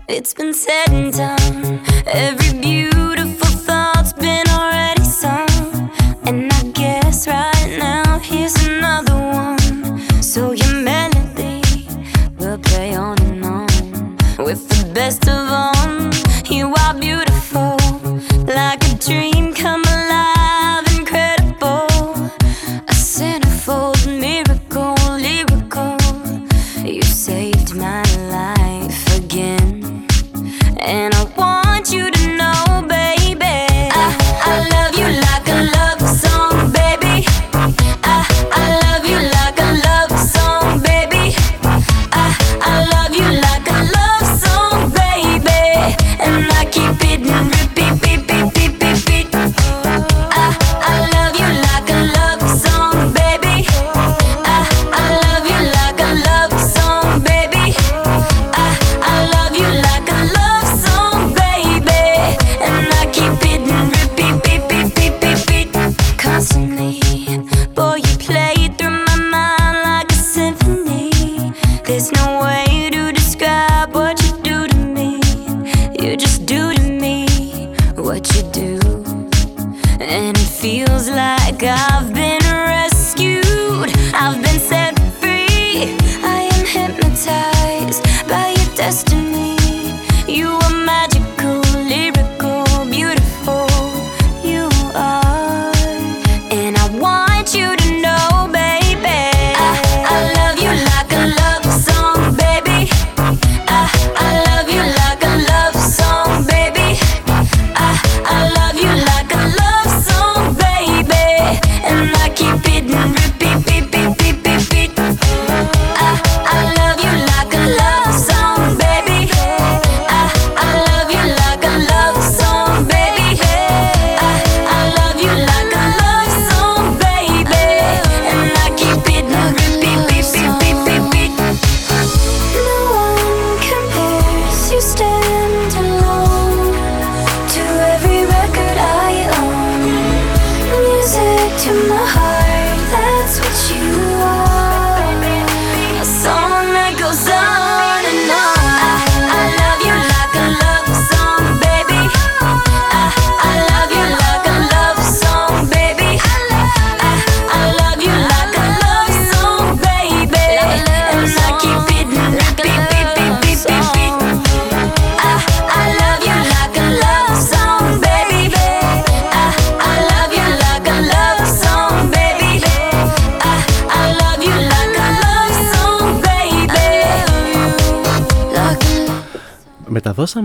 It's 0.07 0.33
been 0.33 0.53
said 0.53 0.89
and 0.89 1.11
done. 1.11 1.81
Every 2.07 2.46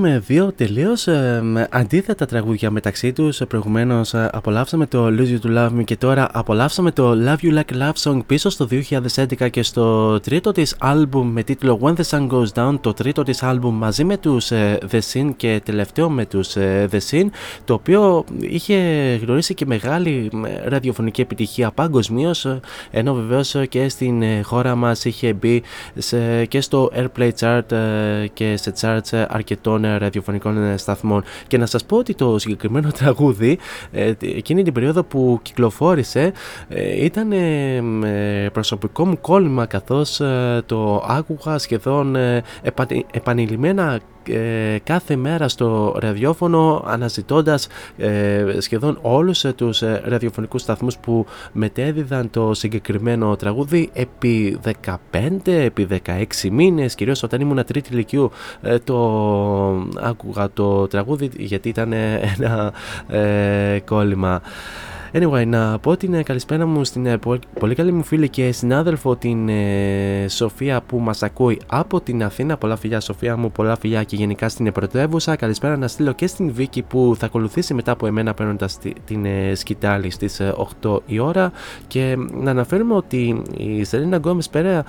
μεταδώσαμε 0.03 0.19
δύο 0.19 0.53
τελείως 0.53 1.09
αντίθετα 1.71 2.27
τραγούδια 2.27 2.71
μεταξύ 2.71 3.13
τους. 3.13 3.43
Προηγουμένως 3.49 4.15
απολαύσαμε 4.15 4.87
το 4.87 5.07
Lose 5.07 5.39
You 5.39 5.47
to 5.47 5.57
Love 5.57 5.79
Me 5.79 5.85
και 5.85 5.97
τώρα 5.97 6.29
απολαύσαμε 6.33 6.91
το 6.91 7.11
Love 7.11 7.45
You 7.45 7.59
Like 7.59 7.83
Love 7.83 7.93
Song 8.03 8.21
πίσω 8.27 8.51
στο 8.51 8.69
2011 8.71 9.51
και 9.51 9.63
στο 9.63 10.21
τρίτο 10.21 10.53
της 10.53 10.77
άλμπουμ 10.79 11.33
με 11.33 11.43
τίτλο 11.43 11.79
When 11.83 11.95
the 11.95 12.05
Sun 12.11 12.29
Goes 12.29 12.47
Down, 12.55 12.79
το 12.81 12.93
τρίτο 12.93 13.23
της 13.23 13.43
άλμπουμ 13.43 13.77
μαζί 13.77 14.05
με 14.05 14.17
τους 14.17 14.51
The 14.91 15.01
Sin 15.13 15.31
και 15.37 15.61
τελευταίο 15.65 16.11
με 16.11 16.27
τους 16.27 16.53
The 16.91 16.99
Sin, 17.11 17.27
το 17.65 17.75
οποίο 17.75 18.25
είχε 18.41 18.77
γνωρίσει 19.23 19.55
και 19.55 19.67
μεγάλη 19.67 20.31
ραδιοφωνική 20.65 21.21
επιτυχία 21.21 21.71
παγκοσμίως, 21.71 22.47
ενώ 22.91 23.15
βεβαίως 23.15 23.57
και 23.69 23.89
στην 23.89 24.23
χώρα 24.43 24.75
μας 24.75 25.05
είχε 25.05 25.33
μπει 25.33 25.63
σε, 25.95 26.45
και 26.45 26.61
στο 26.61 26.91
Airplay 26.95 27.31
Chart 27.41 27.77
και 28.33 28.57
σε 28.57 28.73
charts 28.81 29.25
αρκετών 29.29 29.85
ραδιοφωνικών 29.99 30.79
σταθμών. 30.79 31.23
Και 31.47 31.59
να 31.59 31.67
σας 31.67 31.85
πω 31.85 31.97
ότι 31.97 32.15
το 32.15 32.39
συγκεκριμένο 32.39 32.91
τραγούδι 32.99 33.59
ε, 33.93 34.13
εκείνη 34.21 34.63
την 34.63 34.73
περίοδο 34.73 35.03
που 35.03 35.39
κυκλοφόρησε 35.43 36.33
ε, 36.69 37.05
ήταν 37.05 37.33
ε, 37.33 38.51
προσωπικό 38.53 39.07
μου 39.07 39.21
κόλλημα 39.21 39.67
καθώς 39.67 40.21
το 40.67 41.05
άκουγα 41.09 41.59
σχεδόν 41.59 42.17
επανειλημμένα 43.13 44.01
ε, 44.29 44.79
κάθε 44.85 45.17
μέρα 45.17 45.49
στο 45.49 45.97
ραδιόφωνο 46.01 46.85
αναζητώντας 46.87 47.69
ε, 47.97 48.45
σχεδόν 48.59 48.99
όλους 49.03 49.45
ε, 49.45 49.53
τους 49.53 49.83
ε, 49.83 50.03
ραδιοφωνικούς 50.05 50.63
σταθμούς 50.63 50.97
που 50.97 51.27
μετέδιδαν 51.53 52.31
το 52.31 52.55
συγκεκριμένο 52.55 53.37
τραγούδι 53.37 53.91
επί 53.93 54.61
15, 55.13 55.29
επί 55.45 55.87
16 56.07 56.25
μήνες. 56.51 56.95
Κυρίως 56.95 57.23
όταν 57.23 57.41
ήμουν 57.41 57.65
τρίτη 57.65 57.93
ηλικίου 57.93 58.31
το 58.85 58.97
άκουγα 60.01 60.51
το 60.51 60.87
τραγούδι 60.87 61.31
γιατί 61.37 61.69
ήταν 61.69 61.93
ένα 61.93 62.73
κόλλημα 63.85 64.43
Anyway, 65.15 65.47
να 65.47 65.79
πω 65.79 65.97
την 65.97 66.23
καλησπέρα 66.23 66.67
μου 66.67 66.85
στην 66.85 67.07
ε, 67.07 67.19
πολύ 67.59 67.75
καλή 67.75 67.93
μου 67.93 68.03
φίλη 68.03 68.29
και 68.29 68.53
συνάδελφο 68.53 69.17
την 69.17 69.49
ε, 69.49 70.27
Σοφία 70.29 70.81
που 70.87 70.99
μας 70.99 71.23
ακούει 71.23 71.61
από 71.67 72.01
την 72.01 72.23
Αθήνα. 72.25 72.57
Πολλά 72.57 72.77
φιλιά 72.77 73.01
Σοφία 73.01 73.37
μου, 73.37 73.53
πολλά 73.53 73.77
φιλιά 73.77 74.03
και 74.03 74.17
γενικά 74.17 74.49
στην 74.49 74.73
πρωτεύουσα. 74.73 75.37
Καλησπέρα 75.37 75.77
να 75.77 75.89
στείλω 75.89 76.13
και 76.13 76.27
στην 76.27 76.53
Βίκη 76.53 76.83
που 76.83 77.15
θα 77.19 77.27
ακολουθήσει 77.27 77.75
μετά 77.75 77.93
από 77.93 78.07
εμένα 78.07 78.35
παίρνοντας 78.35 78.79
την 79.05 79.25
ε, 79.25 79.55
σκυτάλη 79.55 80.11
στις 80.11 80.41
8 80.83 80.99
η 81.07 81.19
ώρα 81.19 81.53
και 81.89 82.17
να 82.41 82.51
αναφέρουμε 82.51 82.95
ότι 82.95 83.43
η 83.57 83.85
Σελίνα 83.85 84.17
Γκόμες 84.17 84.49
πέρα, 84.49 84.85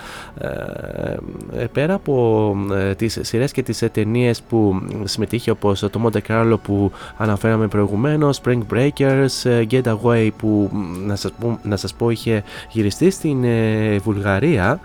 πέρα 1.71 1.93
από 1.93 2.55
τις 2.97 3.19
σειρές 3.21 3.51
και 3.51 3.63
τις 3.63 3.83
ταινίες 3.91 4.41
που 4.41 4.81
συμμετείχε 5.03 5.51
όπως 5.51 5.79
το 5.79 6.01
Monte 6.03 6.19
Carlo 6.27 6.55
που 6.63 6.91
αναφέραμε 7.17 7.67
προηγουμένως, 7.67 8.41
Spring 8.43 8.59
Breakers, 8.73 9.65
Getaway 9.69 10.12
που 10.37 10.69
να 11.05 11.15
σας 11.15 11.31
πω, 11.39 11.59
να 11.63 11.77
σας 11.77 11.93
πω 11.93 12.09
είχε 12.09 12.43
γυριστεί 12.69 13.09
στην 13.09 13.43
ε, 13.43 13.97
Βουλγαρία 13.97 14.79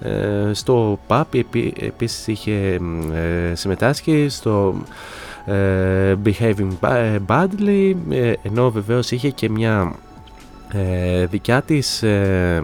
ε, 0.00 0.50
στο 0.52 0.98
ΠΑΠ 1.06 1.34
επί, 1.34 1.72
επίσης 1.80 2.26
είχε 2.26 2.80
ε, 3.14 3.54
συμμετάσχει 3.54 4.26
στο 4.28 4.74
Behaving 6.24 6.70
Badly 7.26 7.94
ενώ 8.42 8.70
βεβαίως 8.70 9.10
είχε 9.10 9.30
και 9.30 9.50
μια 9.50 9.94
ε, 10.72 11.26
δικιά 11.26 11.62
της, 11.62 12.02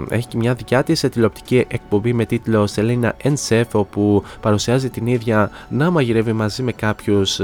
έχει 0.09 0.27
και 0.29 0.37
μια 0.37 0.55
δικιά 0.55 0.83
της 0.83 1.01
τηλεοπτική 1.01 1.65
εκπομπή 1.69 2.13
με 2.13 2.25
τίτλο 2.25 2.69
Selena 2.75 3.11
and 3.23 3.35
Chef 3.49 3.65
όπου 3.73 4.23
παρουσιάζει 4.41 4.91
την 4.91 5.07
ίδια 5.07 5.51
να 5.69 5.91
μαγειρεύει 5.91 6.33
μαζί 6.33 6.63
με 6.63 6.73
κάποιους 6.73 7.41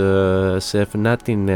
σεφ. 0.56 0.94
Να 0.94 1.16
την 1.16 1.48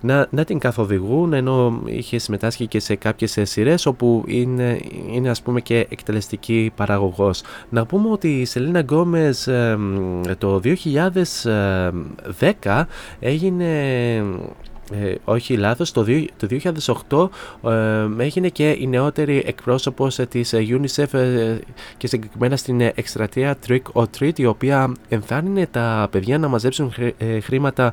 να, 0.00 0.26
να 0.30 0.44
την 0.44 0.58
καθοδηγούν 0.58 1.32
ενώ 1.32 1.82
είχε 1.84 2.18
συμμετάσχει 2.18 2.66
και 2.66 2.80
σε 2.80 2.94
κάποιες 2.94 3.38
σειρές 3.42 3.86
όπου 3.86 4.24
είναι, 4.26 4.80
είναι 5.12 5.30
ας 5.30 5.42
πούμε 5.42 5.60
και 5.60 5.86
εκτελεστική 5.90 6.72
παραγωγός. 6.76 7.42
Να 7.68 7.86
πούμε 7.86 8.10
ότι 8.10 8.40
η 8.40 8.44
Σελίνα 8.44 8.80
Γκόμες 8.80 9.48
το 10.38 10.60
2010 10.64 12.84
έγινε 13.20 13.64
ε, 14.92 15.14
όχι 15.24 15.56
λάθος, 15.56 15.92
το, 15.92 16.04
το 16.36 16.48
2008 17.62 17.70
ε, 17.70 18.22
έγινε 18.22 18.48
και 18.48 18.76
η 18.78 18.86
νεότερη 18.86 19.42
εκπρόσωπος 19.46 20.20
της 20.28 20.54
UNICEF 20.54 21.14
ε, 21.18 21.58
και 21.96 22.06
συγκεκριμένα 22.06 22.56
στην 22.56 22.80
εκστρατεία 22.80 23.56
Trick 23.68 23.82
or 23.92 24.04
Treat 24.18 24.38
η 24.38 24.46
οποία 24.46 24.92
ενθάρρυνε 25.08 25.66
τα 25.70 26.08
παιδιά 26.10 26.38
να 26.38 26.48
μαζέψουν 26.48 26.92
ε, 27.18 27.40
χρήματα 27.40 27.92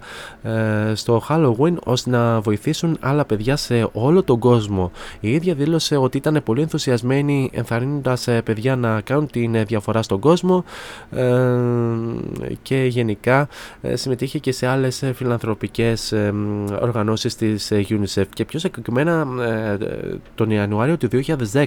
στο 0.93 1.23
Halloween 1.29 1.73
ώστε 1.83 2.09
να 2.09 2.41
βοηθήσουν 2.41 2.97
άλλα 2.99 3.25
παιδιά 3.25 3.55
σε 3.55 3.89
όλο 3.93 4.23
τον 4.23 4.39
κόσμο. 4.39 4.91
Η 5.19 5.31
ίδια 5.31 5.53
δήλωσε 5.53 5.97
ότι 5.97 6.17
ήταν 6.17 6.41
πολύ 6.45 6.61
ενθουσιασμένη 6.61 7.49
ενθαρρύνοντας 7.53 8.27
παιδιά 8.43 8.75
να 8.75 9.01
κάνουν 9.01 9.27
την 9.27 9.65
διαφορά 9.65 10.01
στον 10.01 10.19
κόσμο 10.19 10.63
και 12.61 12.75
γενικά 12.75 13.47
συμμετείχε 13.93 14.39
και 14.39 14.51
σε 14.51 14.67
άλλες 14.67 15.03
φιλανθρωπικές 15.13 16.13
οργανώσεις 16.83 17.35
της 17.35 17.71
ε, 17.71 17.85
UNICEF 17.89 18.25
και 18.33 18.45
πιο 18.45 18.59
συγκεκριμένα 18.59 19.27
ε, 19.41 19.77
τον 20.35 20.49
Ιανουάριο 20.49 20.97
του 20.97 21.07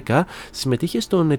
2010 0.07 0.21
συμμετείχε 0.51 0.99
στον 0.99 1.31
ε, 1.31 1.37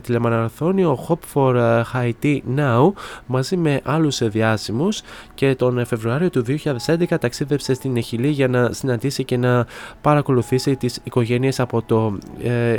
τηλεμαραθώνιο 0.00 1.06
Hope 1.08 1.34
for 1.34 1.82
Haiti 1.92 2.38
Now 2.56 2.92
μαζί 3.26 3.56
με 3.56 3.80
άλλους 3.84 4.28
διάσημους 4.28 5.02
και 5.34 5.54
τον 5.54 5.86
Φεβρουάριο 5.86 6.30
του 6.30 6.44
2011 6.86 7.04
ταξίδεψε 7.20 7.74
στην 7.74 7.96
Εχιλή 7.96 8.28
για 8.28 8.48
να 8.48 8.72
συναντήσει 8.72 9.24
και 9.24 9.36
να 9.36 9.66
παρακολουθήσει 10.00 10.76
τις 10.76 11.00
οικογένειες 11.04 11.60
από 11.60 11.82
το 11.82 12.18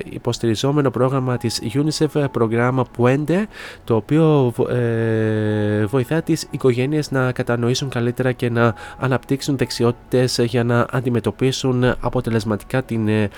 υποστηριζόμενο 0.10 0.92
πρόγραμμα 0.92 1.38
της 1.38 1.62
UNICEF 1.74 2.26
πρόγραμμα 2.32 2.86
Puente 2.98 3.44
το 3.84 3.96
οποίο 3.96 4.54
βοηθά 5.88 6.22
τις 6.22 6.48
οικογένειες 6.52 7.12
να 7.12 7.32
κατανοήσουν 7.32 7.90
καλύτερα 7.90 8.32
και 8.32 8.50
να 8.50 8.76
αναπτύξουν 9.00 9.58
δεξιότητες 9.58 9.85
για 10.38 10.64
να 10.64 10.86
αντιμετωπίσουν 10.92 11.84
αποτελεσματικά 12.00 12.84
την 12.84 13.08
ε, 13.08 13.30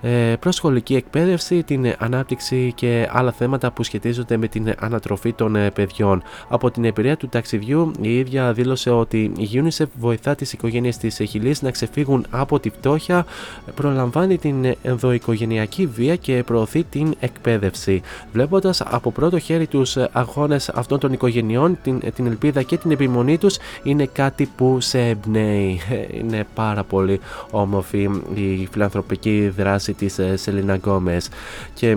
ε, 0.00 0.34
προσχολική 0.40 0.94
εκπαίδευση, 0.94 1.62
την 1.62 1.94
ανάπτυξη 1.98 2.72
και 2.74 3.08
άλλα 3.12 3.32
θέματα 3.32 3.70
που 3.70 3.82
σχετίζονται 3.82 4.36
με 4.36 4.48
την 4.48 4.74
ανατροφή 4.78 5.32
των 5.32 5.56
ε, 5.56 5.70
παιδιών. 5.70 6.22
Από 6.48 6.70
την 6.70 6.84
εμπειρία 6.84 7.16
του 7.16 7.28
ταξιδιού, 7.28 7.90
η 8.00 8.18
ίδια 8.18 8.52
δήλωσε 8.52 8.90
ότι 8.90 9.32
η 9.38 9.48
UNICEF 9.52 9.86
βοηθά 9.98 10.34
τις 10.34 10.52
οικογένειες 10.52 10.96
της 10.96 11.20
Χιλής 11.28 11.62
να 11.62 11.70
ξεφύγουν 11.70 12.26
από 12.30 12.60
τη 12.60 12.70
φτώχεια, 12.70 13.26
προλαμβάνει 13.74 14.38
την 14.38 14.74
ενδοοικογενειακή 14.82 15.86
βία 15.86 16.16
και 16.16 16.42
προωθεί 16.46 16.84
την 16.84 17.14
εκπαίδευση. 17.20 18.02
Βλέποντας 18.32 18.80
από 18.80 19.10
πρώτο 19.10 19.38
χέρι 19.38 19.66
τους 19.66 19.96
αγώνες 20.12 20.68
αυτών 20.68 20.98
των 20.98 21.12
οικογενειών, 21.12 21.78
την, 21.82 22.02
την 22.14 22.26
ελπίδα 22.26 22.62
και 22.62 22.76
την 22.76 22.90
επιμονή 22.90 23.38
τους 23.38 23.56
είναι 23.82 24.06
κάτι 24.06 24.50
που 24.56 24.80
σε 24.80 24.98
εμπνέει 25.08 25.80
είναι 26.12 26.46
πάρα 26.54 26.84
πολύ 26.84 27.20
όμορφη 27.50 28.10
η 28.34 28.68
φιλανθρωπική 28.70 29.52
δράση 29.56 29.94
της 29.94 30.20
Σελίνα 30.34 30.74
Γκόμες. 30.74 31.28
Και 31.74 31.88
ε, 31.88 31.96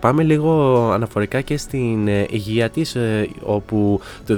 πάμε 0.00 0.22
λίγο 0.22 0.74
αναφορικά 0.92 1.40
και 1.40 1.56
στην 1.56 2.08
ε, 2.08 2.26
υγεία 2.30 2.70
της 2.70 2.94
ε, 2.94 3.28
όπου 3.42 4.00
το 4.26 4.36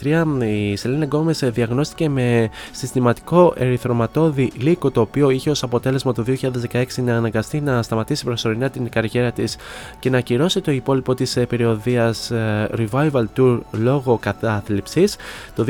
2013 0.00 0.24
η 0.42 0.76
Σελίνα 0.76 1.04
Γκόμες 1.04 1.38
διαγνώστηκε 1.44 2.08
με 2.08 2.50
συστηματικό 2.72 3.54
ερυθροματώδη 3.56 4.52
λύκο 4.58 4.90
το 4.90 5.00
οποίο 5.00 5.30
είχε 5.30 5.50
ως 5.50 5.62
αποτέλεσμα 5.62 6.12
το 6.12 6.24
2016 6.72 6.84
να 7.04 7.16
αναγκαστεί 7.16 7.60
να 7.60 7.82
σταματήσει 7.82 8.24
προσωρινά 8.24 8.70
την 8.70 8.88
καριέρα 8.88 9.32
της 9.32 9.56
και 9.98 10.10
να 10.10 10.18
ακυρώσει 10.18 10.60
το 10.60 10.70
υπόλοιπο 10.70 11.14
της 11.14 11.38
περιοδείας 11.48 12.32
Revival 12.76 13.24
Tour 13.36 13.58
λόγω 13.70 14.18
κατάθλιψης. 14.18 15.16
Το 15.54 15.64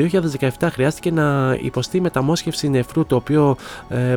2017 0.59 0.67
χρειάστηκε 0.71 1.11
να 1.11 1.57
υποστεί 1.61 2.01
μεταμόσχευση 2.01 2.69
νεφρού 2.69 3.05
το 3.05 3.15
οποίο 3.15 3.55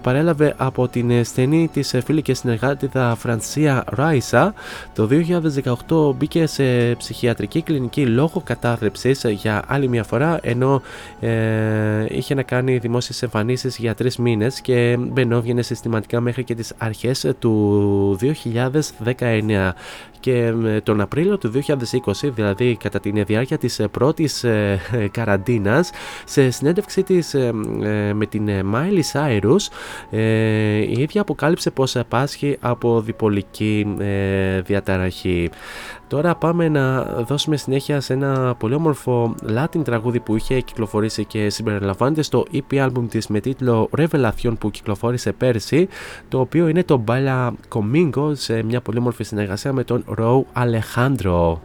παρέλαβε 0.03 0.55
από 0.57 0.89
την 0.89 1.25
στενή 1.25 1.69
της 1.73 1.95
φίλη 2.05 2.23
και 2.23 2.35
συνεργάτηδα 2.35 3.15
Φρανσία 3.15 3.85
Ράισα 3.87 4.40
το 4.95 5.09
2018 5.91 6.15
μπήκε 6.17 6.47
σε 6.47 6.95
ψυχιατρική 6.95 7.63
κλινική 7.63 8.07
λόγω 8.07 8.43
κατάθλιψης 8.45 9.25
για 9.25 9.63
άλλη 9.67 9.89
μια 9.89 10.05
φορά 10.05 10.39
ενώ 10.43 10.83
ε, 11.21 12.05
είχε 12.09 12.35
να 12.35 12.43
κάνει 12.43 12.79
δημόσιες 12.79 13.23
εμφανίσεις 13.23 13.77
για 13.77 13.95
τρεις 13.95 14.17
μήνες 14.17 14.61
και 14.61 14.97
μπαινόβγαινε 14.99 15.63
συστηματικά 15.63 16.21
μέχρι 16.21 16.45
και 16.45 16.55
τις 16.55 16.73
αρχές 16.79 17.33
του 17.39 18.19
2019 18.21 19.71
και 20.21 20.53
τον 20.83 21.01
Απρίλιο 21.01 21.39
του 21.39 21.53
2020, 21.55 22.31
δηλαδή 22.35 22.77
κατά 22.77 23.01
τη 23.01 23.23
διάρκεια 23.23 23.59
της 23.59 23.79
ε, 23.79 23.89
πρώτης 23.89 24.45
ε, 24.45 24.81
καραντίνας, 25.17 25.91
σε 26.25 26.51
συνέντευξή 26.51 27.03
της 27.03 27.35
ε, 27.35 27.53
με 28.15 28.27
την 28.29 28.49
Miley 28.75 29.03
Cyrus, 29.13 29.69
η 30.87 31.01
ίδια 31.01 31.21
αποκάλυψε 31.21 31.71
πως 31.71 31.97
πάσχει 32.09 32.57
από 32.61 33.01
διπολική 33.01 33.97
διαταραχή. 34.65 35.51
Τώρα 36.11 36.35
πάμε 36.35 36.69
να 36.69 37.03
δώσουμε 37.03 37.57
συνέχεια 37.57 38.01
σε 38.01 38.13
ένα 38.13 38.55
πολύ 38.59 38.75
όμορφο 38.75 39.35
Latin 39.57 39.85
τραγούδι 39.85 40.21
που 40.21 40.37
είχε 40.37 40.61
κυκλοφορήσει 40.61 41.25
και 41.25 41.51
συμπεριλαμβάνεται 41.51 42.23
στο 42.23 42.47
EP 42.53 42.87
album 42.87 43.05
της 43.09 43.27
με 43.27 43.41
τίτλο 43.41 43.89
Revelation 43.97 44.53
που 44.59 44.71
κυκλοφόρησε 44.71 45.33
πέρσι 45.33 45.89
το 46.29 46.41
οποίο 46.41 46.69
είναι 46.69 46.85
το 46.85 47.05
Bala 47.07 47.51
Comingo 47.69 48.31
σε 48.33 48.63
μια 48.63 48.81
πολύ 48.81 48.99
όμορφη 48.99 49.25
συνεργασία 49.25 49.73
με 49.73 49.85
τον 49.85 50.05
Ρο 50.07 50.47
Alejandro. 50.55 51.57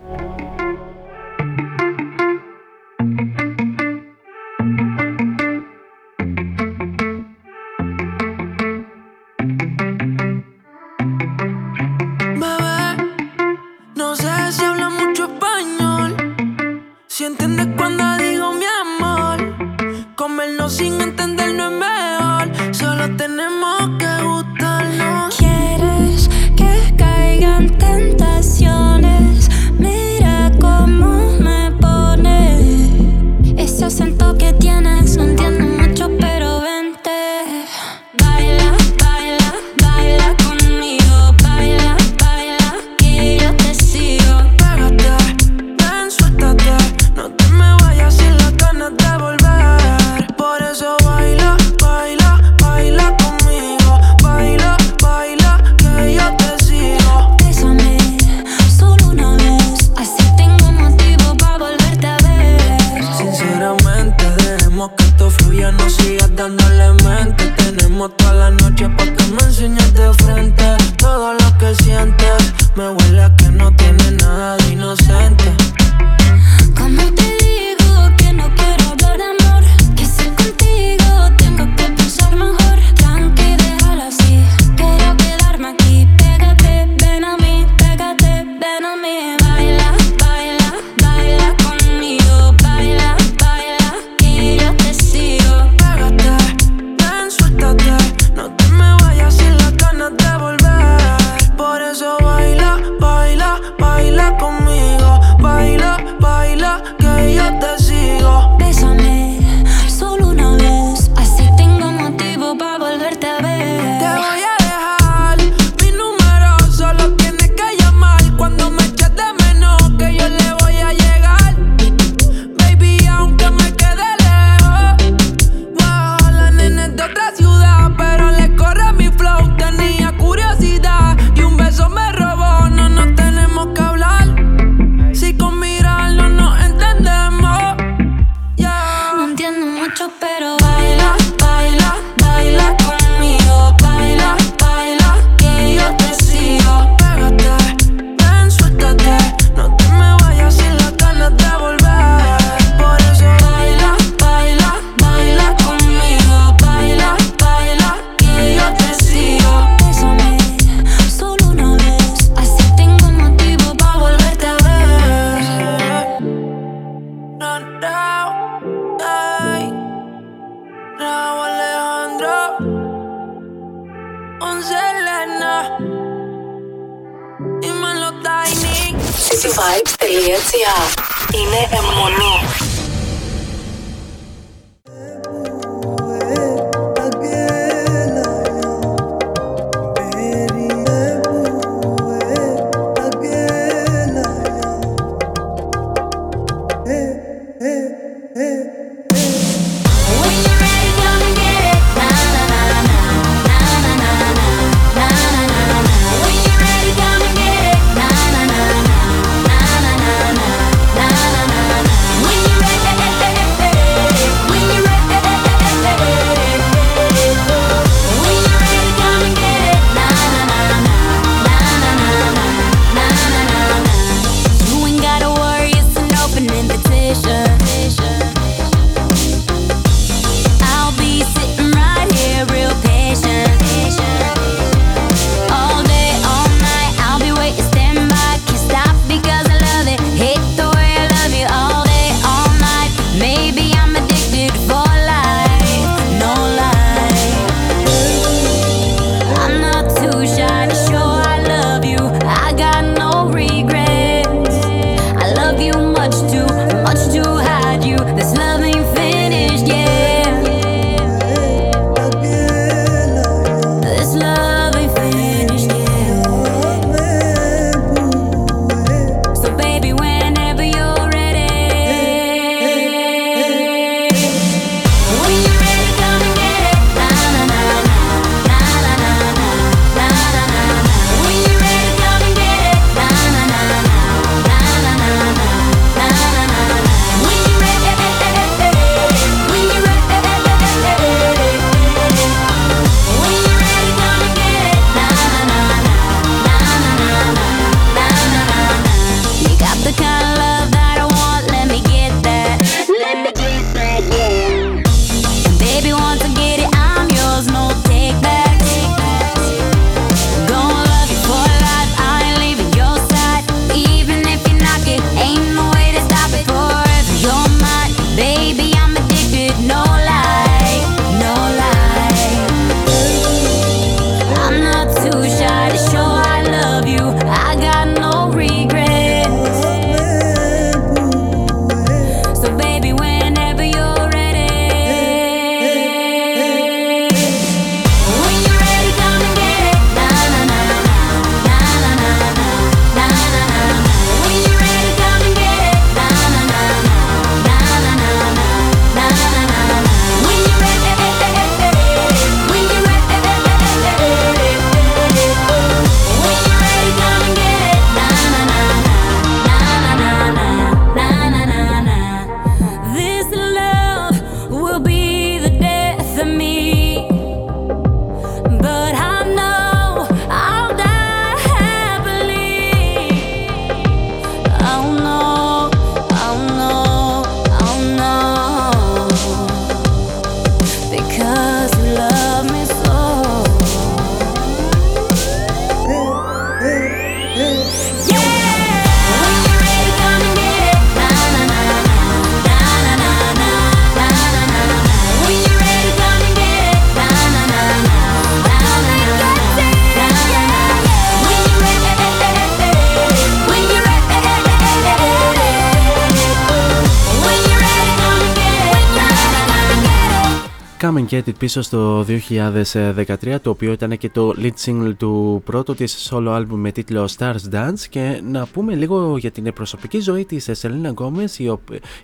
Can't 411.26 411.28
Get 411.28 411.30
It 411.30 411.38
πίσω 411.38 411.62
στο 411.62 412.06
2013 412.08 413.36
το 413.42 413.50
οποίο 413.50 413.72
ήταν 413.72 413.98
και 413.98 414.10
το 414.10 414.34
lead 414.38 414.66
single 414.66 414.94
του 414.98 415.42
πρώτου 415.46 415.74
της 415.74 416.12
solo 416.12 416.38
album 416.38 416.46
με 416.50 416.72
τίτλο 416.72 417.10
Stars 417.18 417.54
Dance. 417.54 417.80
Και 417.90 418.22
να 418.30 418.46
πούμε 418.46 418.76
λίγο 418.76 419.18
για 419.18 419.32
την 419.32 419.54
προσωπική 419.54 420.00
ζωή 420.00 420.26
της 420.26 420.50
Selena 420.62 420.94
Gomez 420.94 421.38
η, 421.38 421.52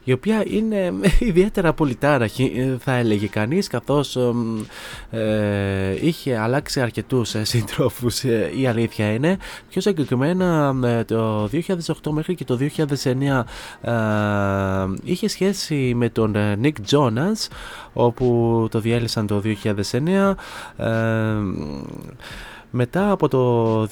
η 0.03 0.11
οποία 0.11 0.43
είναι 0.47 0.93
ιδιαίτερα 1.29 1.73
πολυτάραχη 1.73 2.77
θα 2.79 2.93
έλεγε 2.93 3.27
κανείς 3.27 3.67
καθώς 3.67 4.17
ε, 5.09 5.97
είχε 6.01 6.37
αλλάξει 6.37 6.81
αρκετούς 6.81 7.35
ε, 7.35 7.43
συντρόφους 7.43 8.23
ε, 8.23 8.51
η 8.57 8.67
αλήθεια 8.67 9.13
είναι. 9.13 9.37
Πιο 9.69 9.81
συγκεκριμένα 9.81 10.75
το 11.05 11.43
2008 11.43 12.11
μέχρι 12.11 12.35
και 12.35 12.43
το 12.43 12.57
2009 12.61 13.43
ε, 13.81 13.93
είχε 15.03 15.27
σχέση 15.27 15.93
με 15.95 16.09
τον 16.09 16.35
Nick 16.61 16.73
Jonas 16.91 17.47
όπου 17.93 18.67
το 18.71 18.79
διέλυσαν 18.79 19.27
το 19.27 19.41
2009 19.97 20.33
μετά 22.71 23.11
από 23.11 23.27
το 23.27 23.83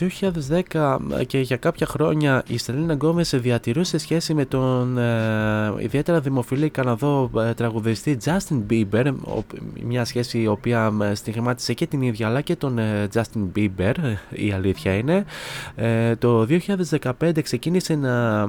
2010 0.71 0.97
και 1.27 1.39
για 1.39 1.57
κάποια 1.57 1.85
χρόνια 1.85 2.43
η 2.47 2.57
Στελίνα 2.57 2.93
Γκόμες 2.93 3.29
διατηρούσε 3.35 3.97
σχέση 3.97 4.33
με 4.33 4.45
τον 4.45 4.97
ε, 4.97 5.73
ιδιαίτερα 5.77 6.19
δημοφιλή 6.19 6.69
Καναδό 6.69 7.29
ε, 7.37 7.53
τραγουδιστή 7.53 8.17
Justin 8.23 8.61
Bieber 8.69 9.13
μια 9.83 10.05
σχέση 10.05 10.41
η 10.41 10.47
οποία 10.47 10.93
ε, 11.01 11.15
στιγμάτισε 11.15 11.73
και 11.73 11.87
την 11.87 12.01
ίδια 12.01 12.27
αλλά 12.27 12.41
και 12.41 12.55
τον 12.55 12.77
ε, 12.77 13.07
Justin 13.13 13.47
Bieber 13.55 13.93
η 14.29 14.51
αλήθεια 14.51 14.93
είναι. 14.93 15.25
Το 16.19 16.47
2015 17.19 17.41
ξεκίνησε 17.43 17.95
να 17.95 18.47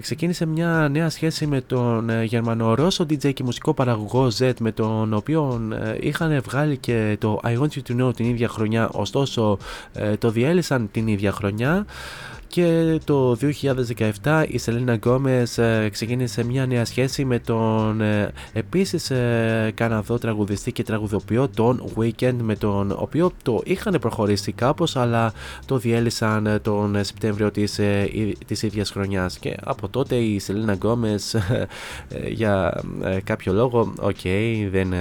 ξεκίνησε 0.00 0.46
μια 0.46 0.88
νέα 0.90 1.10
σχέση 1.10 1.46
με 1.46 1.60
τον 1.60 2.22
Γερμανο-Ρώσο 2.22 3.04
DJ 3.04 3.32
και 3.32 3.42
μουσικό 3.42 3.74
παραγωγό 3.74 4.28
Z 4.38 4.52
με 4.60 4.72
τον 4.72 5.14
οποίο 5.14 5.60
είχαν 6.00 6.40
βγάλει 6.42 6.76
και 6.76 7.16
το 7.20 7.40
I 7.44 7.58
Want 7.58 7.68
You 7.68 7.80
To 7.88 8.02
Know 8.02 8.14
την 8.16 8.26
ίδια 8.26 8.48
χρονιά 8.56 8.88
ωστόσο 8.92 9.58
ε, 9.92 10.16
το 10.16 10.30
διέλυσαν 10.30 10.88
την 10.90 11.06
ίδια 11.06 11.32
χρονιά 11.32 11.86
και 12.48 12.98
το 13.04 13.36
2017 14.22 14.44
η 14.48 14.58
Σελίνα 14.58 14.94
Γκόμες 14.94 15.58
ε, 15.58 15.88
ξεκίνησε 15.92 16.44
μια 16.44 16.66
νέα 16.66 16.84
σχέση 16.84 17.24
με 17.24 17.38
τον 17.38 18.00
ε, 18.00 18.32
επίσης 18.52 19.12
Καναδό 19.74 20.18
τραγουδιστή 20.18 20.72
και 20.72 20.82
τραγουδοποιό 20.82 21.48
τον 21.48 21.84
Weeknd 21.96 22.36
με 22.42 22.56
τον 22.56 22.96
οποίο 22.98 23.30
το 23.42 23.60
είχαν 23.64 23.96
προχωρήσει 24.00 24.52
κάπως 24.52 24.96
αλλά 24.96 25.32
το 25.66 25.78
διέλυσαν 25.78 26.58
τον 26.62 27.04
Σεπτέμβριο 27.04 27.50
της, 27.50 27.80
της 28.46 28.62
ίδιας 28.62 28.90
χρονιάς. 28.90 29.38
Και 29.38 29.56
από 29.64 29.88
τότε 29.88 30.16
η 30.16 30.38
Σελίνα 30.38 30.72
Γκόμες 30.72 31.36
για 32.28 32.82
κάποιο 33.24 33.52
λόγο 33.52 33.92
οκ 34.00 34.20
δεν 34.70 34.92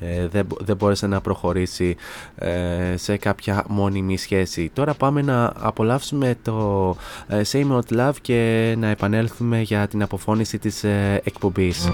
ε, 0.00 0.28
δεν, 0.28 0.46
δεν 0.58 0.76
μπόρεσε 0.76 1.06
να 1.06 1.20
προχωρήσει 1.20 1.96
ε, 2.36 2.96
σε 2.96 3.16
κάποια 3.16 3.64
μόνιμη 3.68 4.16
σχέση. 4.16 4.70
Τώρα 4.72 4.94
πάμε 4.94 5.22
να 5.22 5.52
απολαύσουμε 5.58 6.36
το 6.42 6.96
ε, 7.28 7.40
Same 7.52 7.78
Old 7.78 7.98
Love 7.98 8.14
και 8.20 8.74
να 8.78 8.88
επανέλθουμε 8.88 9.60
για 9.60 9.88
την 9.88 10.02
αποφώνηση 10.02 10.58
της 10.58 10.84
ε, 10.84 11.20
εκπομπής. 11.24 11.88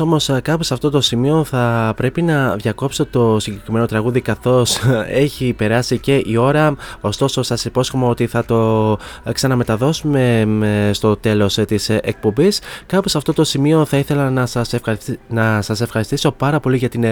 Δυστυχώς 0.00 0.28
όμως 0.28 0.38
ε, 0.38 0.42
κάπου 0.42 0.62
σε 0.62 0.74
αυτό 0.74 0.90
το 0.90 1.00
σημείο 1.00 1.44
θα 1.44 1.92
πρέπει 1.96 2.22
να 2.22 2.56
διακόψω 2.56 3.06
το 3.06 3.38
συγκεκριμένο 3.40 3.86
τραγούδι 3.86 4.20
καθώς 4.20 4.76
ε, 4.76 5.06
έχει 5.08 5.52
περάσει 5.52 5.98
και 5.98 6.22
η 6.24 6.36
ώρα. 6.36 6.76
Ωστόσο 7.00 7.42
σας 7.42 7.64
υπόσχομαι 7.64 8.06
ότι 8.06 8.26
θα 8.26 8.44
το 8.44 8.90
ε, 9.24 9.32
ξαναμεταδώσουμε 9.32 10.46
στο 10.92 11.16
τέλος 11.16 11.54
της 11.54 11.88
εκπομπής. 11.88 12.60
Κάπου 12.86 13.08
σε 13.08 13.18
αυτό 13.18 13.32
το 13.32 13.44
σημείο 13.44 13.84
θα 13.84 13.96
ήθελα 13.96 14.30
να 14.30 14.46
σας, 14.46 14.74
να 15.28 15.62
σας 15.62 15.80
ευχαριστήσω 15.80 16.32
πάρα 16.32 16.60
πολύ 16.60 16.76
για 16.76 16.88
την 16.88 17.04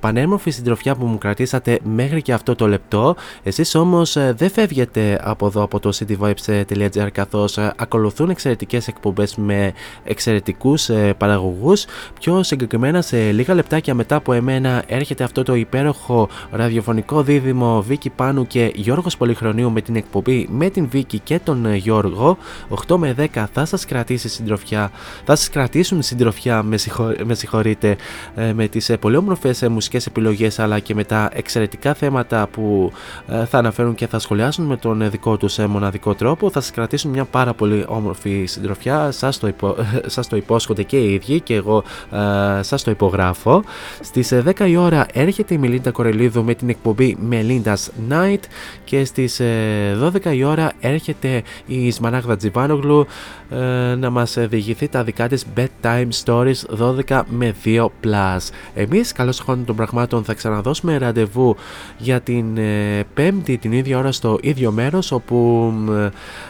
πανέμορφη 0.00 0.50
συντροφιά 0.50 0.94
που 0.94 1.06
μου 1.06 1.18
κρατήσατε 1.18 1.78
μέχρι 1.82 2.22
και 2.22 2.32
αυτό 2.32 2.54
το 2.54 2.68
λεπτό. 2.68 3.16
Εσείς 3.42 3.74
όμως 3.74 4.12
δεν 4.12 4.50
φεύγετε 4.50 5.20
από 5.22 5.46
εδώ 5.46 5.62
από 5.62 5.80
το 5.80 5.92
cityvibes.gr 5.98 7.08
καθώς 7.12 7.58
ακολουθούν 7.58 8.30
εξαιρετικές 8.30 8.88
εκπομπές 8.88 9.36
με 9.36 9.72
εξαιρετικούς 10.04 10.90
παραγωγούς 11.18 11.84
Πιο 12.26 12.42
συγκεκριμένα 12.42 13.02
σε 13.02 13.32
λίγα 13.32 13.54
λεπτάκια 13.54 13.94
μετά 13.94 14.16
από 14.16 14.32
εμένα 14.32 14.82
έρχεται 14.86 15.24
αυτό 15.24 15.42
το 15.42 15.54
υπέροχο 15.54 16.28
ραδιοφωνικό 16.50 17.22
δίδυμο 17.22 17.82
Βίκη 17.82 18.10
Πάνου 18.10 18.46
και 18.46 18.72
Γιώργος 18.74 19.16
Πολυχρονίου 19.16 19.70
με 19.70 19.80
την 19.80 19.96
εκπομπή 19.96 20.48
με 20.50 20.70
την 20.70 20.88
Βίκη 20.88 21.18
και 21.18 21.38
τον 21.38 21.74
Γιώργο 21.74 22.38
8 22.88 22.96
με 22.96 23.14
10 23.34 23.44
θα 23.52 23.64
σας 23.64 23.84
κρατήσει 23.84 24.28
συντροφιά 24.28 24.90
θα 25.24 25.36
σας 25.36 25.48
κρατήσουν 25.48 26.02
συντροφιά 26.02 26.62
με, 26.62 26.76
συγχω... 26.76 27.12
με 27.24 27.34
συγχωρείτε 27.34 27.96
ε, 28.34 28.52
με 28.52 28.68
τις 28.68 28.88
ε, 28.88 28.96
πολύ 28.96 29.16
όμορφες 29.16 29.62
ε, 29.62 29.68
μουσικές 29.68 30.06
επιλογές 30.06 30.58
αλλά 30.58 30.78
και 30.78 30.94
με 30.94 31.04
τα 31.04 31.30
εξαιρετικά 31.32 31.94
θέματα 31.94 32.46
που 32.46 32.92
θα 33.26 33.58
αναφέρουν 33.58 33.94
και 33.94 34.06
θα 34.06 34.18
σχολιάσουν 34.18 34.64
με 34.64 34.76
τον 34.76 35.10
δικό 35.10 35.36
τους 35.36 35.58
μοναδικό 35.58 36.14
τρόπο. 36.14 36.50
Θα 36.50 36.60
σας 36.60 36.70
κρατήσουν 36.70 37.10
μια 37.10 37.24
πάρα 37.24 37.54
πολύ 37.54 37.84
όμορφη 37.88 38.44
συντροφιά. 38.46 39.10
Σας 39.10 39.38
το, 39.38 39.46
υπο... 39.46 39.76
σας 40.06 40.28
το 40.28 40.36
υπόσχονται 40.36 40.82
και 40.82 40.96
οι 40.96 41.12
ίδιοι 41.12 41.40
και 41.40 41.54
εγώ 41.54 41.84
το, 42.10 42.15
ε, 42.16 42.62
σας 42.62 42.82
το 42.82 42.90
υπογράφω. 42.90 43.64
Στις 44.00 44.32
10 44.58 44.68
η 44.68 44.76
ώρα 44.76 45.06
έρχεται 45.12 45.54
η 45.54 45.58
Μελίντα 45.58 45.90
Κορελίδου 45.90 46.44
με 46.44 46.54
την 46.54 46.68
εκπομπή 46.68 47.16
Melinda's 47.30 48.10
Night 48.10 48.40
και 48.84 49.04
στις 49.04 49.40
12 50.02 50.34
η 50.34 50.44
ώρα 50.44 50.72
έρχεται 50.80 51.42
η 51.66 51.90
Σμαράγδα 51.90 52.36
Τζιβάνογλου 52.36 53.06
ε, 53.50 53.94
να 53.94 54.10
μας 54.10 54.36
διηγηθεί 54.38 54.88
τα 54.88 55.04
δικά 55.04 55.28
της 55.28 55.44
Bedtime 55.56 56.08
Stories 56.24 56.54
12 57.08 57.22
με 57.28 57.54
2 57.64 57.84
Plus. 57.84 58.38
Εμείς 58.74 59.12
καλώς 59.12 59.40
χρόνων 59.40 59.64
των 59.64 59.76
πραγμάτων 59.76 60.24
θα 60.24 60.34
ξαναδώσουμε 60.34 60.98
ραντεβού 60.98 61.56
για 61.98 62.20
την 62.20 62.56
ε, 62.56 63.04
πέμπτη 63.14 63.58
την 63.58 63.72
ίδια 63.72 63.98
ώρα 63.98 64.12
στο 64.12 64.38
ίδιο 64.42 64.70
μέρος 64.70 65.12
όπου 65.12 65.72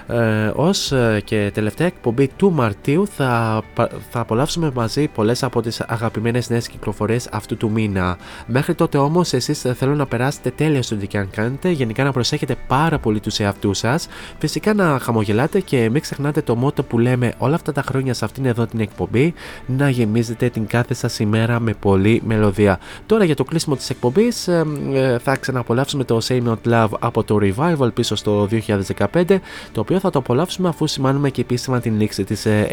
ε, 0.06 0.50
ως 0.54 0.92
και 1.24 1.50
τελευταία 1.54 1.86
εκπομπή 1.86 2.30
του 2.36 2.52
Μαρτίου 2.52 3.06
θα, 3.06 3.62
θα 4.10 4.20
απολαύσουμε 4.20 4.70
μαζί 4.74 5.08
πολλές 5.08 5.42
από 5.42 5.55
τις 5.60 5.80
αγαπημένες 5.80 6.50
νέες 6.50 6.68
κυκλοφορίες 6.68 7.28
αυτού 7.32 7.56
του 7.56 7.70
μήνα. 7.70 8.16
Μέχρι 8.46 8.74
τότε 8.74 8.98
όμως 8.98 9.32
εσείς 9.32 9.60
θέλω 9.60 9.94
να 9.94 10.06
περάσετε 10.06 10.50
τέλεια 10.50 10.82
στο 10.82 10.96
τι 10.96 11.06
και 11.06 11.18
αν 11.18 11.30
κάνετε, 11.30 11.70
γενικά 11.70 12.04
να 12.04 12.12
προσέχετε 12.12 12.56
πάρα 12.66 12.98
πολύ 12.98 13.20
τους 13.20 13.38
εαυτούς 13.38 13.78
σας, 13.78 14.06
φυσικά 14.38 14.74
να 14.74 14.98
χαμογελάτε 14.98 15.60
και 15.60 15.90
μην 15.90 16.00
ξεχνάτε 16.00 16.42
το 16.42 16.56
μότο 16.56 16.82
που 16.82 16.98
λέμε 16.98 17.32
όλα 17.38 17.54
αυτά 17.54 17.72
τα 17.72 17.82
χρόνια 17.82 18.14
σε 18.14 18.24
αυτήν 18.24 18.46
εδώ 18.46 18.66
την 18.66 18.80
εκπομπή 18.80 19.34
να 19.66 19.88
γεμίζετε 19.90 20.48
την 20.48 20.66
κάθε 20.66 20.94
σας 20.94 21.18
ημέρα 21.18 21.60
με 21.60 21.74
πολλή 21.80 22.22
μελωδία. 22.24 22.78
Τώρα 23.06 23.24
για 23.24 23.34
το 23.34 23.44
κλείσιμο 23.44 23.76
της 23.76 23.90
εκπομπής 23.90 24.48
ε, 24.48 24.64
ε, 24.92 25.18
θα 25.18 25.36
ξαναπολαύσουμε 25.36 26.04
το 26.04 26.20
Say 26.28 26.42
Not 26.42 26.72
Love 26.72 26.90
από 26.98 27.24
το 27.24 27.38
Revival 27.42 27.94
πίσω 27.94 28.16
στο 28.16 28.48
2015 29.12 29.38
το 29.72 29.80
οποίο 29.80 29.98
θα 29.98 30.10
το 30.10 30.18
απολαύσουμε 30.18 30.68
αφού 30.68 30.86
σημάνουμε 30.86 31.30
και 31.30 31.40
επίσημα 31.40 31.80
την 31.80 32.00
λήξη 32.00 32.24
της 32.24 32.46
ε, 32.46 32.66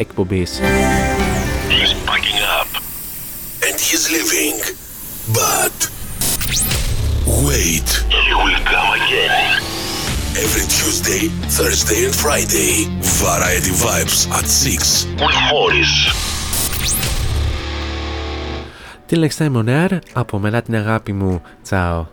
and 3.73 3.75
he's 3.87 4.05
leaving. 4.15 4.57
But 5.39 5.75
wait, 7.47 7.89
he 8.25 8.31
will 8.41 8.61
come 8.73 8.89
again. 8.99 9.61
Every 10.45 10.65
Tuesday, 10.77 11.23
Thursday 11.57 12.05
and 12.07 12.15
Friday. 12.23 12.73
Variety 13.23 13.73
Vibes 13.83 14.19
at 14.37 14.45
6 14.47 15.05
with 15.21 15.39
Morris. 15.51 15.93
Till 19.07 19.21
next 19.21 19.37
time 19.37 19.55
on 19.57 19.67
air, 19.67 19.99
από 20.13 20.39
μένα 20.39 20.61
την 20.61 20.75
αγάπη 20.75 21.13
μου. 21.13 21.41
Τσάω. 21.63 22.05